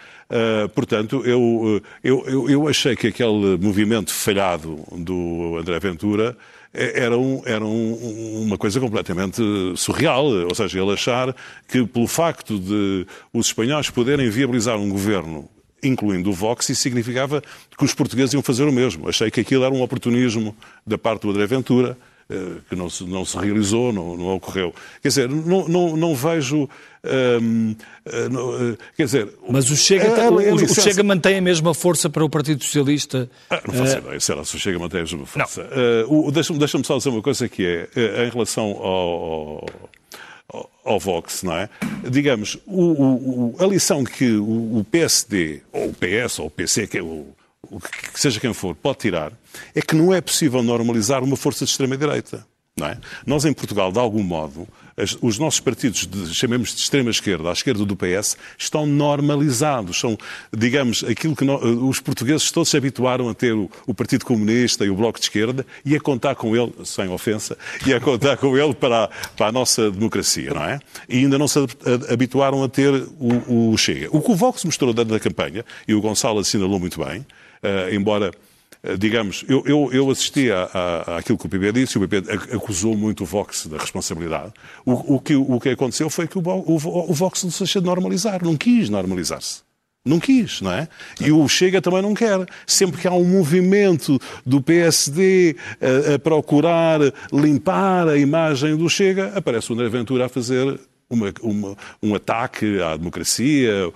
portanto, 0.75 1.23
eu, 1.27 1.83
eu, 2.03 2.25
eu, 2.27 2.51
eu 2.51 2.69
achei 2.69 2.97
que 2.97 3.09
aquele 3.09 3.59
movimento 3.61 4.13
falhado 4.13 4.83
do 4.93 5.59
André 5.59 5.79
Ventura 5.79 6.37
era, 6.73 7.19
um, 7.19 7.43
era 7.45 7.65
um, 7.65 8.43
uma 8.43 8.57
coisa 8.57 8.81
completamente 8.81 9.43
surreal. 9.77 10.27
Ou 10.27 10.55
seja, 10.55 10.81
ele 10.81 10.93
achar 10.93 11.35
que, 11.69 11.87
pelo 11.87 12.07
facto 12.07 12.59
de 12.59 13.07
os 13.33 13.47
espanhóis 13.47 13.91
poderem 13.91 14.31
viabilizar 14.31 14.79
um 14.79 14.89
governo 14.89 15.49
incluindo 15.83 16.31
o 16.31 16.33
Vox, 16.33 16.69
isso 16.69 16.83
significava 16.83 17.43
que 17.77 17.85
os 17.85 17.95
portugueses 17.95 18.33
iam 18.33 18.43
fazer 18.43 18.65
o 18.65 18.73
mesmo. 18.73 19.09
Achei 19.09 19.31
que 19.31 19.41
aquilo 19.41 19.65
era 19.65 19.75
um 19.75 19.83
oportunismo 19.83 20.55
da 20.87 20.97
parte 20.97 21.23
do 21.23 21.31
André 21.31 21.47
Ventura, 21.47 21.97
eh, 22.31 22.61
que 22.69 22.77
não 22.77 22.89
se, 22.89 23.05
não 23.05 23.25
se 23.25 23.37
realizou, 23.37 23.93
não, 23.93 24.17
não 24.17 24.35
ocorreu. 24.35 24.75
Quer 25.03 25.09
dizer, 25.09 25.29
não, 25.29 25.69
não, 25.69 25.97
não 25.97 26.15
vejo. 26.15 26.69
Hum, 27.43 27.75
quer 28.97 29.05
dizer, 29.05 29.29
mas 29.49 29.71
o 29.71 29.77
Chega, 29.77 30.15
a, 30.15 30.27
a, 30.27 30.31
o, 30.31 30.55
o, 30.55 30.69
Chega 30.69 31.03
mantém 31.03 31.39
a 31.39 31.43
mesma 31.43 31.75
força 31.75 32.09
para 32.09 32.25
o 32.25 32.31
Partido 32.31 32.63
Socialista? 32.63 33.29
Ah, 33.51 33.61
não 33.67 33.75
faço 33.75 33.97
uh... 33.97 33.99
ideia, 33.99 34.21
sei 34.21 34.35
lá, 34.35 34.45
se 34.45 34.57
o 34.57 34.59
Chega 34.59 34.79
mantém 34.79 35.01
a 35.01 35.03
mesma 35.03 35.27
força. 35.27 35.69
Uh, 36.09 36.31
Deixa-me 36.31 36.59
deixa 36.59 36.83
só 36.85 36.97
dizer 36.97 37.11
uma 37.11 37.23
coisa 37.23 37.49
que 37.49 37.67
é, 37.67 38.25
em 38.25 38.31
relação 38.31 38.65
ao, 38.65 38.85
ao, 38.85 39.67
ao 40.85 40.99
Vox, 40.99 41.43
não 41.43 41.55
é? 41.55 41.69
Digamos, 42.11 42.59
o, 42.67 43.53
o, 43.53 43.57
a 43.59 43.67
lição 43.67 44.05
que 44.05 44.37
o, 44.37 44.85
PSD, 44.91 45.63
ou 45.73 45.89
o 45.89 45.95
PS, 45.95 46.39
ou 46.39 46.47
o 46.47 46.51
PC, 46.51 46.87
que, 46.87 46.99
é 46.99 47.03
o, 47.03 47.27
que 48.13 48.21
seja 48.21 48.41
quem 48.41 48.53
for, 48.53 48.75
pode 48.75 48.99
tirar, 48.99 49.33
é 49.75 49.81
que 49.81 49.95
não 49.95 50.13
é 50.13 50.21
possível 50.21 50.63
normalizar 50.63 51.23
uma 51.23 51.37
força 51.37 51.65
de 51.65 51.71
extrema-direita. 51.71 52.47
É? 52.81 52.97
Nós, 53.27 53.45
em 53.45 53.53
Portugal, 53.53 53.93
de 53.93 53.99
algum 53.99 54.23
modo, 54.23 54.67
os 55.21 55.39
nossos 55.39 55.61
partidos, 55.61 56.07
de, 56.07 56.35
chamemos 56.35 56.75
de 56.75 56.81
extrema-esquerda, 56.81 57.49
à 57.51 57.53
esquerda 57.53 57.85
do 57.85 57.97
PS, 57.97 58.37
estão 58.59 58.87
normalizados. 58.87 59.99
São, 59.99 60.19
digamos, 60.57 61.05
aquilo 61.05 61.35
que 61.35 61.45
os 61.45 62.01
portugueses 62.01 62.51
todos 62.51 62.69
se 62.69 62.77
habituaram 62.77 63.29
a 63.29 63.35
ter 63.35 63.53
o, 63.53 63.71
o, 63.87 63.95
Partido 63.95 64.25
Comunista 64.25 64.85
e 64.85 64.91
o 64.91 64.95
Bloco 64.95 65.19
de 65.19 65.27
Esquerda 65.27 65.67
e 65.85 65.95
a 65.97 66.01
contar 66.01 66.35
com 66.35 66.57
ele, 66.57 66.73
sem 66.85 67.09
ofensa, 67.09 67.57
e 67.87 67.95
a 67.95 68.01
contar 68.01 68.37
com 68.37 68.57
ele 68.57 68.75
para 68.75 69.05
a, 69.05 69.09
para 69.37 69.47
a 69.47 69.53
nossa 69.53 69.91
democracia, 69.91 70.53
não 70.53 70.65
é? 70.65 70.81
E 71.09 71.19
ainda 71.19 71.39
não 71.39 71.49
se 71.49 71.59
habituaram 72.11 72.63
a 72.63 72.69
ter 72.69 72.93
o, 73.19 73.73
o 73.73 73.79
Chega. 73.79 74.09
O 74.11 74.21
que 74.21 74.31
o 74.31 74.35
Vox 74.35 74.65
mostrou 74.65 74.93
dentro 74.93 75.13
da 75.13 75.21
campanha, 75.21 75.65
e 75.87 75.95
o 75.95 76.01
Gonçalo 76.01 76.41
assinalou 76.41 76.79
muito 76.79 77.03
bem, 77.05 77.21
uh, 77.21 77.95
embora 77.95 78.27
eh, 78.27 78.52
digamos, 78.99 79.45
eu, 79.49 79.63
eu, 79.65 79.91
eu 79.93 80.11
assisti 80.11 80.51
à, 80.51 80.65
à, 80.73 81.19
àquilo 81.19 81.39
que 81.39 81.47
o 81.47 81.49
PP 81.49 81.73
disse, 81.73 81.99
o 81.99 82.09
PP 82.09 82.55
acusou 82.55 82.97
muito 82.97 83.23
o 83.23 83.27
Vox 83.27 83.67
da 83.67 83.79
responsabilidade. 83.79 84.53
O, 84.85 85.17
o, 85.17 85.21
que, 85.21 85.37
o 85.37 85.61
que 85.61 85.69
aconteceu 85.71 86.11
foi 86.11 86.27
que 86.27 86.39
o, 86.39 86.43
o, 86.43 87.11
o 87.11 87.15
Vox 87.15 87.45
não 87.45 87.51
se 87.51 87.61
deixou 87.61 87.81
de 87.81 87.87
normalizar, 87.87 88.43
não 88.43 88.57
quis 88.57 88.89
normalizar-se. 88.89 89.63
Não 90.05 90.19
quis, 90.19 90.61
não 90.61 90.73
é? 90.73 90.89
E 91.21 91.31
o 91.31 91.47
Chega 91.47 91.81
também 91.81 92.03
não 92.03 92.13
quer. 92.13 92.45
Sempre 92.67 93.01
que 93.01 93.07
há 93.07 93.13
um 93.13 93.25
movimento 93.25 94.19
do 94.45 94.61
PSD 94.61 95.55
a, 95.81 96.15
a 96.15 96.19
procurar 96.19 96.99
limpar 97.33 98.09
a 98.09 98.19
imagem 98.19 98.77
do 98.77 98.91
Chega, 98.91 99.33
aparece 99.37 99.71
o 99.71 99.75
André 99.75 99.89
Ventura 99.89 100.27
a 100.27 100.29
fazer 100.29 100.81
uma, 101.13 101.33
uma, 101.43 101.77
um 102.03 102.15
ataque 102.15 102.81
à 102.81 102.97
democracia, 102.97 103.93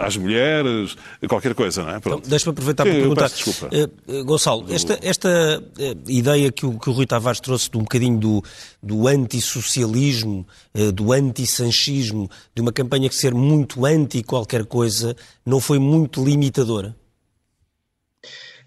às 0.00 0.16
mulheres, 0.16 0.96
qualquer 1.28 1.54
coisa, 1.54 1.82
não 1.82 1.90
é? 1.90 1.96
Então, 1.96 2.22
Deixa-me 2.24 2.52
aproveitar 2.52 2.84
para 2.84 2.92
perguntar. 2.92 3.28
Desculpa. 3.28 3.68
Uh, 3.74 4.24
Gonçalo, 4.24 4.66
esta, 4.70 4.98
esta 5.02 5.28
uh, 5.28 6.10
ideia 6.10 6.52
que 6.52 6.64
o, 6.64 6.78
que 6.78 6.88
o 6.88 6.92
Rui 6.92 7.06
Tavares 7.06 7.40
trouxe 7.40 7.70
de 7.70 7.76
um 7.76 7.82
bocadinho 7.82 8.18
do, 8.18 8.44
do 8.82 9.08
antissocialismo, 9.08 10.46
uh, 10.74 10.92
do 10.92 11.12
anti-sanchismo, 11.12 12.30
de 12.54 12.62
uma 12.62 12.72
campanha 12.72 13.08
que 13.08 13.14
ser 13.14 13.34
muito 13.34 13.84
anti 13.84 14.22
qualquer 14.22 14.64
coisa, 14.64 15.16
não 15.44 15.60
foi 15.60 15.78
muito 15.78 16.24
limitadora? 16.24 16.94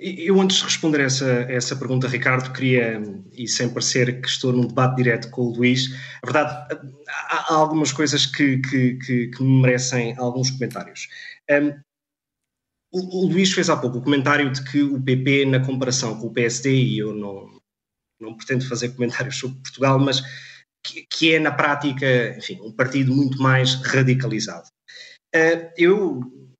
Eu, 0.06 0.42
antes 0.42 0.58
de 0.58 0.66
responder 0.66 1.00
essa, 1.00 1.30
essa 1.50 1.78
pergunta, 1.78 2.10
Ricardo, 2.10 2.52
queria, 2.52 3.02
e 3.32 3.48
sem 3.48 3.70
parecer 3.70 4.20
que 4.20 4.28
estou 4.28 4.52
num 4.52 4.68
debate 4.68 4.98
direto 4.98 5.30
com 5.30 5.44
o 5.44 5.56
Luís, 5.56 5.96
a 6.22 6.26
verdade, 6.26 6.78
há, 7.08 7.54
algumas 7.54 7.94
coisas 7.94 8.26
que, 8.26 8.58
que, 8.58 8.96
que, 8.96 9.28
que, 9.28 9.42
me 9.42 9.62
merecem 9.62 10.14
alguns 10.18 10.52
comentários. 10.52 11.08
Um, 11.50 11.70
o, 12.92 13.24
o, 13.24 13.28
Luís 13.28 13.54
fez 13.54 13.70
há 13.70 13.78
pouco 13.78 14.00
o 14.00 14.02
comentário 14.02 14.52
de 14.52 14.62
que 14.70 14.82
o 14.82 15.02
PP, 15.02 15.46
na 15.46 15.66
comparação 15.66 16.20
com 16.20 16.28
o 16.28 16.34
PSD, 16.34 16.70
e 16.70 17.00
eu 17.00 17.14
não, 17.14 17.62
não 18.20 18.36
pretendo 18.36 18.68
fazer 18.68 18.90
comentários 18.90 19.38
sobre 19.38 19.58
Portugal, 19.62 19.98
mas 20.00 20.22
que, 20.86 21.08
que 21.10 21.36
é, 21.36 21.40
na 21.40 21.52
prática, 21.54 22.36
enfim, 22.38 22.60
um 22.62 22.74
partido 22.74 23.16
muito 23.16 23.42
mais 23.42 23.76
radicalizado. 23.76 24.68
Uh, 25.34 25.72
eu 25.78 26.53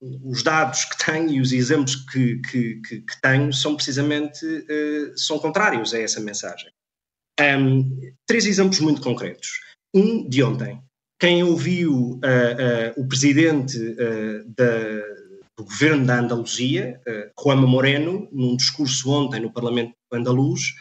os 0.00 0.42
dados 0.42 0.84
que 0.84 1.04
tenho 1.04 1.30
e 1.30 1.40
os 1.40 1.52
exemplos 1.52 1.96
que, 1.96 2.40
que, 2.42 2.80
que, 2.80 3.00
que 3.00 3.20
tenho 3.20 3.52
são 3.52 3.74
precisamente 3.74 4.44
uh, 4.44 5.18
são 5.18 5.38
contrários 5.38 5.94
a 5.94 6.00
essa 6.00 6.20
mensagem. 6.20 6.70
Um, 7.40 8.12
três 8.26 8.46
exemplos 8.46 8.80
muito 8.80 9.00
concretos. 9.00 9.60
Um 9.94 10.28
de 10.28 10.42
ontem. 10.42 10.80
Quem 11.20 11.42
ouviu 11.42 11.92
uh, 11.92 12.16
uh, 12.16 13.00
o 13.00 13.08
presidente 13.08 13.76
da, 14.56 15.00
do 15.56 15.64
governo 15.64 16.06
da 16.06 16.20
Andaluzia, 16.20 17.00
uh, 17.36 17.56
Moreno, 17.56 18.28
num 18.30 18.56
discurso 18.56 19.10
ontem 19.10 19.40
no 19.40 19.52
Parlamento 19.52 19.94
andaluz, 20.12 20.74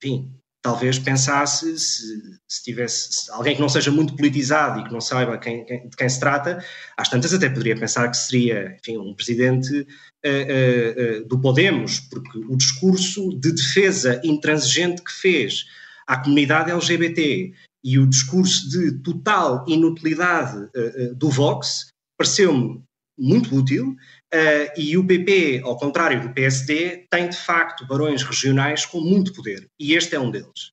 enfim, 0.00 0.32
talvez 0.64 0.98
pensasse, 0.98 1.78
se, 1.78 2.40
se 2.48 2.64
tivesse 2.64 3.12
se 3.12 3.30
alguém 3.30 3.54
que 3.54 3.60
não 3.60 3.68
seja 3.68 3.90
muito 3.90 4.16
politizado 4.16 4.80
e 4.80 4.84
que 4.84 4.92
não 4.92 5.00
saiba 5.00 5.36
quem, 5.36 5.62
quem, 5.66 5.86
de 5.86 5.94
quem 5.94 6.08
se 6.08 6.18
trata, 6.18 6.64
às 6.96 7.06
tantas 7.10 7.34
até 7.34 7.50
poderia 7.50 7.76
pensar 7.76 8.10
que 8.10 8.16
seria 8.16 8.74
enfim, 8.80 8.96
um 8.96 9.14
presidente 9.14 9.80
uh, 9.80 9.84
uh, 9.84 11.20
uh, 11.20 11.28
do 11.28 11.38
Podemos, 11.38 12.00
porque 12.00 12.38
o 12.38 12.56
discurso 12.56 13.38
de 13.38 13.52
defesa 13.52 14.18
intransigente 14.24 15.02
que 15.02 15.12
fez 15.12 15.66
à 16.06 16.16
comunidade 16.16 16.70
LGBT 16.70 17.52
e 17.84 17.98
o 17.98 18.06
discurso 18.06 18.66
de 18.70 18.92
total 19.02 19.66
inutilidade 19.68 20.70
do 21.14 21.28
Vox 21.28 21.88
pareceu-me 22.16 22.82
muito 23.16 23.54
útil 23.56 23.96
Uh, 24.34 24.66
e 24.76 24.98
o 24.98 25.06
PP, 25.06 25.60
ao 25.62 25.76
contrário 25.76 26.20
do 26.20 26.34
PSD, 26.34 27.06
tem 27.08 27.28
de 27.28 27.36
facto 27.36 27.86
barões 27.86 28.24
regionais 28.24 28.84
com 28.84 29.00
muito 29.00 29.32
poder, 29.32 29.68
e 29.78 29.94
este 29.94 30.16
é 30.16 30.18
um 30.18 30.28
deles. 30.28 30.72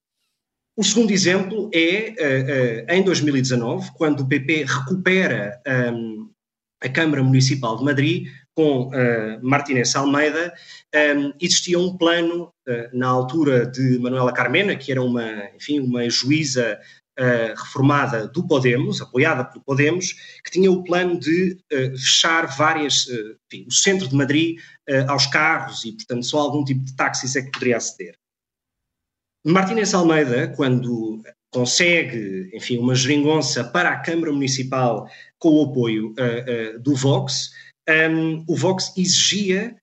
O 0.76 0.84
segundo 0.84 1.12
exemplo 1.12 1.70
é 1.72 2.86
uh, 2.90 2.92
uh, 2.92 2.96
em 2.96 3.04
2019, 3.04 3.92
quando 3.94 4.22
o 4.22 4.28
PP 4.28 4.66
recupera 4.66 5.62
um, 5.94 6.32
a 6.84 6.90
Câmara 6.90 7.22
Municipal 7.22 7.78
de 7.78 7.84
Madrid 7.84 8.28
com 8.56 8.90
Martínez 9.42 9.96
Almeida, 9.96 10.54
um, 11.16 11.32
existia 11.40 11.80
um 11.80 11.96
plano 11.96 12.52
na 12.92 13.08
altura 13.08 13.66
de 13.66 13.98
Manuela 14.00 14.34
Carmena, 14.34 14.76
que 14.76 14.92
era 14.92 15.02
uma, 15.02 15.50
enfim, 15.56 15.80
uma 15.80 16.10
juíza 16.10 16.78
uh, 17.22 17.56
reformada 17.56 18.28
do 18.28 18.46
Podemos, 18.48 19.00
apoiada 19.02 19.46
pelo 19.46 19.64
Podemos, 19.64 20.14
que 20.44 20.52
tinha 20.52 20.72
o 20.72 20.84
plano 20.84 21.20
de 21.20 21.58
uh, 21.72 21.98
fechar 21.98 22.48
várias, 22.58 23.06
uh, 23.06 23.38
enfim, 23.46 23.66
o 23.68 23.72
centro 23.72 24.08
de 24.08 24.16
Madrid 24.16 24.60
aos 25.08 25.26
carros 25.26 25.86
e, 25.86 25.94
portanto, 25.94 26.26
só 26.26 26.40
algum 26.40 26.66
tipo 26.66 26.84
de 26.84 26.94
táxis 26.94 27.38
é 27.38 27.42
que 27.42 27.52
poderia 27.52 27.78
aceder. 27.78 28.14
Martínez 29.46 29.94
Almeida, 29.94 30.50
quando 30.50 31.22
consegue, 31.50 32.50
enfim, 32.54 32.78
uma 32.78 32.94
geringonça 32.94 33.64
para 33.64 33.92
a 33.92 34.00
Câmara 34.02 34.34
Municipal 34.34 35.10
com 35.40 35.50
o 35.50 35.64
apoio 35.64 36.14
do 36.82 36.94
Vox, 36.94 37.52
um, 37.88 37.94
ehm, 37.94 38.44
o 38.50 38.56
Vox 38.56 38.92
exigia 38.98 39.81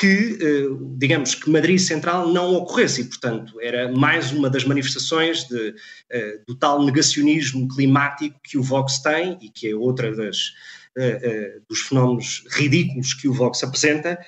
que, 0.00 0.38
eh, 0.40 0.66
digamos, 0.96 1.34
que 1.34 1.50
Madrid 1.50 1.78
Central 1.78 2.32
não 2.32 2.54
ocorresse 2.54 3.02
e, 3.02 3.04
portanto, 3.04 3.60
era 3.60 3.92
mais 3.92 4.32
uma 4.32 4.48
das 4.48 4.64
manifestações 4.64 5.46
de, 5.46 5.74
eh, 6.08 6.40
do 6.48 6.54
tal 6.54 6.82
negacionismo 6.82 7.68
climático 7.68 8.40
que 8.42 8.56
o 8.56 8.62
Vox 8.62 9.00
tem 9.00 9.36
e 9.42 9.50
que 9.50 9.68
é 9.68 9.76
outra 9.76 10.16
das, 10.16 10.54
eh, 10.96 11.58
dos 11.68 11.80
fenómenos 11.82 12.42
ridículos 12.52 13.12
que 13.12 13.28
o 13.28 13.34
Vox 13.34 13.62
apresenta, 13.62 14.18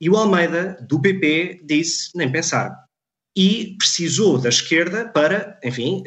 e 0.00 0.10
o 0.10 0.16
Almeida, 0.16 0.76
do 0.88 1.00
PP, 1.00 1.60
disse 1.64 2.10
nem 2.16 2.32
pensar. 2.32 2.74
E 3.36 3.76
precisou 3.78 4.36
da 4.36 4.48
esquerda 4.48 5.08
para, 5.10 5.60
enfim, 5.62 6.02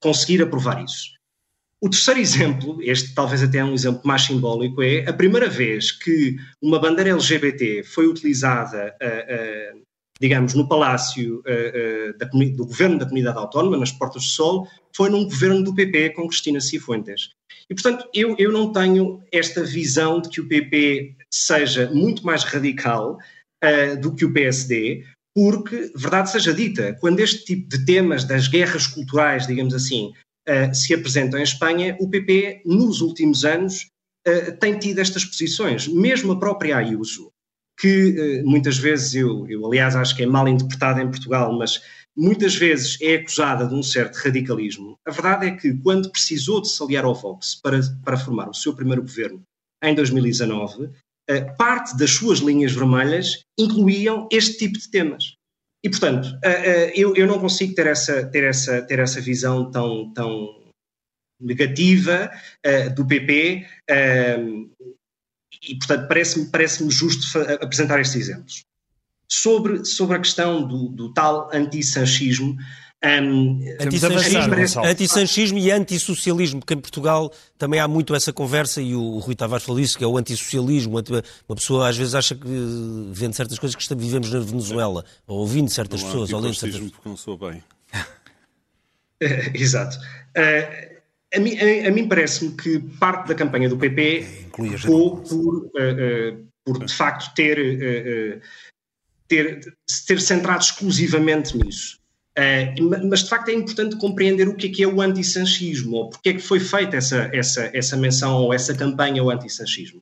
conseguir 0.00 0.42
aprovar 0.42 0.84
isso. 0.84 1.19
O 1.82 1.88
terceiro 1.88 2.20
exemplo, 2.20 2.78
este 2.82 3.14
talvez 3.14 3.42
até 3.42 3.58
é 3.58 3.64
um 3.64 3.72
exemplo 3.72 4.02
mais 4.04 4.22
simbólico, 4.22 4.82
é 4.82 5.08
a 5.08 5.14
primeira 5.14 5.48
vez 5.48 5.90
que 5.90 6.36
uma 6.60 6.78
bandeira 6.78 7.10
LGBT 7.10 7.82
foi 7.84 8.06
utilizada, 8.06 8.94
uh, 9.02 9.76
uh, 9.76 9.82
digamos, 10.20 10.52
no 10.52 10.68
palácio 10.68 11.38
uh, 11.38 12.18
da, 12.18 12.26
do 12.26 12.66
governo 12.66 12.98
da 12.98 13.06
comunidade 13.06 13.38
autónoma, 13.38 13.78
nas 13.78 13.92
Portas 13.92 14.22
do 14.22 14.28
Sol, 14.28 14.68
foi 14.94 15.08
num 15.08 15.24
governo 15.24 15.64
do 15.64 15.74
PP 15.74 16.10
com 16.10 16.28
Cristina 16.28 16.60
Cifuentes. 16.60 17.30
E, 17.70 17.74
portanto, 17.74 18.06
eu, 18.12 18.36
eu 18.38 18.52
não 18.52 18.72
tenho 18.72 19.22
esta 19.32 19.64
visão 19.64 20.20
de 20.20 20.28
que 20.28 20.40
o 20.42 20.48
PP 20.48 21.16
seja 21.32 21.90
muito 21.94 22.26
mais 22.26 22.44
radical 22.44 23.16
do 24.00 24.14
que 24.14 24.24
o 24.24 24.32
PSD, 24.32 25.04
porque, 25.34 25.92
verdade 25.94 26.30
seja 26.30 26.52
dita, 26.52 26.96
quando 26.98 27.20
este 27.20 27.44
tipo 27.44 27.68
de 27.68 27.84
temas 27.84 28.24
das 28.24 28.48
guerras 28.48 28.86
culturais, 28.86 29.46
digamos 29.46 29.74
assim, 29.74 30.12
uh, 30.48 30.74
se 30.74 30.94
apresentam 30.94 31.38
em 31.38 31.42
Espanha, 31.42 31.96
o 32.00 32.08
PP, 32.08 32.62
nos 32.64 33.00
últimos 33.00 33.44
anos, 33.44 33.88
uh, 34.26 34.56
tem 34.58 34.78
tido 34.78 35.00
estas 35.00 35.24
posições. 35.24 35.86
Mesmo 35.88 36.32
a 36.32 36.38
própria 36.38 36.76
Ayuso, 36.76 37.30
que 37.78 38.42
uh, 38.42 38.48
muitas 38.48 38.78
vezes 38.78 39.14
eu, 39.14 39.46
eu, 39.48 39.64
aliás, 39.66 39.96
acho 39.96 40.16
que 40.16 40.22
é 40.22 40.26
mal 40.26 40.48
interpretada 40.48 41.02
em 41.02 41.10
Portugal, 41.10 41.56
mas 41.56 41.80
muitas 42.16 42.54
vezes 42.54 42.98
é 43.00 43.14
acusada 43.14 43.66
de 43.66 43.74
um 43.74 43.82
certo 43.82 44.16
radicalismo. 44.16 44.98
A 45.06 45.10
verdade 45.10 45.46
é 45.46 45.50
que, 45.52 45.74
quando 45.78 46.10
precisou 46.10 46.60
de 46.60 46.68
se 46.68 46.82
aliar 46.82 47.04
ao 47.04 47.14
Vox 47.14 47.54
para, 47.62 47.80
para 48.04 48.16
formar 48.16 48.48
o 48.48 48.54
seu 48.54 48.74
primeiro 48.74 49.02
governo 49.02 49.42
em 49.82 49.94
2019, 49.94 50.90
parte 51.56 51.96
das 51.96 52.10
suas 52.10 52.40
linhas 52.40 52.72
vermelhas 52.72 53.44
incluíam 53.56 54.28
este 54.32 54.58
tipo 54.58 54.76
de 54.76 54.90
temas. 54.90 55.36
E, 55.82 55.88
portanto, 55.88 56.26
uh, 56.26 56.28
uh, 56.28 56.92
eu, 56.94 57.16
eu 57.16 57.26
não 57.26 57.38
consigo 57.38 57.74
ter 57.74 57.86
essa, 57.86 58.26
ter 58.26 58.44
essa, 58.44 58.82
ter 58.82 58.98
essa 58.98 59.20
visão 59.20 59.70
tão, 59.70 60.12
tão 60.12 60.60
negativa 61.40 62.30
uh, 62.66 62.94
do 62.94 63.06
PP 63.06 63.66
e, 65.62 65.76
portanto, 65.78 66.06
parece-me 66.08 66.50
parece 66.50 66.88
justo 66.90 67.38
apresentar 67.62 68.00
estes 68.00 68.28
exemplos. 68.28 68.64
Sobre, 69.28 69.84
sobre 69.84 70.16
a 70.16 70.20
questão 70.20 70.66
do, 70.66 70.88
do 70.88 71.12
tal 71.12 71.48
anti-sanchismo, 71.52 72.56
um, 73.02 73.60
antissanchismo, 73.80 74.84
antissanchismo 74.84 75.58
e 75.58 75.70
antissocialismo, 75.70 76.60
porque 76.60 76.74
em 76.74 76.80
Portugal 76.80 77.32
também 77.56 77.80
há 77.80 77.88
muito 77.88 78.14
essa 78.14 78.30
conversa 78.30 78.82
e 78.82 78.94
o 78.94 79.18
Rui 79.18 79.34
Tavares 79.34 79.64
falou 79.64 79.80
isso, 79.80 79.96
que 79.96 80.04
é 80.04 80.06
o 80.06 80.18
antissocialismo. 80.18 80.98
Uma 81.48 81.56
pessoa 81.56 81.88
às 81.88 81.96
vezes 81.96 82.14
acha 82.14 82.34
que 82.34 82.46
vende 83.10 83.34
certas 83.34 83.58
coisas 83.58 83.74
que 83.74 83.94
vivemos 83.94 84.30
na 84.30 84.40
Venezuela, 84.40 85.02
ou 85.26 85.38
ouvindo 85.38 85.70
certas 85.70 86.02
não 86.02 86.08
pessoas, 86.08 86.32
ou 86.32 86.40
lendo 86.40 86.54
certas 86.54 86.78
porque 86.78 87.08
não 87.08 87.16
sou 87.16 87.38
bem. 87.38 87.62
Exato. 89.54 89.96
Uh, 90.36 91.00
a 91.34 91.38
mim, 91.38 91.56
a, 91.58 91.88
a 91.88 91.90
mim 91.90 92.06
parece-me 92.06 92.54
que 92.54 92.80
parte 92.98 93.28
da 93.28 93.34
campanha 93.34 93.68
do 93.68 93.78
PP 93.78 94.18
é, 94.18 94.76
ficou 94.76 95.18
por, 95.18 95.56
uh, 95.56 95.68
uh, 95.68 96.46
por 96.64 96.84
de 96.84 96.92
facto 96.92 97.32
ter, 97.34 98.42
ter, 99.26 99.60
ter 100.06 100.20
centrado 100.20 100.62
exclusivamente 100.62 101.56
nisso. 101.56 101.99
Uh, 102.38 103.08
mas 103.08 103.24
de 103.24 103.28
facto 103.28 103.48
é 103.48 103.54
importante 103.54 103.96
compreender 103.96 104.48
o 104.48 104.54
que 104.54 104.68
é 104.68 104.70
que 104.70 104.82
é 104.82 104.86
o 104.86 105.00
antissanchismo, 105.00 105.96
ou 105.96 106.10
porque 106.10 106.28
é 106.28 106.34
que 106.34 106.40
foi 106.40 106.60
feita 106.60 106.96
essa, 106.96 107.28
essa, 107.34 107.70
essa 107.74 107.96
menção 107.96 108.42
ou 108.42 108.54
essa 108.54 108.74
campanha 108.74 109.20
ao 109.20 109.30
antissanchismo. 109.30 110.00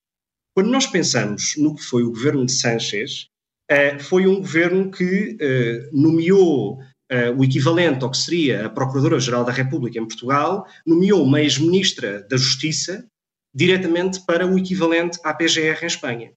Quando 0.54 0.70
nós 0.70 0.86
pensamos 0.86 1.54
no 1.56 1.74
que 1.74 1.82
foi 1.82 2.02
o 2.02 2.10
governo 2.10 2.44
de 2.44 2.52
Sánchez, 2.52 3.28
uh, 3.70 3.98
foi 4.02 4.26
um 4.26 4.36
governo 4.36 4.90
que 4.90 5.36
uh, 5.40 5.98
nomeou 5.98 6.80
o 7.38 7.42
equivalente 7.42 8.04
ao 8.04 8.10
que 8.10 8.18
seria 8.18 8.66
a 8.66 8.68
Procuradora-Geral 8.68 9.42
da 9.42 9.50
República 9.50 9.98
em 9.98 10.06
Portugal, 10.06 10.66
nomeou 10.84 11.24
uma 11.24 11.40
ex-ministra 11.40 12.20
da 12.28 12.36
Justiça 12.36 13.06
diretamente 13.54 14.20
para 14.26 14.46
o 14.46 14.58
equivalente 14.58 15.18
à 15.24 15.32
PGR 15.32 15.84
em 15.84 15.86
Espanha. 15.86 16.32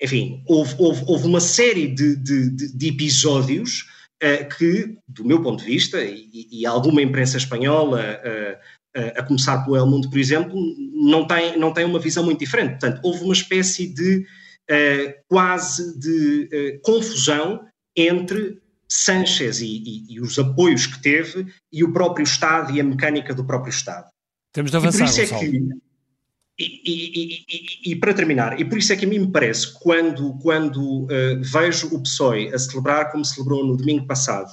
Enfim, 0.00 0.42
houve, 0.46 0.74
houve, 0.78 1.02
houve, 1.06 1.26
uma 1.26 1.40
série 1.40 1.88
de, 1.88 2.16
de, 2.16 2.76
de 2.76 2.88
episódios 2.88 3.86
uh, 4.22 4.56
que, 4.56 4.96
do 5.08 5.24
meu 5.24 5.42
ponto 5.42 5.60
de 5.60 5.66
vista, 5.70 6.02
e, 6.02 6.48
e 6.50 6.66
alguma 6.66 7.02
imprensa 7.02 7.36
espanhola, 7.36 8.00
uh, 8.00 9.00
uh, 9.00 9.12
a 9.16 9.22
começar 9.22 9.64
pelo 9.64 9.76
El 9.76 9.86
Mundo, 9.86 10.08
por 10.08 10.18
exemplo, 10.18 10.54
não 10.92 11.26
tem, 11.26 11.58
não 11.58 11.72
tem 11.72 11.84
uma 11.84 11.98
visão 11.98 12.24
muito 12.24 12.38
diferente. 12.38 12.72
Portanto, 12.72 13.00
houve 13.02 13.24
uma 13.24 13.34
espécie 13.34 13.92
de 13.92 14.26
quase 15.28 15.98
de 15.98 16.78
confusão 16.82 17.64
entre 17.96 18.60
Sanchez 18.86 19.62
e, 19.62 19.66
e, 19.66 20.14
e, 20.14 20.20
os 20.20 20.38
apoios 20.38 20.86
que 20.86 21.00
teve 21.00 21.46
e 21.72 21.82
o 21.82 21.90
próprio 21.90 22.22
Estado 22.22 22.72
e 22.72 22.80
a 22.80 22.84
mecânica 22.84 23.34
do 23.34 23.46
próprio 23.46 23.70
Estado. 23.70 24.10
Temos 24.52 24.70
de 24.70 24.76
avançar, 24.76 24.98
e 24.98 25.06
por 25.06 25.22
isso 25.22 25.34
é 25.34 25.38
que, 25.38 25.68
e, 26.58 27.44
e, 27.86 27.92
e, 27.92 27.96
para 27.96 28.12
terminar, 28.12 28.60
e 28.60 28.64
por 28.64 28.78
isso 28.78 28.92
é 28.92 28.96
que 28.96 29.04
a 29.04 29.08
mim 29.08 29.20
me 29.20 29.30
parece, 29.30 29.72
quando, 29.80 30.36
quando 30.38 31.04
uh, 31.04 31.40
vejo 31.40 31.94
o 31.94 32.02
PSOE 32.02 32.52
a 32.52 32.58
celebrar 32.58 33.12
como 33.12 33.24
celebrou 33.24 33.64
no 33.64 33.76
domingo 33.76 34.06
passado, 34.06 34.50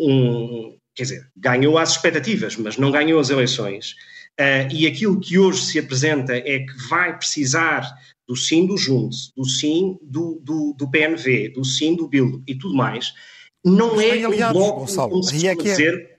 um, 0.00 0.76
quer 0.94 1.02
dizer, 1.02 1.30
ganhou 1.36 1.76
as 1.76 1.90
expectativas, 1.90 2.56
mas 2.56 2.78
não 2.78 2.90
ganhou 2.90 3.20
as 3.20 3.28
eleições, 3.28 3.92
uh, 4.40 4.72
e 4.72 4.86
aquilo 4.86 5.20
que 5.20 5.38
hoje 5.38 5.60
se 5.62 5.78
apresenta 5.78 6.34
é 6.34 6.60
que 6.60 6.88
vai 6.88 7.16
precisar 7.16 7.86
do 8.26 8.34
sim 8.34 8.66
do 8.66 8.78
Juntos, 8.78 9.30
do 9.36 9.44
sim 9.44 9.98
do, 10.02 10.40
do, 10.42 10.74
do 10.76 10.90
PNV, 10.90 11.50
do 11.50 11.64
sim 11.64 11.94
do 11.94 12.08
Bildo 12.08 12.42
e 12.46 12.54
tudo 12.56 12.74
mais, 12.74 13.12
não 13.62 14.00
é 14.00 14.24
aliados, 14.24 14.56
um 14.56 14.64
bloco, 14.64 14.80
Gonçalo, 14.80 15.10
como 15.10 15.22
se 15.22 15.46
é 15.46 15.54
que 15.54 15.68
é... 15.68 16.15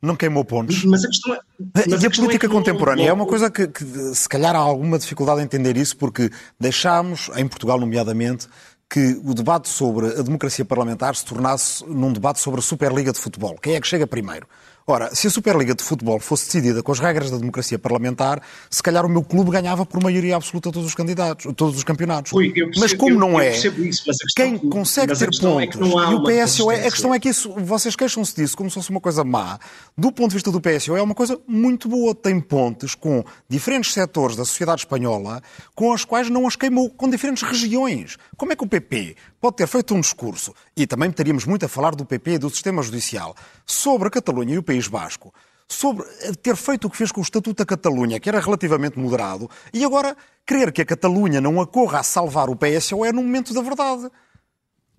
não 0.00 0.16
queimou 0.16 0.44
pontos. 0.44 0.84
Mas 0.84 1.04
a 1.04 1.08
questão 1.08 1.34
é. 1.34 1.40
Mas 1.74 2.02
e 2.02 2.06
a, 2.06 2.08
a 2.08 2.10
política 2.10 2.46
é 2.46 2.50
contemporânea 2.50 3.08
é 3.08 3.12
uma 3.12 3.26
coisa 3.26 3.50
que, 3.50 3.66
que, 3.66 3.84
se 4.14 4.28
calhar 4.28 4.54
há 4.54 4.58
alguma 4.58 4.98
dificuldade 4.98 5.40
em 5.40 5.44
entender 5.44 5.76
isso, 5.76 5.96
porque 5.96 6.30
deixámos, 6.58 7.30
em 7.36 7.46
Portugal, 7.46 7.78
nomeadamente, 7.80 8.48
que 8.88 9.20
o 9.24 9.34
debate 9.34 9.68
sobre 9.68 10.06
a 10.06 10.22
democracia 10.22 10.64
parlamentar 10.64 11.14
se 11.14 11.24
tornasse 11.24 11.84
num 11.86 12.12
debate 12.12 12.40
sobre 12.40 12.60
a 12.60 12.62
Superliga 12.62 13.12
de 13.12 13.18
Futebol. 13.18 13.56
Quem 13.60 13.74
é 13.74 13.80
que 13.80 13.86
chega 13.86 14.06
primeiro? 14.06 14.46
Ora, 14.90 15.14
se 15.14 15.26
a 15.26 15.30
Superliga 15.30 15.74
de 15.74 15.84
Futebol 15.84 16.18
fosse 16.18 16.46
decidida 16.46 16.82
com 16.82 16.90
as 16.90 16.98
regras 16.98 17.30
da 17.30 17.36
democracia 17.36 17.78
parlamentar, 17.78 18.40
se 18.70 18.82
calhar 18.82 19.04
o 19.04 19.08
meu 19.08 19.22
clube 19.22 19.50
ganhava 19.50 19.84
por 19.84 20.02
maioria 20.02 20.34
absoluta 20.34 20.72
todos 20.72 20.88
os 20.88 20.94
candidatos, 20.94 21.52
todos 21.54 21.76
os 21.76 21.84
campeonatos. 21.84 22.32
Ui, 22.32 22.48
percebo, 22.48 22.80
mas 22.80 22.94
como 22.94 23.12
eu, 23.12 23.18
não 23.18 23.38
é, 23.38 23.54
isso, 23.54 23.70
quem 24.34 24.56
consegue 24.56 25.14
ter 25.14 25.28
pontos 25.38 25.78
é 25.78 26.10
e 26.10 26.14
o 26.14 26.22
PSOE, 26.22 26.76
a 26.76 26.90
questão 26.90 27.14
é 27.14 27.20
que 27.20 27.28
isso, 27.28 27.52
vocês 27.58 27.94
queixam-se 27.94 28.34
disso 28.34 28.56
como 28.56 28.70
se 28.70 28.76
fosse 28.76 28.88
uma 28.88 28.98
coisa 28.98 29.22
má. 29.22 29.58
Do 29.94 30.10
ponto 30.10 30.30
de 30.30 30.36
vista 30.36 30.50
do 30.50 30.58
PSOE 30.58 30.98
é 30.98 31.02
uma 31.02 31.14
coisa 31.14 31.38
muito 31.46 31.86
boa, 31.86 32.14
tem 32.14 32.40
pontes 32.40 32.94
com 32.94 33.22
diferentes 33.46 33.92
setores 33.92 34.36
da 34.36 34.46
sociedade 34.46 34.80
espanhola 34.80 35.42
com 35.74 35.92
as 35.92 36.02
quais 36.02 36.30
não 36.30 36.46
as 36.46 36.56
queimou, 36.56 36.88
com 36.88 37.10
diferentes 37.10 37.42
regiões. 37.42 38.16
Como 38.38 38.54
é 38.54 38.56
que 38.56 38.64
o 38.64 38.66
PP 38.66 39.16
pode 39.40 39.56
ter 39.56 39.66
feito 39.66 39.94
um 39.94 40.00
discurso, 40.00 40.54
e 40.76 40.86
também 40.86 41.10
teríamos 41.10 41.44
muito 41.44 41.64
a 41.64 41.68
falar 41.68 41.94
do 41.94 42.04
PP 42.04 42.32
e 42.32 42.38
do 42.38 42.50
sistema 42.50 42.82
judicial, 42.82 43.34
sobre 43.64 44.08
a 44.08 44.10
Catalunha 44.10 44.54
e 44.54 44.58
o 44.58 44.62
País 44.62 44.88
Basco, 44.88 45.32
sobre 45.68 46.04
ter 46.42 46.56
feito 46.56 46.86
o 46.86 46.90
que 46.90 46.96
fez 46.96 47.12
com 47.12 47.20
o 47.20 47.22
Estatuto 47.22 47.58
da 47.58 47.66
Catalunha, 47.66 48.18
que 48.18 48.28
era 48.28 48.40
relativamente 48.40 48.98
moderado, 48.98 49.48
e 49.72 49.84
agora 49.84 50.16
querer 50.46 50.72
que 50.72 50.82
a 50.82 50.86
Catalunha 50.86 51.40
não 51.40 51.60
acorra 51.60 52.00
a 52.00 52.02
salvar 52.02 52.48
o 52.48 52.56
PSOE 52.56 53.12
no 53.12 53.22
momento 53.22 53.52
da 53.52 53.60
verdade. 53.60 54.10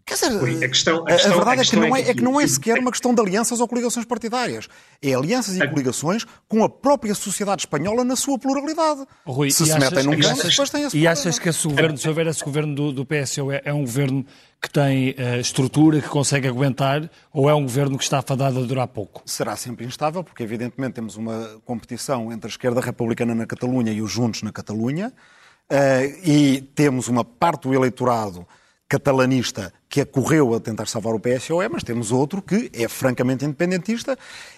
Quer 0.10 0.16
dizer, 0.16 0.66
a, 0.66 0.68
questão, 0.68 1.04
a, 1.04 1.06
questão, 1.06 1.32
a 1.32 1.36
verdade 1.36 1.62
a 1.62 1.64
é, 1.64 1.68
que 1.68 1.76
não 1.76 1.96
é, 1.96 2.02
é, 2.02 2.14
que 2.16 2.24
não 2.24 2.42
é 2.42 2.48
sequer 2.48 2.80
uma 2.80 2.90
questão 2.90 3.14
de 3.14 3.22
alianças 3.22 3.60
ou 3.60 3.68
coligações 3.68 4.08
partidárias. 4.08 4.68
É 5.00 5.14
alianças 5.14 5.56
e 5.56 5.68
coligações 5.68 6.26
com 6.48 6.64
a 6.64 6.70
própria 6.70 7.14
sociedade 7.14 7.62
espanhola 7.62 8.04
na 8.04 8.16
sua 8.16 8.40
pluralidade. 8.40 9.06
Rui, 9.24 9.52
se 9.52 9.68
se 9.68 9.72
achas, 9.72 9.92
metem 9.92 10.04
num 10.06 10.20
campo, 10.20 10.42
depois 10.42 10.70
têm 10.72 10.84
esse 10.84 10.98
E 10.98 11.06
achas 11.06 11.38
que 11.38 11.48
esse 11.48 11.68
governo, 11.68 11.96
se 11.96 12.08
houver 12.08 12.26
esse 12.26 12.44
governo 12.44 12.74
do, 12.74 12.92
do 12.92 13.06
PSOE, 13.06 13.58
é, 13.58 13.62
é 13.66 13.74
um 13.74 13.82
governo 13.82 14.26
que 14.60 14.72
tem 14.72 15.12
uh, 15.12 15.40
estrutura, 15.40 16.02
que 16.02 16.10
consegue 16.10 16.48
aguentar, 16.48 17.08
ou 17.32 17.48
é 17.48 17.54
um 17.54 17.62
governo 17.62 17.96
que 17.96 18.04
está 18.04 18.20
fadado 18.24 18.58
a 18.58 18.64
durar 18.64 18.88
pouco? 18.88 19.22
Será 19.28 19.56
sempre 19.56 19.86
instável, 19.86 20.24
porque 20.24 20.42
evidentemente 20.42 20.94
temos 20.94 21.18
uma 21.18 21.62
competição 21.64 22.34
entre 22.34 22.48
a 22.48 22.52
esquerda 22.52 22.82
republicana 22.82 23.36
na 23.36 23.46
Catalunha 23.46 23.94
e 23.94 24.02
os 24.02 24.12
Juntos 24.12 24.42
na 24.42 24.52
Catalunha, 24.52 25.14
uh, 25.72 26.28
e 26.28 26.62
temos 26.74 27.08
uma 27.08 27.24
parte 27.24 27.68
do 27.68 27.76
eleitorado 27.76 28.48
catalanista 28.90 29.72
que 29.88 30.02
acorreu 30.02 30.56
a 30.56 30.60
tentar 30.60 30.88
salvar 30.88 31.14
o 31.14 31.20
PSOE, 31.20 31.70
mas 31.70 31.84
temos 31.84 32.12
outro 32.12 32.42
que 32.42 32.72
é 32.74 32.88
francamente 32.88 33.46
independentista 33.46 34.18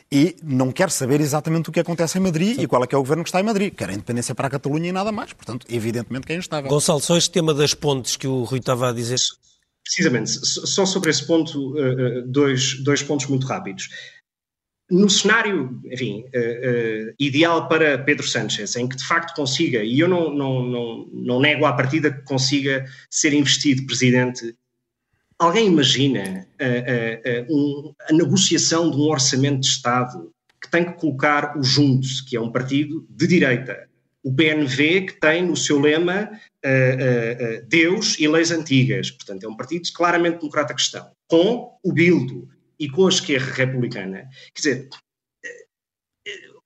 e 0.10 0.38
não 0.42 0.72
quer 0.72 0.90
saber 0.90 1.20
exatamente 1.20 1.70
o 1.70 1.72
que 1.72 1.82
acontece 1.82 2.18
em 2.18 2.22
Madrid 2.22 2.56
Sim. 2.56 2.62
e 2.62 2.68
qual 2.68 2.84
é 2.84 2.88
que 2.88 2.96
é 2.96 2.98
o 2.98 3.02
governo 3.02 3.24
que 3.24 3.30
está 3.30 3.42
em 3.42 3.44
Madrid. 3.44 3.74
Quer 3.76 3.90
a 3.90 3.94
independência 3.94 4.34
para 4.34 4.48
a 4.48 4.50
Catalunha 4.50 4.88
e 4.88 4.92
nada 4.92 5.12
mais. 5.12 5.34
Portanto, 5.34 5.68
evidentemente 5.70 6.26
que 6.26 6.34
é 6.34 6.38
instável. 6.38 6.70
Gonçalo, 6.70 7.02
só 7.02 7.18
este 7.18 7.30
tema 7.30 7.54
das 7.54 7.74
pontes 7.74 8.16
que 8.16 8.28
o 8.28 8.44
Rui 8.44 8.60
estava 8.60 8.90
a 8.90 8.94
dizer. 8.94 9.20
Precisamente, 9.84 10.32
só 10.32 10.86
sobre 10.86 11.10
esse 11.10 11.26
ponto, 11.26 11.78
eh, 11.78 11.82
eh, 11.82 12.24
dois, 12.26 12.82
dois 12.84 13.04
pontos 13.04 13.26
muito 13.26 13.46
rápidos. 13.46 13.90
No 14.92 15.10
cenário, 15.10 15.82
enfim, 15.86 16.26
uh, 16.36 17.10
uh, 17.10 17.14
ideal 17.18 17.70
para 17.70 17.98
Pedro 18.00 18.28
Sánchez, 18.28 18.76
em 18.76 18.90
que 18.90 18.98
de 18.98 19.08
facto 19.08 19.34
consiga, 19.34 19.82
e 19.82 19.98
eu 20.02 20.08
não, 20.08 20.36
não, 20.36 20.66
não, 20.66 21.10
não 21.14 21.40
nego 21.40 21.66
à 21.66 21.72
partida 21.72 22.12
que 22.12 22.22
consiga 22.24 22.86
ser 23.10 23.34
investido 23.34 23.86
presidente, 23.86 24.54
alguém 25.40 25.68
imagina 25.68 26.46
uh, 26.60 27.46
um, 27.50 27.94
a 28.10 28.14
negociação 28.14 28.92
de 28.92 28.98
um 28.98 29.10
orçamento 29.10 29.62
de 29.62 29.68
Estado 29.68 30.30
que 30.62 30.70
tem 30.70 30.84
que 30.84 31.00
colocar 31.00 31.58
o 31.58 31.64
Juntos, 31.64 32.20
que 32.20 32.36
é 32.36 32.42
um 32.42 32.52
partido 32.52 33.08
de 33.10 33.28
direita, 33.28 33.88
o 34.22 34.36
PNV, 34.36 35.06
que 35.06 35.20
tem 35.22 35.44
no 35.44 35.56
seu 35.56 35.80
lema 35.80 36.30
Deus 37.68 38.20
e 38.20 38.28
leis 38.28 38.52
antigas, 38.52 39.10
portanto 39.10 39.44
é 39.44 39.50
um 39.50 39.58
partido 39.58 39.90
claramente 39.96 40.38
democrata 40.38 40.76
cristão, 40.76 41.08
com 41.28 41.72
o 41.84 41.92
Bildo, 41.92 42.48
e 42.82 42.90
com 42.90 43.06
a 43.06 43.10
esquerda 43.10 43.54
republicana. 43.54 44.28
Quer 44.56 44.62
dizer, 44.62 44.90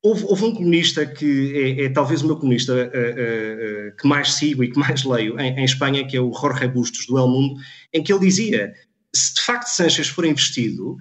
houve, 0.01 0.23
houve 0.23 0.45
um 0.45 0.55
comunista 0.55 1.05
que 1.05 1.77
é, 1.79 1.85
é, 1.85 1.89
talvez 1.89 2.21
o 2.21 2.27
meu 2.27 2.37
comunista 2.37 2.73
uh, 2.73 2.77
uh, 2.77 3.89
uh, 3.89 3.95
que 3.97 4.07
mais 4.07 4.33
sigo 4.33 4.63
e 4.63 4.71
que 4.71 4.79
mais 4.79 5.03
leio 5.03 5.37
em, 5.37 5.59
em, 5.59 5.65
Espanha, 5.65 6.07
que 6.07 6.15
é 6.15 6.21
o 6.21 6.33
Jorge 6.33 6.67
Bustos, 6.69 7.05
do 7.05 7.17
El 7.17 7.27
Mundo, 7.27 7.59
em 7.91 8.01
que 8.01 8.13
ele 8.13 8.21
dizia: 8.21 8.73
se 9.13 9.33
de 9.33 9.41
facto 9.41 9.67
Sanchez 9.67 10.07
for 10.07 10.25
investido, 10.25 10.95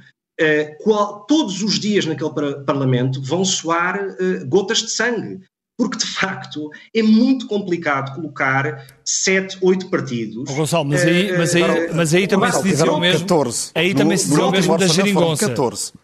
qual, 0.80 1.24
todos 1.26 1.62
os 1.62 1.78
dias 1.78 2.06
naquele 2.06 2.32
parlamento 2.66 3.22
vão 3.22 3.44
soar 3.44 4.16
gotas 4.48 4.78
de 4.78 4.90
sangue 4.90 5.40
porque 5.76 5.98
de 5.98 6.06
facto 6.06 6.70
é 6.94 7.02
muito 7.02 7.46
complicado 7.46 8.14
colocar 8.14 8.86
sete, 9.04 9.58
oito 9.60 9.90
partidos. 9.90 10.48
Oh, 10.48 10.54
Gonçalo, 10.54 10.84
mas 10.84 11.02
aí, 11.02 11.36
mas 11.36 11.54
aí, 11.54 11.62
eh, 11.62 11.90
mas 11.92 12.14
aí 12.14 12.26
também 12.28 12.52
se 12.52 12.62
dizia 12.62 12.92
o 12.92 13.00
mesmo. 13.00 13.20
14. 13.20 13.70
Aí 13.74 13.94
também 13.94 14.16
se 14.16 14.28
dizia 14.28 14.44
o 14.44 14.50
mesmo 14.50 14.78
da 14.78 14.86
geringonça. 14.86 15.54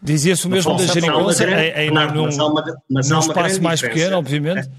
Dizia-se 0.01 0.45
o 0.45 0.49
mesmo 0.49 0.75
da 0.75 0.85
geringonça 0.85 1.45
num 2.89 3.19
espaço 3.19 3.61
mais 3.61 3.81
pequeno, 3.81 4.17
obviamente. 4.17 4.69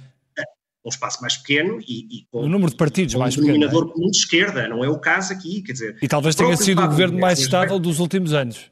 Um 0.84 0.88
espaço 0.88 1.20
mais 1.20 1.36
pequeno 1.36 1.78
e, 1.80 2.18
e 2.18 2.26
com 2.28 2.40
o 2.40 2.49
número 2.49 2.68
de 2.72 2.76
partidos 2.76 3.14
um 3.14 3.20
mais 3.20 3.36
pequeno. 3.36 3.55
Um 3.55 3.61
denominador 3.61 3.88
é? 3.88 3.93
comum 3.93 4.11
de 4.11 4.16
esquerda, 4.16 4.68
não 4.68 4.84
é 4.84 4.88
o 4.88 4.99
caso 4.99 5.32
aqui, 5.32 5.62
quer 5.62 5.72
dizer. 5.72 5.97
E 6.03 6.09
talvez 6.09 6.34
tenha 6.34 6.57
sido 6.57 6.82
o 6.82 6.88
governo 6.88 7.20
mais 7.20 7.38
estável 7.38 7.78
dos 7.78 8.01
últimos 8.01 8.34
anos. 8.34 8.72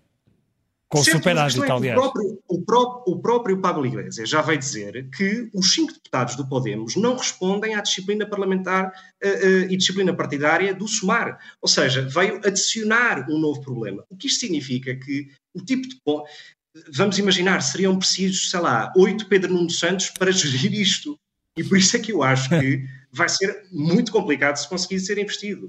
Com 0.90 1.04
certo, 1.04 1.18
superávit, 1.18 1.62
é 1.62 1.70
aliás. 1.70 1.96
O 1.96 2.02
próprio, 2.02 2.42
o, 2.48 2.64
próprio, 2.64 3.14
o 3.14 3.22
próprio 3.22 3.60
Pablo 3.60 3.86
Iglesias 3.86 4.28
já 4.28 4.42
vai 4.42 4.58
dizer 4.58 5.08
que 5.16 5.48
os 5.54 5.72
cinco 5.72 5.92
deputados 5.92 6.34
do 6.34 6.48
Podemos 6.48 6.96
não 6.96 7.16
respondem 7.16 7.76
à 7.76 7.80
disciplina 7.80 8.26
parlamentar 8.26 8.88
uh, 8.88 9.28
uh, 9.28 9.70
e 9.70 9.76
disciplina 9.76 10.12
partidária 10.12 10.74
do 10.74 10.88
SUMAR. 10.88 11.38
Ou 11.62 11.68
seja, 11.68 12.02
veio 12.02 12.40
adicionar 12.44 13.24
um 13.30 13.38
novo 13.38 13.60
problema. 13.60 14.04
O 14.10 14.16
que 14.16 14.26
isto 14.26 14.40
significa 14.40 14.96
que 14.96 15.30
o 15.54 15.64
tipo 15.64 15.86
de. 15.86 15.96
Vamos 16.92 17.18
imaginar, 17.18 17.60
seriam 17.62 17.96
precisos, 17.96 18.50
sei 18.50 18.60
lá, 18.60 18.92
oito 18.96 19.26
Pedro 19.26 19.52
Nuno 19.52 19.70
Santos 19.70 20.10
para 20.10 20.32
gerir 20.32 20.74
isto. 20.74 21.16
E 21.56 21.62
por 21.62 21.78
isso 21.78 21.96
é 21.96 22.00
que 22.00 22.12
eu 22.12 22.22
acho 22.22 22.48
que 22.48 22.84
vai 23.12 23.28
ser 23.28 23.64
muito 23.72 24.12
complicado 24.12 24.56
se 24.56 24.68
conseguir 24.68 25.00
ser 25.00 25.18
investido. 25.18 25.66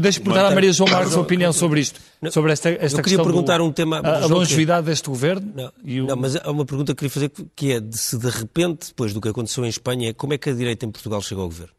Deixa-me 0.00 0.24
perguntar 0.24 0.46
à 0.46 0.54
Maria 0.54 0.72
João 0.72 0.90
Marques 0.90 1.14
a 1.14 1.20
opinião 1.20 1.52
sobre 1.52 1.80
isto, 1.80 2.00
sobre 2.30 2.52
esta, 2.52 2.70
esta 2.70 2.98
eu 2.98 3.04
queria 3.04 3.22
perguntar 3.22 3.58
do, 3.58 3.64
um 3.64 3.72
tema... 3.72 4.00
A, 4.00 4.22
a 4.22 4.26
longevidade 4.26 4.84
que... 4.84 4.90
deste 4.90 5.08
governo. 5.08 5.52
Não, 5.54 5.66
o... 5.66 6.06
não, 6.06 6.16
mas 6.16 6.36
há 6.36 6.50
uma 6.50 6.64
pergunta 6.64 6.94
que 6.94 6.98
queria 6.98 7.10
fazer 7.10 7.30
que 7.54 7.72
é 7.72 7.80
de 7.80 7.98
se 7.98 8.16
de 8.16 8.30
repente, 8.30 8.88
depois 8.88 9.12
do 9.12 9.20
que 9.20 9.28
aconteceu 9.28 9.64
em 9.64 9.68
Espanha, 9.68 10.14
como 10.14 10.32
é 10.32 10.38
que 10.38 10.48
a 10.48 10.54
direita 10.54 10.86
em 10.86 10.90
Portugal 10.90 11.20
chegou 11.20 11.44
ao 11.44 11.50
governo? 11.50 11.74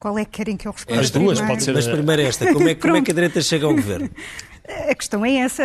Qual 0.00 0.18
é 0.18 0.24
que 0.24 0.30
querem 0.30 0.56
que 0.56 0.66
eu 0.66 0.72
responda? 0.72 1.00
As 1.00 1.10
duas, 1.10 1.40
pode 1.40 1.62
ser. 1.62 1.74
Mas 1.74 1.86
primeiro 1.86 2.22
esta, 2.22 2.52
como 2.52 2.66
é, 2.66 2.74
como 2.74 2.96
é 2.96 3.02
que 3.02 3.10
a 3.10 3.14
direita 3.14 3.42
chega 3.42 3.66
ao 3.66 3.74
governo? 3.74 4.10
A 4.88 4.94
questão 4.94 5.24
é 5.24 5.36
essa. 5.36 5.64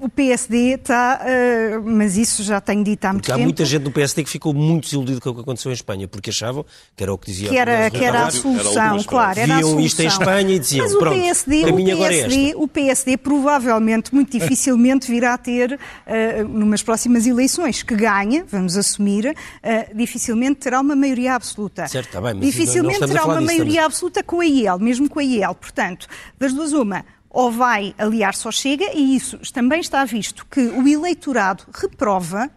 O 0.00 0.08
PSD 0.08 0.74
está. 0.74 1.20
Uh, 1.22 1.82
mas 1.84 2.16
isso 2.16 2.42
já 2.42 2.60
tenho 2.60 2.82
dito 2.84 3.04
há 3.04 3.12
muito 3.12 3.22
porque 3.22 3.32
tempo. 3.32 3.42
Há 3.42 3.44
muita 3.44 3.64
gente 3.64 3.82
no 3.82 3.90
PSD 3.90 4.24
que 4.24 4.30
ficou 4.30 4.54
muito 4.54 4.84
desiludido 4.84 5.20
com 5.20 5.30
o 5.30 5.34
que 5.34 5.40
aconteceu 5.40 5.70
em 5.70 5.74
Espanha, 5.74 6.08
porque 6.08 6.30
achavam 6.30 6.64
que 6.96 7.02
era 7.02 7.12
o 7.12 7.18
que 7.18 7.26
dizia 7.26 7.48
que 7.48 7.56
era, 7.56 7.90
que 7.90 8.04
era 8.04 8.26
a 8.26 8.30
solução, 8.30 8.94
era 8.94 9.04
claro. 9.04 9.38
Era 9.38 9.56
Viam 9.56 9.80
isto 9.80 10.00
em 10.00 10.06
Espanha 10.06 10.54
e 10.54 10.58
diziam: 10.58 10.84
mas 10.84 10.94
o 10.94 10.98
pronto, 10.98 11.20
PSD, 11.20 11.64
o 11.64 11.76
PSD, 11.76 12.50
é 12.50 12.56
o 12.56 12.68
PSD 12.68 13.16
provavelmente, 13.16 14.14
muito 14.14 14.30
dificilmente, 14.38 15.10
virá 15.10 15.34
a 15.34 15.38
ter, 15.38 15.72
uh, 15.72 16.48
numas 16.48 16.82
próximas 16.82 17.26
eleições, 17.26 17.82
que 17.82 17.94
ganha, 17.94 18.44
vamos 18.48 18.76
assumir, 18.76 19.26
uh, 19.26 19.96
dificilmente 19.96 20.60
terá 20.60 20.80
uma 20.80 20.96
maioria 20.96 21.34
absoluta. 21.34 21.86
Certo, 21.88 22.06
está 22.06 22.20
bem, 22.20 22.34
mas 22.34 22.46
dificilmente 22.46 23.00
não, 23.00 23.08
não 23.08 23.14
terá 23.14 23.24
uma 23.24 23.34
disso, 23.36 23.46
maioria 23.46 23.70
estamos... 23.72 23.86
absoluta 23.86 24.22
com 24.22 24.40
a 24.40 24.46
IEL, 24.46 24.78
mesmo 24.78 25.08
com 25.08 25.18
a 25.18 25.24
IEL. 25.24 25.54
Portanto, 25.54 26.06
das 26.38 26.52
duas, 26.52 26.72
uma 26.72 27.04
ou 27.34 27.50
vai 27.50 27.94
aliar-se 27.98 28.46
ao 28.46 28.52
Chega, 28.52 28.92
e 28.94 29.16
isso 29.16 29.38
também 29.52 29.80
está 29.80 30.04
visto 30.04 30.46
que 30.46 30.60
o 30.60 30.86
eleitorado 30.86 31.64
reprova 31.74 32.48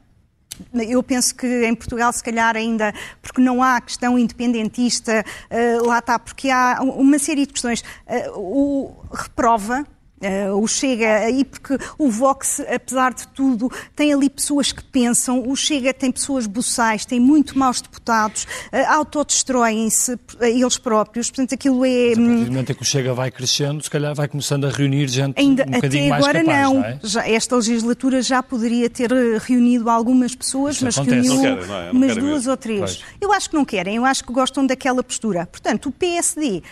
eu 0.74 1.04
penso 1.04 1.36
que 1.36 1.66
em 1.68 1.76
Portugal, 1.76 2.12
se 2.12 2.24
calhar, 2.24 2.56
ainda, 2.56 2.92
porque 3.22 3.40
não 3.40 3.62
há 3.62 3.80
questão 3.80 4.18
independentista, 4.18 5.24
uh, 5.52 5.86
lá 5.86 6.00
está, 6.00 6.18
porque 6.18 6.50
há 6.50 6.80
uma 6.82 7.20
série 7.20 7.46
de 7.46 7.54
questões. 7.54 7.82
Uh, 8.08 8.40
o 8.40 8.96
reprova 9.14 9.86
Uh, 10.20 10.60
o 10.60 10.68
Chega, 10.68 11.30
e 11.30 11.46
porque 11.46 11.78
o 11.96 12.10
Vox, 12.10 12.60
apesar 12.62 13.14
de 13.14 13.28
tudo, 13.28 13.72
tem 13.96 14.12
ali 14.12 14.28
pessoas 14.28 14.72
que 14.72 14.84
pensam, 14.84 15.48
o 15.48 15.56
Chega 15.56 15.94
tem 15.94 16.12
pessoas 16.12 16.48
buçais, 16.48 17.06
tem 17.06 17.20
muito 17.20 17.56
maus 17.58 17.82
deputados, 17.82 18.46
uh, 18.74 18.94
autodestroem-se 18.96 20.14
uh, 20.14 20.20
eles 20.42 20.80
próprios, 20.80 21.30
portanto 21.30 21.54
aquilo 21.54 21.86
é... 21.86 22.16
Mas 22.16 22.18
a 22.18 22.30
partir 22.30 22.46
do 22.46 22.52
momento 22.52 22.72
em 22.72 22.76
que 22.76 22.82
o 22.82 22.86
Chega 22.86 23.14
vai 23.14 23.30
crescendo, 23.30 23.84
se 23.84 23.92
calhar 23.92 24.16
vai 24.16 24.28
começando 24.28 24.66
a 24.66 24.72
reunir 24.72 25.08
gente 25.08 25.40
Ainda, 25.40 25.64
um 25.68 25.72
bocadinho 25.72 26.12
até 26.12 26.24
agora 26.24 26.44
mais 26.44 26.48
capaz, 26.48 26.74
não. 26.74 26.82
não 26.82 26.86
é? 26.88 27.00
já, 27.04 27.30
esta 27.30 27.56
legislatura 27.56 28.22
já 28.24 28.42
poderia 28.42 28.90
ter 28.90 29.12
reunido 29.40 29.88
algumas 29.88 30.34
pessoas, 30.34 30.78
Isso 30.78 30.86
mas 30.86 30.98
acontece. 30.98 31.30
reuniu 31.30 31.68
não 31.68 31.76
é? 31.76 31.92
Umas 31.92 32.16
duas 32.16 32.32
mesmo. 32.32 32.52
ou 32.52 32.58
três. 32.58 32.80
Pois. 32.80 33.04
Eu 33.22 33.32
acho 33.32 33.52
que 33.52 33.56
não 33.56 33.64
querem, 33.64 33.98
eu 33.98 34.06
acho 34.06 34.24
que 34.24 34.34
gostam 34.34 34.66
daquela 34.66 35.04
postura. 35.04 35.46
Portanto, 35.46 35.90
o 35.90 35.92
PSD 35.92 36.64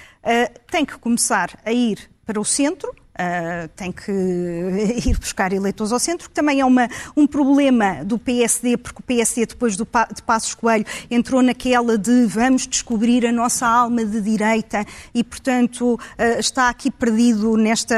tem 0.72 0.84
que 0.84 0.98
começar 0.98 1.60
a 1.64 1.72
ir 1.72 2.00
para 2.26 2.42
o 2.42 2.46
centro, 2.46 2.92
Uh, 3.16 3.70
tem 3.78 3.94
que 3.94 4.12
ir 5.08 5.18
buscar 5.18 5.54
eleitores 5.54 5.94
ao 5.94 6.00
centro, 6.00 6.28
que 6.28 6.36
também 6.36 6.60
é 6.60 6.66
uma, 6.66 6.90
um 7.16 7.26
problema 7.26 8.04
do 8.04 8.20
PSD, 8.20 8.76
porque 8.76 9.00
o 9.00 9.04
PSD, 9.04 9.46
depois 9.46 9.78
do, 9.78 9.88
de 10.14 10.22
Passos 10.22 10.54
Coelho, 10.54 10.86
entrou 11.10 11.42
naquela 11.42 11.98
de 11.98 12.26
vamos 12.26 12.68
descobrir 12.68 13.26
a 13.26 13.32
nossa 13.32 13.66
alma 13.66 14.04
de 14.04 14.20
direita 14.20 14.86
e, 15.14 15.24
portanto, 15.24 15.94
uh, 15.94 16.40
está 16.40 16.68
aqui 16.68 16.92
perdido 16.92 17.56
nesta, 17.56 17.96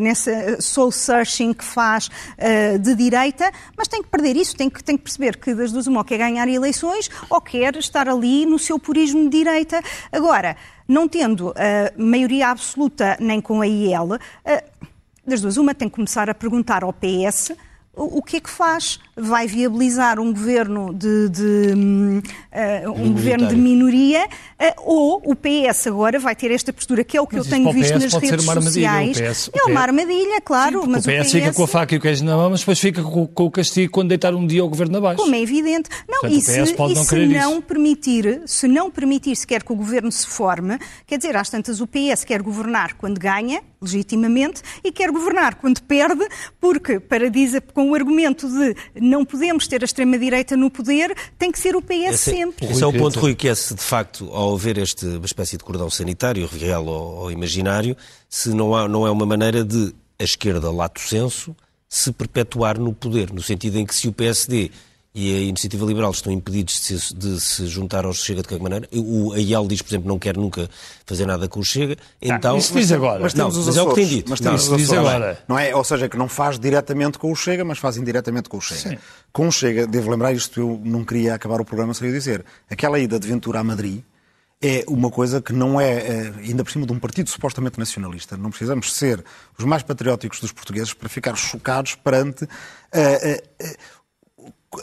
nessa 0.00 0.60
soul 0.60 0.92
searching 0.92 1.54
que 1.54 1.64
faz 1.64 2.08
uh, 2.08 2.78
de 2.78 2.94
direita, 2.94 3.50
mas 3.76 3.88
tem 3.88 4.02
que 4.02 4.08
perder 4.10 4.36
isso, 4.36 4.54
tem 4.54 4.68
que, 4.68 4.84
tem 4.84 4.98
que 4.98 5.04
perceber 5.04 5.38
que 5.38 5.54
das 5.54 5.72
duas 5.72 5.86
uma 5.86 6.00
ou 6.00 6.04
quer 6.04 6.18
ganhar 6.18 6.46
eleições 6.46 7.08
ou 7.30 7.40
quer 7.40 7.74
estar 7.76 8.06
ali 8.08 8.44
no 8.44 8.58
seu 8.58 8.78
purismo 8.78 9.22
de 9.24 9.38
direita. 9.38 9.80
Agora, 10.12 10.56
não 10.88 11.06
tendo 11.06 11.50
uh, 11.50 11.54
maioria 11.96 12.48
absoluta 12.48 13.16
nem 13.20 13.40
com 13.40 13.60
a 13.60 13.66
IEL, 13.66 14.14
uh, 14.14 14.18
das 15.26 15.42
duas, 15.42 15.58
uma 15.58 15.74
tem 15.74 15.88
que 15.88 15.94
começar 15.94 16.30
a 16.30 16.34
perguntar 16.34 16.82
ao 16.82 16.92
PS 16.92 17.52
o, 17.98 18.18
o 18.18 18.22
que 18.22 18.36
é 18.36 18.40
que 18.40 18.50
faz. 18.50 18.98
Vai 19.16 19.46
viabilizar 19.46 20.20
um 20.20 20.32
governo 20.32 20.94
de, 20.94 21.28
de 21.28 21.74
um, 21.74 22.18
uh, 22.18 22.90
um 22.92 23.12
governo 23.12 23.48
de 23.48 23.56
minoria 23.56 24.28
ou 24.78 25.22
o 25.24 25.36
PS 25.36 25.86
agora 25.86 26.18
vai 26.18 26.34
ter 26.34 26.50
esta 26.50 26.72
postura 26.72 27.04
que 27.04 27.16
é 27.16 27.20
o 27.20 27.26
que 27.26 27.36
Mas 27.36 27.46
eu 27.46 27.50
tenho 27.50 27.68
o 27.68 27.72
visto 27.72 27.94
PS 27.94 28.12
nas 28.12 28.22
redes 28.22 28.48
o 28.48 28.62
sociais. 28.62 29.20
PS 29.20 29.48
o 29.48 29.58
é 29.58 29.62
uma 29.64 29.80
PS 29.80 29.82
armadilha, 29.82 30.40
claro, 30.40 30.82
Sim, 30.82 30.88
mas 30.88 31.06
o 31.06 31.08
PS, 31.08 31.32
fica 31.32 31.52
com 31.52 31.62
a 31.62 31.68
faca 31.68 31.94
e 31.94 31.98
o 31.98 32.00
queijo 32.00 32.24
na 32.24 32.36
mão, 32.36 32.50
mas 32.50 32.60
depois 32.60 32.80
fica 32.80 33.02
com, 33.02 33.26
com 33.26 33.44
o 33.44 33.50
castigo 33.50 33.92
quando 33.92 34.08
deitar 34.08 34.34
um 34.34 34.46
dia 34.46 34.64
o 34.64 34.68
governo 34.68 34.98
abaixo. 34.98 35.22
Como 35.22 35.34
é 35.34 35.40
evidente. 35.40 35.88
Não, 36.08 36.20
Portanto, 36.20 36.34
e 36.34 36.38
o 36.38 36.40
PS 36.40 36.48
se, 36.48 36.74
e 36.74 36.94
não 36.94 37.04
se 37.04 37.26
não 37.26 37.62
permitir, 37.62 38.42
se 38.46 38.68
não 38.68 38.90
permitir 38.90 39.36
sequer 39.36 39.62
que 39.62 39.72
o 39.72 39.76
governo 39.76 40.10
se 40.10 40.26
forme, 40.26 40.78
quer 41.06 41.18
dizer, 41.18 41.36
às 41.36 41.48
tantas 41.48 41.80
o 41.80 41.86
PS 41.86 42.24
quer 42.24 42.42
governar 42.42 42.94
quando 42.94 43.18
ganha, 43.18 43.62
legitimamente, 43.80 44.62
e 44.82 44.90
quer 44.90 45.10
governar 45.10 45.54
quando 45.56 45.80
perde, 45.82 46.26
porque, 46.60 46.98
para 46.98 47.30
dizer, 47.30 47.62
com 47.72 47.87
o 47.90 47.94
argumento 47.94 48.48
de 48.48 48.74
não 49.00 49.24
podemos 49.24 49.66
ter 49.66 49.82
a 49.82 49.84
extrema-direita 49.84 50.56
no 50.56 50.70
poder, 50.70 51.14
tem 51.38 51.50
que 51.50 51.58
ser 51.58 51.76
o 51.76 51.82
PS 51.82 52.14
Esse, 52.14 52.30
sempre. 52.30 52.66
esse 52.66 52.82
é 52.82 52.86
o 52.86 52.92
ponto, 52.92 53.18
Rui, 53.18 53.34
que 53.34 53.48
é 53.48 53.54
se 53.54 53.74
de 53.74 53.82
facto, 53.82 54.28
ao 54.32 54.54
haver 54.54 54.78
este, 54.78 55.06
uma 55.06 55.26
espécie 55.26 55.56
de 55.56 55.64
cordão 55.64 55.88
sanitário, 55.90 56.46
real 56.46 56.86
ou, 56.86 57.14
ou 57.16 57.30
imaginário, 57.30 57.96
se 58.28 58.50
não, 58.50 58.74
há, 58.74 58.88
não 58.88 59.06
é 59.06 59.10
uma 59.10 59.26
maneira 59.26 59.64
de 59.64 59.94
a 60.18 60.24
esquerda, 60.24 60.70
lato 60.70 61.00
senso, 61.00 61.54
se 61.88 62.12
perpetuar 62.12 62.78
no 62.78 62.92
poder, 62.92 63.32
no 63.32 63.42
sentido 63.42 63.78
em 63.78 63.86
que 63.86 63.94
se 63.94 64.08
o 64.08 64.12
PSD 64.12 64.70
e 65.18 65.34
a 65.34 65.40
Iniciativa 65.40 65.84
Liberal 65.84 66.12
estão 66.12 66.32
impedidos 66.32 66.74
de 66.74 67.00
se, 67.00 67.12
de 67.12 67.40
se 67.40 67.66
juntar 67.66 68.04
ao 68.04 68.12
Chega 68.12 68.40
de 68.40 68.46
qualquer 68.46 68.62
maneira. 68.62 68.88
O 68.92 69.32
AIAL 69.32 69.66
diz, 69.66 69.82
por 69.82 69.90
exemplo, 69.90 70.06
não 70.06 70.16
quer 70.16 70.36
nunca 70.36 70.70
fazer 71.04 71.26
nada 71.26 71.48
com 71.48 71.58
o 71.58 71.64
Chega. 71.64 71.96
Então, 72.22 72.56
isso 72.56 72.72
diz 72.72 72.92
agora. 72.92 73.18
Mas 73.18 73.34
não, 73.34 73.50
temos 73.50 73.56
os 73.56 73.66
mas 73.66 73.76
é 73.76 73.82
o 73.82 73.88
que 73.88 73.94
tem 73.96 74.06
dito. 74.06 74.30
Mas 74.30 74.40
Não, 74.40 74.52
temos 74.52 74.62
isso 74.62 74.74
os 74.76 74.80
diz 74.80 74.92
agora. 74.92 75.42
Não 75.48 75.58
é? 75.58 75.74
Ou 75.74 75.82
seja, 75.82 76.08
que 76.08 76.16
não 76.16 76.28
faz 76.28 76.56
diretamente 76.56 77.18
com 77.18 77.32
o 77.32 77.34
Chega, 77.34 77.64
mas 77.64 77.78
faz 77.78 77.96
indiretamente 77.96 78.48
com 78.48 78.58
o 78.58 78.60
Chega. 78.60 78.90
Sim. 78.90 78.98
Com 79.32 79.48
o 79.48 79.50
Chega, 79.50 79.88
devo 79.88 80.08
lembrar 80.08 80.32
isto, 80.32 80.60
eu 80.60 80.80
não 80.84 81.04
queria 81.04 81.34
acabar 81.34 81.60
o 81.60 81.64
programa 81.64 81.92
sem 81.94 82.06
eu 82.06 82.14
dizer. 82.14 82.44
Aquela 82.70 82.96
ida 83.00 83.18
de 83.18 83.26
Ventura 83.26 83.58
a 83.58 83.64
Madrid 83.64 84.04
é 84.60 84.84
uma 84.88 85.10
coisa 85.10 85.40
que 85.40 85.52
não 85.52 85.80
é, 85.80 85.98
eh, 85.98 86.32
ainda 86.44 86.64
por 86.64 86.70
cima 86.70 86.84
de 86.84 86.92
um 86.92 86.98
partido 86.98 87.28
supostamente 87.30 87.78
nacionalista. 87.78 88.36
Não 88.36 88.50
precisamos 88.50 88.92
ser 88.92 89.24
os 89.56 89.64
mais 89.64 89.82
patrióticos 89.82 90.40
dos 90.40 90.50
portugueses 90.50 90.92
para 90.92 91.08
ficar 91.08 91.36
chocados 91.36 91.94
perante 91.94 92.44
eh, 92.92 93.42
eh, 93.60 93.76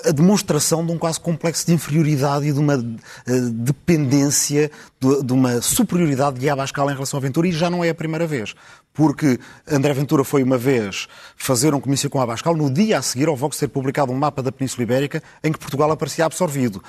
a 0.03 0.11
demonstração 0.11 0.85
de 0.85 0.91
um 0.91 0.97
quase 0.97 1.19
complexo 1.19 1.65
de 1.65 1.73
inferioridade 1.73 2.47
e 2.47 2.53
de 2.53 2.59
uma 2.59 2.73
eh, 2.73 3.39
dependência, 3.51 4.71
de, 4.99 5.23
de 5.23 5.33
uma 5.33 5.61
superioridade 5.61 6.39
de 6.39 6.49
Abascal 6.49 6.89
em 6.89 6.93
relação 6.93 7.17
a 7.17 7.21
Ventura, 7.21 7.47
e 7.47 7.51
já 7.51 7.69
não 7.69 7.83
é 7.83 7.89
a 7.89 7.95
primeira 7.95 8.27
vez. 8.27 8.55
Porque 8.95 9.37
André 9.69 9.93
Ventura 9.93 10.23
foi 10.23 10.41
uma 10.41 10.57
vez 10.57 11.07
fazer 11.35 11.75
um 11.75 11.79
comício 11.79 12.09
com 12.09 12.19
Abascal, 12.19 12.55
no 12.55 12.73
dia 12.73 12.97
a 12.97 13.01
seguir 13.01 13.27
ao 13.27 13.35
Vox 13.35 13.57
ter 13.57 13.67
publicado 13.67 14.11
um 14.11 14.15
mapa 14.15 14.41
da 14.41 14.51
Península 14.51 14.83
Ibérica 14.83 15.21
em 15.43 15.51
que 15.51 15.59
Portugal 15.59 15.91
aparecia 15.91 16.25
absorvido. 16.25 16.83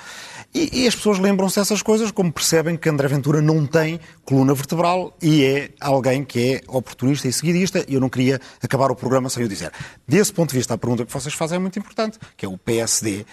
E, 0.55 0.83
e 0.83 0.87
as 0.87 0.95
pessoas 0.95 1.19
lembram-se 1.19 1.59
dessas 1.59 1.83
coisas 1.83 2.09
como 2.09 2.31
percebem 2.31 2.75
que 2.77 2.89
André 2.89 3.07
Ventura 3.09 3.41
não 3.41 3.65
tem 3.67 3.99
coluna 4.25 4.53
vertebral 4.53 5.15
e 5.21 5.43
é 5.43 5.69
alguém 5.79 6.23
que 6.23 6.55
é 6.55 6.61
oportunista 6.67 7.27
e 7.27 7.33
seguidista, 7.33 7.85
e 7.87 7.93
eu 7.93 7.99
não 7.99 8.09
queria 8.09 8.39
acabar 8.63 8.89
o 8.89 8.95
programa 8.95 9.29
sem 9.29 9.43
o 9.43 9.47
dizer. 9.47 9.71
Desse 10.07 10.31
ponto 10.31 10.49
de 10.51 10.55
vista, 10.55 10.73
a 10.73 10.77
pergunta 10.77 11.05
que 11.05 11.13
vocês 11.13 11.35
fazem 11.35 11.57
é 11.57 11.59
muito 11.59 11.77
importante, 11.77 12.17
que 12.35 12.45
é 12.45 12.49
o 12.49 12.57
PSD 12.57 13.25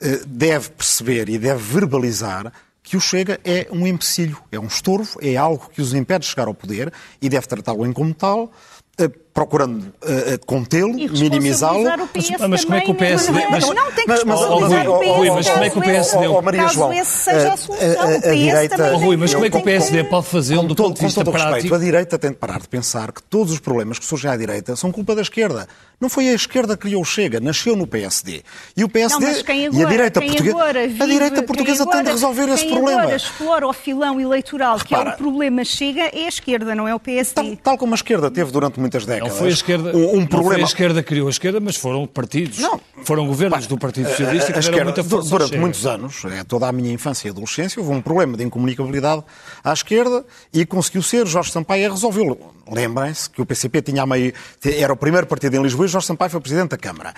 eh, 0.00 0.20
deve 0.26 0.70
perceber 0.70 1.28
e 1.30 1.38
deve 1.38 1.62
verbalizar 1.62 2.52
que 2.86 2.96
o 2.96 3.00
Chega 3.00 3.40
é 3.44 3.66
um 3.72 3.84
empecilho, 3.84 4.38
é 4.52 4.60
um 4.60 4.66
estorvo, 4.66 5.18
é 5.20 5.36
algo 5.36 5.68
que 5.74 5.82
os 5.82 5.92
impede 5.92 6.20
de 6.20 6.26
chegar 6.26 6.46
ao 6.46 6.54
poder 6.54 6.92
e 7.20 7.28
deve 7.28 7.44
tratá-lo 7.48 7.84
em 7.84 7.92
como 7.92 8.14
tal, 8.14 8.52
eh, 8.96 9.10
procurando 9.36 9.92
eh, 10.02 10.38
contê-lo, 10.46 10.94
minimizá-lo. 10.94 11.84
Mas- 11.84 12.48
mas 12.48 12.64
como 12.64 12.76
é 12.76 12.80
que 12.80 12.90
o 12.90 12.94
PSD 12.94 13.32
não, 13.42 13.50
mas- 13.50 13.68
não 13.68 13.74
tem 13.92 14.04
que 14.04 14.08
mas- 14.08 14.24
mas- 14.24 14.40
oh, 14.40 14.56
o 14.56 14.60
Rui, 14.66 14.78
PS. 14.78 15.16
Rui, 15.16 15.30
mas 15.30 15.48
como 15.50 15.64
é 15.64 15.70
que 15.70 15.78
o 15.78 15.82
PSD 15.82 16.16
esse- 16.24 16.26
Oh, 16.26 16.42
Maria 16.42 16.62
caso 16.62 16.74
João, 16.74 16.92
esse 16.94 17.10
seja 17.10 17.50
a- 17.50 17.52
a 17.52 17.56
solução, 17.58 17.86
a- 18.00 18.04
a 18.30 18.34
direita- 18.34 18.92
Oh, 18.94 18.96
Rui, 18.96 19.16
mas 19.18 19.34
como 19.34 19.44
é 19.46 19.50
que 19.50 19.56
o 19.58 19.62
PSD 19.62 20.04
pode 20.04 20.26
fazê-lo 20.26 20.62
do 20.62 20.74
todo, 20.74 20.86
ponto 20.88 20.98
de 21.00 21.04
vista 21.04 21.20
respeito, 21.22 21.46
prático? 21.48 21.74
a 21.74 21.78
direita 21.78 22.18
tem 22.18 22.30
de 22.30 22.36
parar 22.36 22.60
de 22.60 22.68
pensar 22.68 23.12
que 23.12 23.22
todos 23.24 23.52
os 23.52 23.60
problemas 23.60 23.98
que 23.98 24.06
surgem 24.06 24.30
à 24.30 24.36
direita 24.38 24.74
são 24.74 24.90
culpa 24.90 25.14
da 25.14 25.20
esquerda. 25.20 25.68
Não 26.00 26.08
foi 26.08 26.28
a 26.30 26.32
esquerda 26.34 26.74
que 26.76 26.82
criou 26.82 27.02
o 27.02 27.04
Chega, 27.04 27.38
nasceu 27.38 27.74
no 27.76 27.86
PSD. 27.86 28.42
E 28.76 28.84
o 28.84 28.88
PSD 28.88 29.24
Não, 29.26 29.80
e 29.80 29.84
a 29.84 29.88
direita 29.88 30.20
portuguesa, 30.20 30.50
agora 30.56 30.86
vive, 30.88 31.02
a 31.02 31.06
direita 31.06 31.42
portuguesa 31.42 31.82
agora- 31.82 31.96
tem 31.98 32.04
de 32.06 32.10
resolver 32.12 32.48
esse 32.50 32.64
quem 32.64 32.72
problema. 32.74 33.00
agora 33.02 33.16
explora 33.16 33.66
o 33.68 33.72
filão 33.72 34.20
eleitoral, 34.20 34.78
que 34.78 34.94
é 34.94 34.98
o 34.98 35.12
problema 35.12 35.62
chega, 35.64 36.02
é 36.12 36.24
a 36.24 36.28
esquerda, 36.28 36.74
não 36.74 36.88
é 36.88 36.94
o 36.94 37.00
PSD. 37.00 37.34
Tal, 37.34 37.56
tal 37.62 37.78
como 37.78 37.92
a 37.92 37.96
esquerda 37.96 38.30
teve 38.30 38.50
durante 38.50 38.78
muitas 38.80 39.04
Não 39.06 39.25
décadas 39.26 39.38
foi 39.38 39.48
a 39.48 39.52
esquerda, 39.52 39.96
um, 39.96 40.00
um 40.00 40.04
não 40.04 40.12
foi 40.12 40.26
problema. 40.26 40.62
a 40.62 40.66
esquerda 40.66 41.02
que 41.02 41.08
criou 41.08 41.26
a 41.26 41.30
esquerda, 41.30 41.60
mas 41.60 41.76
foram 41.76 42.06
partidos. 42.06 42.58
Não. 42.58 42.80
Foram 43.04 43.26
governos 43.26 43.66
do 43.66 43.78
Partido 43.78 44.08
Socialista 44.08 44.52
que 44.52 44.58
a 44.58 44.60
esquerda, 44.60 44.84
muita 44.84 45.04
força 45.04 45.30
durante 45.30 45.48
Chega. 45.50 45.60
muitos 45.60 45.86
anos, 45.86 46.24
é, 46.24 46.44
toda 46.44 46.68
a 46.68 46.72
minha 46.72 46.92
infância 46.92 47.28
e 47.28 47.30
adolescência, 47.30 47.80
houve 47.80 47.94
um 47.94 48.00
problema 48.00 48.36
de 48.36 48.44
incomunicabilidade 48.44 49.22
à 49.62 49.72
esquerda 49.72 50.24
e 50.52 50.64
conseguiu 50.66 51.02
ser 51.02 51.26
Jorge 51.26 51.52
Sampaio 51.52 51.88
a 51.88 51.92
resolvê-lo. 51.92 52.38
Lembrem-se 52.70 53.30
que 53.30 53.40
o 53.40 53.46
PCP 53.46 53.82
tinha 53.82 54.02
a 54.02 54.06
meio, 54.06 54.32
era 54.64 54.92
o 54.92 54.96
primeiro 54.96 55.26
partido 55.26 55.56
em 55.56 55.62
Lisboa 55.62 55.86
e 55.86 55.88
Jorge 55.88 56.06
Sampaio 56.06 56.30
foi 56.30 56.40
presidente 56.40 56.70
da 56.70 56.76
Câmara. 56.76 57.14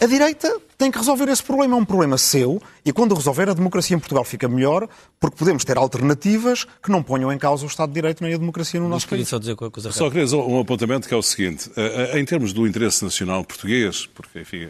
A 0.00 0.06
direita 0.06 0.60
tem 0.76 0.90
que 0.90 0.98
resolver 0.98 1.28
esse 1.28 1.42
problema, 1.42 1.74
é 1.76 1.78
um 1.78 1.84
problema 1.84 2.18
seu, 2.18 2.60
e 2.84 2.92
quando 2.92 3.14
resolver, 3.14 3.48
a 3.48 3.54
democracia 3.54 3.96
em 3.96 4.00
Portugal 4.00 4.24
fica 4.24 4.48
melhor, 4.48 4.88
porque 5.20 5.36
podemos 5.36 5.64
ter 5.64 5.76
alternativas 5.76 6.66
que 6.82 6.90
não 6.90 7.02
ponham 7.02 7.32
em 7.32 7.38
causa 7.38 7.64
o 7.64 7.68
Estado 7.68 7.88
de 7.90 7.94
Direito 7.94 8.22
nem 8.22 8.34
a 8.34 8.36
democracia 8.36 8.80
no 8.80 8.86
Mas 8.86 8.94
nosso 8.94 9.08
país. 9.08 9.28
só 9.28 9.38
dizer 9.38 9.54
qualquer 9.54 9.74
coisa 9.74 9.92
Só 9.92 10.08
queria 10.08 10.24
dizer 10.24 10.36
um 10.36 10.58
apontamento 10.58 11.06
que 11.06 11.14
é 11.14 11.16
o 11.16 11.22
seguinte: 11.22 11.70
eh, 11.76 12.10
eh, 12.12 12.20
em 12.20 12.24
termos 12.24 12.52
do 12.52 12.66
interesse 12.66 13.04
nacional 13.04 13.44
português, 13.44 14.06
porque, 14.06 14.40
enfim, 14.40 14.68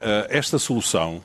eh, 0.00 0.26
esta 0.30 0.58
solução 0.58 1.22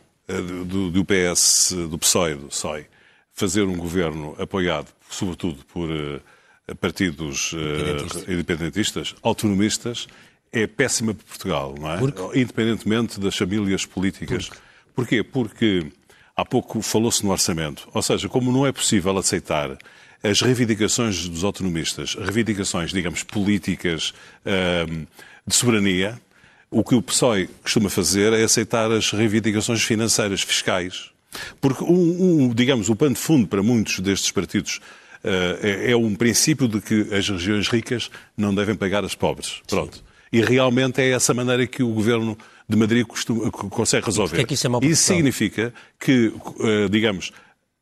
do, 0.65 0.91
do 0.91 1.05
PS, 1.05 1.73
do 1.89 1.97
PSOE, 1.97 2.35
do 2.35 2.47
PSOE, 2.47 2.85
fazer 3.31 3.63
um 3.63 3.77
governo 3.77 4.35
apoiado, 4.37 4.87
sobretudo 5.09 5.63
por, 5.71 5.87
partidos 6.81 7.55
independentistas, 8.27 9.15
autonomistas, 9.21 10.05
é 10.63 10.67
péssima 10.67 11.13
para 11.13 11.25
Portugal, 11.25 11.75
não 11.79 11.91
é? 11.91 11.97
Porque? 11.97 12.39
Independentemente 12.39 13.19
das 13.19 13.35
famílias 13.35 13.85
políticas. 13.85 14.49
Porque? 14.49 14.67
Porquê? 14.97 15.23
Porque 15.23 15.91
há 16.35 16.43
pouco 16.43 16.81
falou-se 16.81 17.23
no 17.23 17.31
orçamento. 17.31 17.87
Ou 17.93 18.01
seja, 18.01 18.27
como 18.27 18.51
não 18.51 18.65
é 18.65 18.71
possível 18.71 19.15
aceitar 19.17 19.77
as 20.23 20.41
reivindicações 20.41 21.27
dos 21.27 21.43
autonomistas, 21.43 22.15
reivindicações, 22.15 22.91
digamos, 22.91 23.23
políticas 23.23 24.13
uh, 24.45 25.07
de 25.45 25.55
soberania, 25.55 26.19
o 26.69 26.83
que 26.83 26.95
o 26.95 27.01
PSOE 27.01 27.47
costuma 27.61 27.89
fazer 27.89 28.33
é 28.33 28.43
aceitar 28.43 28.91
as 28.91 29.11
reivindicações 29.11 29.83
financeiras, 29.83 30.41
fiscais. 30.41 31.11
Porque, 31.61 31.83
um, 31.83 32.45
um 32.45 32.53
digamos, 32.53 32.89
o 32.89 32.95
pano 32.95 33.13
de 33.13 33.21
fundo 33.21 33.47
para 33.47 33.61
muitos 33.61 33.99
destes 33.99 34.31
partidos 34.31 34.81
uh, 35.23 35.57
é, 35.61 35.91
é, 35.91 35.95
um 35.95 36.15
princípio 36.15 36.67
de 36.67 36.81
que 36.81 37.13
as 37.13 37.29
regiões 37.29 37.67
ricas 37.67 38.09
não 38.35 38.53
devem 38.53 38.75
pagar 38.75 39.05
as 39.05 39.15
pobres. 39.15 39.61
Pronto. 39.67 39.97
Sim. 39.97 40.03
E 40.31 40.41
realmente 40.41 41.01
é 41.01 41.11
essa 41.11 41.33
maneira 41.33 41.65
que 41.65 41.81
o 41.81 41.89
governo 41.89 42.37
de 42.67 42.77
Madrid 42.77 43.05
costuma, 43.05 43.49
consegue 43.51 44.05
resolver. 44.05 44.37
É 44.37 44.53
isso, 44.53 44.67
é 44.67 44.85
isso 44.85 45.03
significa 45.03 45.73
que, 45.99 46.27
uh, 46.27 46.89
digamos, 46.89 47.31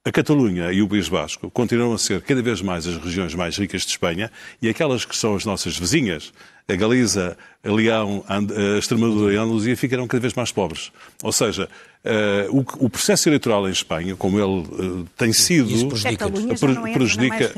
a 0.07 0.11
Catalunha 0.11 0.71
e 0.71 0.83
o 0.83 0.87
País 0.87 1.09
Basco 1.09 1.49
continuam 1.49 1.93
a 1.93 1.97
ser 1.97 2.21
cada 2.21 2.39
vez 2.39 2.61
mais 2.61 2.85
as 2.85 2.95
regiões 2.97 3.33
mais 3.33 3.57
ricas 3.57 3.81
de 3.81 3.89
Espanha 3.89 4.31
e 4.61 4.69
aquelas 4.69 5.03
que 5.03 5.17
são 5.17 5.35
as 5.35 5.45
nossas 5.45 5.75
vizinhas, 5.75 6.31
a 6.67 6.75
Galiza, 6.75 7.35
a 7.63 7.71
Leão, 7.71 8.23
a 8.27 8.77
Extremadura 8.77 9.33
e 9.33 9.37
a 9.37 9.41
Andaluzia, 9.41 9.75
ficarão 9.75 10.05
cada 10.05 10.21
vez 10.21 10.35
mais 10.35 10.51
pobres. 10.51 10.91
Ou 11.23 11.31
seja, 11.31 11.67
uh, 12.05 12.55
o, 12.55 12.85
o, 12.85 12.89
processo 12.89 13.27
eleitoral 13.27 13.67
em 13.67 13.71
Espanha, 13.71 14.15
como 14.15 14.39
ele 14.39 14.67
uh, 14.67 15.05
tem 15.17 15.33
sido. 15.33 15.71
Isso 15.71 15.87
prejudica. 15.87 16.29
Pre, 16.29 16.93
prejudica, 16.93 17.51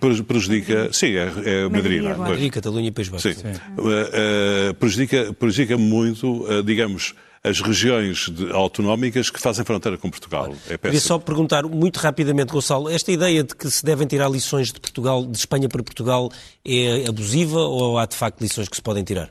prejudica, 0.00 0.24
prejudica 0.24 0.92
sim, 0.92 1.16
é, 1.16 1.32
é 1.44 1.68
Madrid. 1.68 2.02
Madrid, 2.02 2.18
Madrid 2.18 2.52
Catalunha 2.52 2.88
e 2.88 2.90
País 2.90 3.08
Basco. 3.08 3.28
Sim. 3.28 3.34
sim. 3.34 3.48
Uh, 3.78 4.74
prejudica, 4.74 5.32
prejudica 5.34 5.76
muito, 5.76 6.46
digamos 6.64 7.14
as 7.42 7.60
regiões 7.60 8.28
de, 8.28 8.50
autonómicas 8.50 9.30
que 9.30 9.40
fazem 9.40 9.64
fronteira 9.64 9.96
com 9.96 10.10
Portugal. 10.10 10.52
É 10.68 10.76
Queria 10.76 11.00
só 11.00 11.18
perguntar 11.18 11.62
muito 11.64 11.98
rapidamente, 11.98 12.52
Gonçalo, 12.52 12.88
esta 12.88 13.12
ideia 13.12 13.44
de 13.44 13.54
que 13.54 13.70
se 13.70 13.84
devem 13.84 14.06
tirar 14.06 14.28
lições 14.28 14.72
de 14.72 14.80
Portugal, 14.80 15.24
de 15.24 15.38
Espanha 15.38 15.68
para 15.68 15.82
Portugal, 15.82 16.30
é 16.64 17.06
abusiva 17.08 17.60
ou 17.60 17.96
há 17.96 18.06
de 18.06 18.16
facto 18.16 18.40
lições 18.40 18.68
que 18.68 18.76
se 18.76 18.82
podem 18.82 19.04
tirar? 19.04 19.30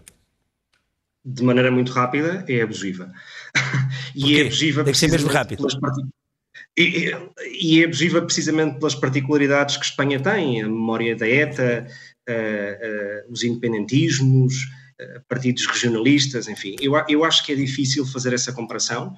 De 1.30 1.44
maneira 1.44 1.70
muito 1.70 1.92
rápida, 1.92 2.46
é 2.48 2.62
abusiva. 2.62 3.12
e 4.16 4.38
é 4.40 4.46
abusiva 4.46 4.84
Tem 4.84 4.94
que 4.94 5.00
ser 5.00 5.12
mesmo 5.12 5.30
rápido. 5.30 5.68
E, 6.78 7.12
e, 7.60 7.82
é 7.82 7.86
abusiva 7.86 8.22
precisamente 8.22 8.80
pelas 8.80 8.96
particularidades 8.96 9.76
que 9.76 9.84
Espanha 9.84 10.22
tem, 10.22 10.62
a 10.62 10.68
memória 10.68 11.16
da 11.18 11.28
ETA, 11.28 11.86
uh, 12.30 13.28
uh, 13.28 13.32
os 13.32 13.44
independentismos, 13.44 14.56
partidos 15.28 15.66
regionalistas, 15.68 16.48
enfim. 16.48 16.76
Eu, 16.80 16.94
eu 17.08 17.24
acho 17.24 17.46
que 17.46 17.52
é 17.52 17.56
difícil 17.56 18.06
fazer 18.06 18.34
essa 18.34 18.52
comparação. 18.52 19.16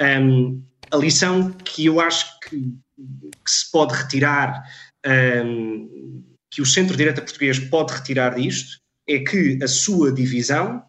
Um, 0.00 0.62
a 0.90 0.96
lição 0.96 1.50
que 1.52 1.86
eu 1.86 2.00
acho 2.00 2.38
que, 2.40 2.56
que 2.56 3.50
se 3.50 3.70
pode 3.70 3.94
retirar, 3.94 4.62
um, 5.46 6.22
que 6.50 6.60
o 6.60 6.66
centro-direita 6.66 7.22
português 7.22 7.58
pode 7.58 7.94
retirar 7.94 8.34
disto, 8.34 8.78
é 9.08 9.18
que 9.20 9.58
a 9.62 9.68
sua 9.68 10.12
divisão 10.12 10.82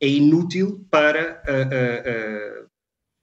é 0.00 0.08
inútil 0.08 0.86
para 0.90 1.42
uh, 1.46 2.62
uh, 2.62 2.64
uh, 2.64 2.68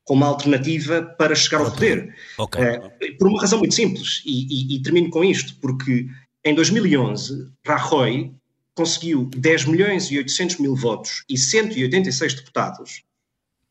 como 0.05 0.25
alternativa 0.25 1.01
para 1.17 1.35
chegar 1.35 1.61
ao 1.61 1.71
poder. 1.71 2.15
Okay. 2.37 2.79
por 3.17 3.27
uma 3.27 3.41
razão 3.41 3.59
muito 3.59 3.73
simples, 3.73 4.21
e, 4.25 4.73
e, 4.73 4.75
e 4.75 4.81
termino 4.81 5.09
com 5.09 5.23
isto, 5.23 5.55
porque 5.61 6.07
em 6.43 6.53
2011 6.53 7.51
Rajoy 7.65 8.33
conseguiu 8.75 9.29
10 9.35 9.65
milhões 9.65 10.11
e 10.11 10.17
800 10.17 10.57
mil 10.57 10.75
votos 10.75 11.23
e 11.29 11.37
186 11.37 12.33
deputados, 12.33 13.03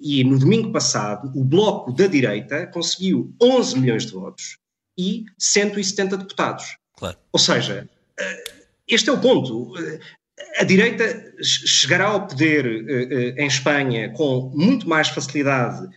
e 0.01 0.25
no 0.25 0.39
domingo 0.39 0.73
passado 0.73 1.31
o 1.39 1.45
Bloco 1.45 1.93
da 1.93 2.07
Direita 2.07 2.67
conseguiu 2.69 3.35
11 3.41 3.79
milhões 3.79 4.07
de 4.07 4.13
votos 4.13 4.59
e 4.97 5.25
170 5.39 6.17
deputados. 6.17 6.77
Claro. 6.97 7.19
Ou 7.33 7.39
seja, 7.39 7.89
este 8.87 9.09
é 9.11 9.13
o 9.13 9.21
ponto. 9.21 9.73
Eh, 10.39 10.63
a 10.63 10.65
direita 10.65 11.33
chegará 11.43 12.07
ao 12.07 12.27
poder 12.27 12.67
eh, 12.67 13.35
em 13.43 13.47
Espanha 13.47 14.13
com 14.13 14.51
muito 14.55 14.89
mais 14.89 15.09
facilidade, 15.09 15.89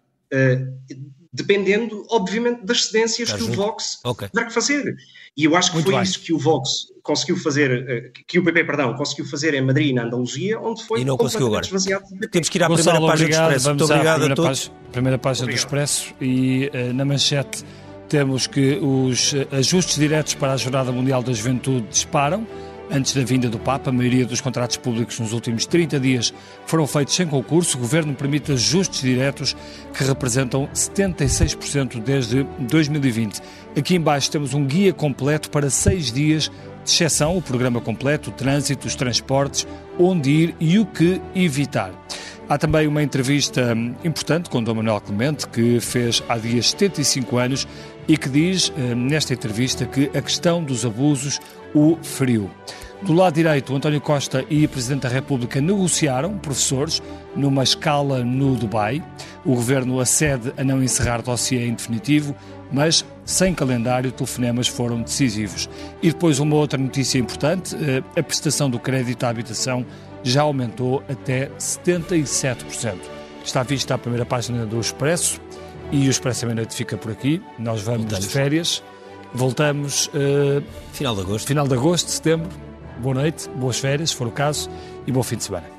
dependendo, 1.32 2.06
obviamente, 2.10 2.66
das 2.66 2.86
cedências 2.88 3.32
que 3.32 3.44
o 3.44 3.52
Vox 3.54 4.00
okay. 4.04 4.28
terá 4.30 4.46
que 4.46 4.54
fazer. 4.54 4.96
E 5.38 5.44
eu 5.44 5.56
acho 5.56 5.70
que 5.70 5.76
Muito 5.76 5.88
foi 5.88 5.96
bem. 5.96 6.04
isso 6.04 6.20
que 6.22 6.32
o 6.32 6.40
Vox 6.40 6.88
conseguiu 7.04 7.36
fazer, 7.36 7.86
eh, 7.90 8.12
que 8.26 8.40
o 8.40 8.44
PP, 8.44 8.64
perdão, 8.64 8.96
conseguiu 8.96 9.26
fazer 9.26 9.54
em 9.54 9.62
Madrid 9.62 9.90
e 9.90 9.94
na 9.94 10.04
Andaluzia, 10.04 10.58
onde 10.60 10.82
foi 10.84 11.02
e 11.02 11.06
não 11.06 11.18
conseguiu 11.18 11.48
agora. 11.48 11.66
esvaziado. 11.66 12.06
Temos 12.32 12.48
que 12.48 12.58
ir 12.58 12.64
à 12.64 12.70
Gonçalo, 12.70 13.08
primeira 13.10 13.12
página 13.12 13.26
obrigado. 13.26 13.50
do 13.50 13.56
Expresso. 13.56 13.66
Vamos 13.66 13.82
Muito 13.82 13.94
obrigado 13.94 14.24
a 14.24 14.36
todos. 14.36 14.70
Página, 14.70 14.92
primeira 14.94 15.18
página 15.18 15.44
obrigado. 15.44 15.62
do 15.62 15.76
Expresso 15.76 16.16
e 16.22 16.72
uh, 16.74 16.94
na 16.94 17.04
manchete 17.04 17.66
temos 18.08 18.48
que 18.48 18.80
os 18.82 19.34
eh, 19.34 19.48
ajustes 19.52 19.98
diretos 19.98 20.36
para 20.36 20.54
a 20.54 20.58
Jornada 20.58 20.92
Mundial 20.92 21.22
da 21.22 21.34
Juventude 21.34 21.86
disparam. 21.90 22.48
Antes 22.92 23.14
da 23.16 23.24
vinda 23.24 23.50
do 23.50 23.58
Papa, 23.58 23.90
a 23.90 23.94
maioria 23.94 24.26
dos 24.26 24.42
contratos 24.42 24.78
públicos 24.78 25.20
nos 25.20 25.34
últimos 25.34 25.66
30 25.66 26.00
dias 26.00 26.34
foram 26.68 26.86
feitos 26.86 27.16
sem 27.16 27.26
concurso. 27.26 27.78
O 27.78 27.82
governo 27.82 28.14
permite 28.14 28.52
ajustes 28.52 29.02
diretos 29.02 29.56
que 29.94 30.04
representam 30.04 30.70
76% 30.74 32.00
desde 32.00 32.44
2020. 32.60 33.42
Aqui 33.76 33.96
embaixo 33.96 34.30
temos 34.30 34.54
um 34.54 34.64
guia 34.64 34.94
completo 34.94 35.50
para 35.50 35.70
seis 35.70 36.12
dias 36.12 36.52
de 36.86 36.92
exceção, 36.92 37.36
o 37.36 37.42
programa 37.42 37.82
completo, 37.82 38.30
o 38.30 38.34
trânsito, 38.34 38.88
os 38.88 38.96
transportes, 38.96 39.68
onde 40.00 40.30
ir 40.30 40.56
e 40.60 40.80
o 40.80 40.86
que 40.86 41.22
evitar. 41.36 41.92
Há 42.48 42.60
também 42.60 42.88
uma 42.88 43.02
entrevista 43.02 43.74
hum, 43.76 43.96
importante 44.04 44.52
com 44.52 44.64
Dom 44.64 44.76
Manuel 44.76 45.02
Clemente, 45.02 45.48
que 45.48 45.80
fez 45.80 46.24
há 46.30 46.38
dias 46.38 46.70
75 46.70 47.38
anos 47.38 47.68
e 48.08 48.16
que 48.18 48.30
diz 48.30 48.72
hum, 48.78 48.96
nesta 48.96 49.34
entrevista 49.34 49.86
que 49.86 50.12
a 50.16 50.22
questão 50.22 50.64
dos 50.64 50.86
abusos 50.86 51.40
o 51.74 51.98
feriu. 52.04 52.50
Do 53.02 53.14
lado 53.14 53.34
direito, 53.34 53.76
António 53.76 54.00
Costa 54.00 54.46
e 54.50 54.66
o 54.66 54.70
Presidente 54.70 55.02
da 55.02 55.10
República 55.10 55.60
negociaram, 55.60 56.38
professores, 56.38 57.02
numa 57.36 57.64
escala 57.64 58.24
no 58.24 58.56
Dubai. 58.56 59.04
O 59.44 59.56
governo 59.56 60.00
acede 60.00 60.54
a 60.56 60.64
não 60.64 60.82
encerrar 60.82 61.22
dossiê 61.22 61.68
em 61.68 61.74
definitivo, 61.74 62.36
mas 62.72 63.06
sem 63.26 63.54
calendário, 63.54 64.12
telefonemas 64.12 64.68
foram 64.68 65.02
decisivos. 65.02 65.68
E 66.02 66.12
depois 66.12 66.40
uma 66.40 66.56
outra 66.56 66.78
notícia 66.78 67.18
importante, 67.18 67.76
eh, 67.76 68.04
a 68.18 68.24
prestação 68.24 68.70
do 68.70 68.80
crédito 68.80 69.24
à 69.24 69.30
habitação 69.30 69.86
já 70.24 70.44
aumentou 70.44 71.04
até 71.10 71.50
77%. 71.58 72.98
Está 73.44 73.64
vista 73.64 73.96
a 73.96 73.98
primeira 73.98 74.26
página 74.26 74.66
do 74.66 74.80
Expresso 74.80 75.42
e 75.92 76.08
o 76.08 76.12
Expresso 76.12 76.46
à 76.46 76.76
fica 76.76 76.98
por 76.98 77.12
aqui. 77.12 77.42
Nós 77.60 77.82
vamos 77.82 78.02
Voltamos. 78.02 78.26
de 78.28 78.32
férias. 78.32 78.84
Voltamos 79.34 80.08
uh, 80.08 80.64
final 80.94 81.14
de 81.16 81.22
agosto. 81.22 81.48
Final 81.48 81.68
de 81.68 81.74
agosto, 81.74 82.10
setembro. 82.10 82.50
Boa 83.00 83.16
noite, 83.16 83.50
boas 83.50 83.78
férias, 83.78 84.12
se 84.12 84.16
for 84.16 84.28
o 84.28 84.32
caso, 84.32 84.70
e 85.06 85.12
bom 85.12 85.22
fim 85.22 85.36
de 85.36 85.44
semana. 85.44 85.75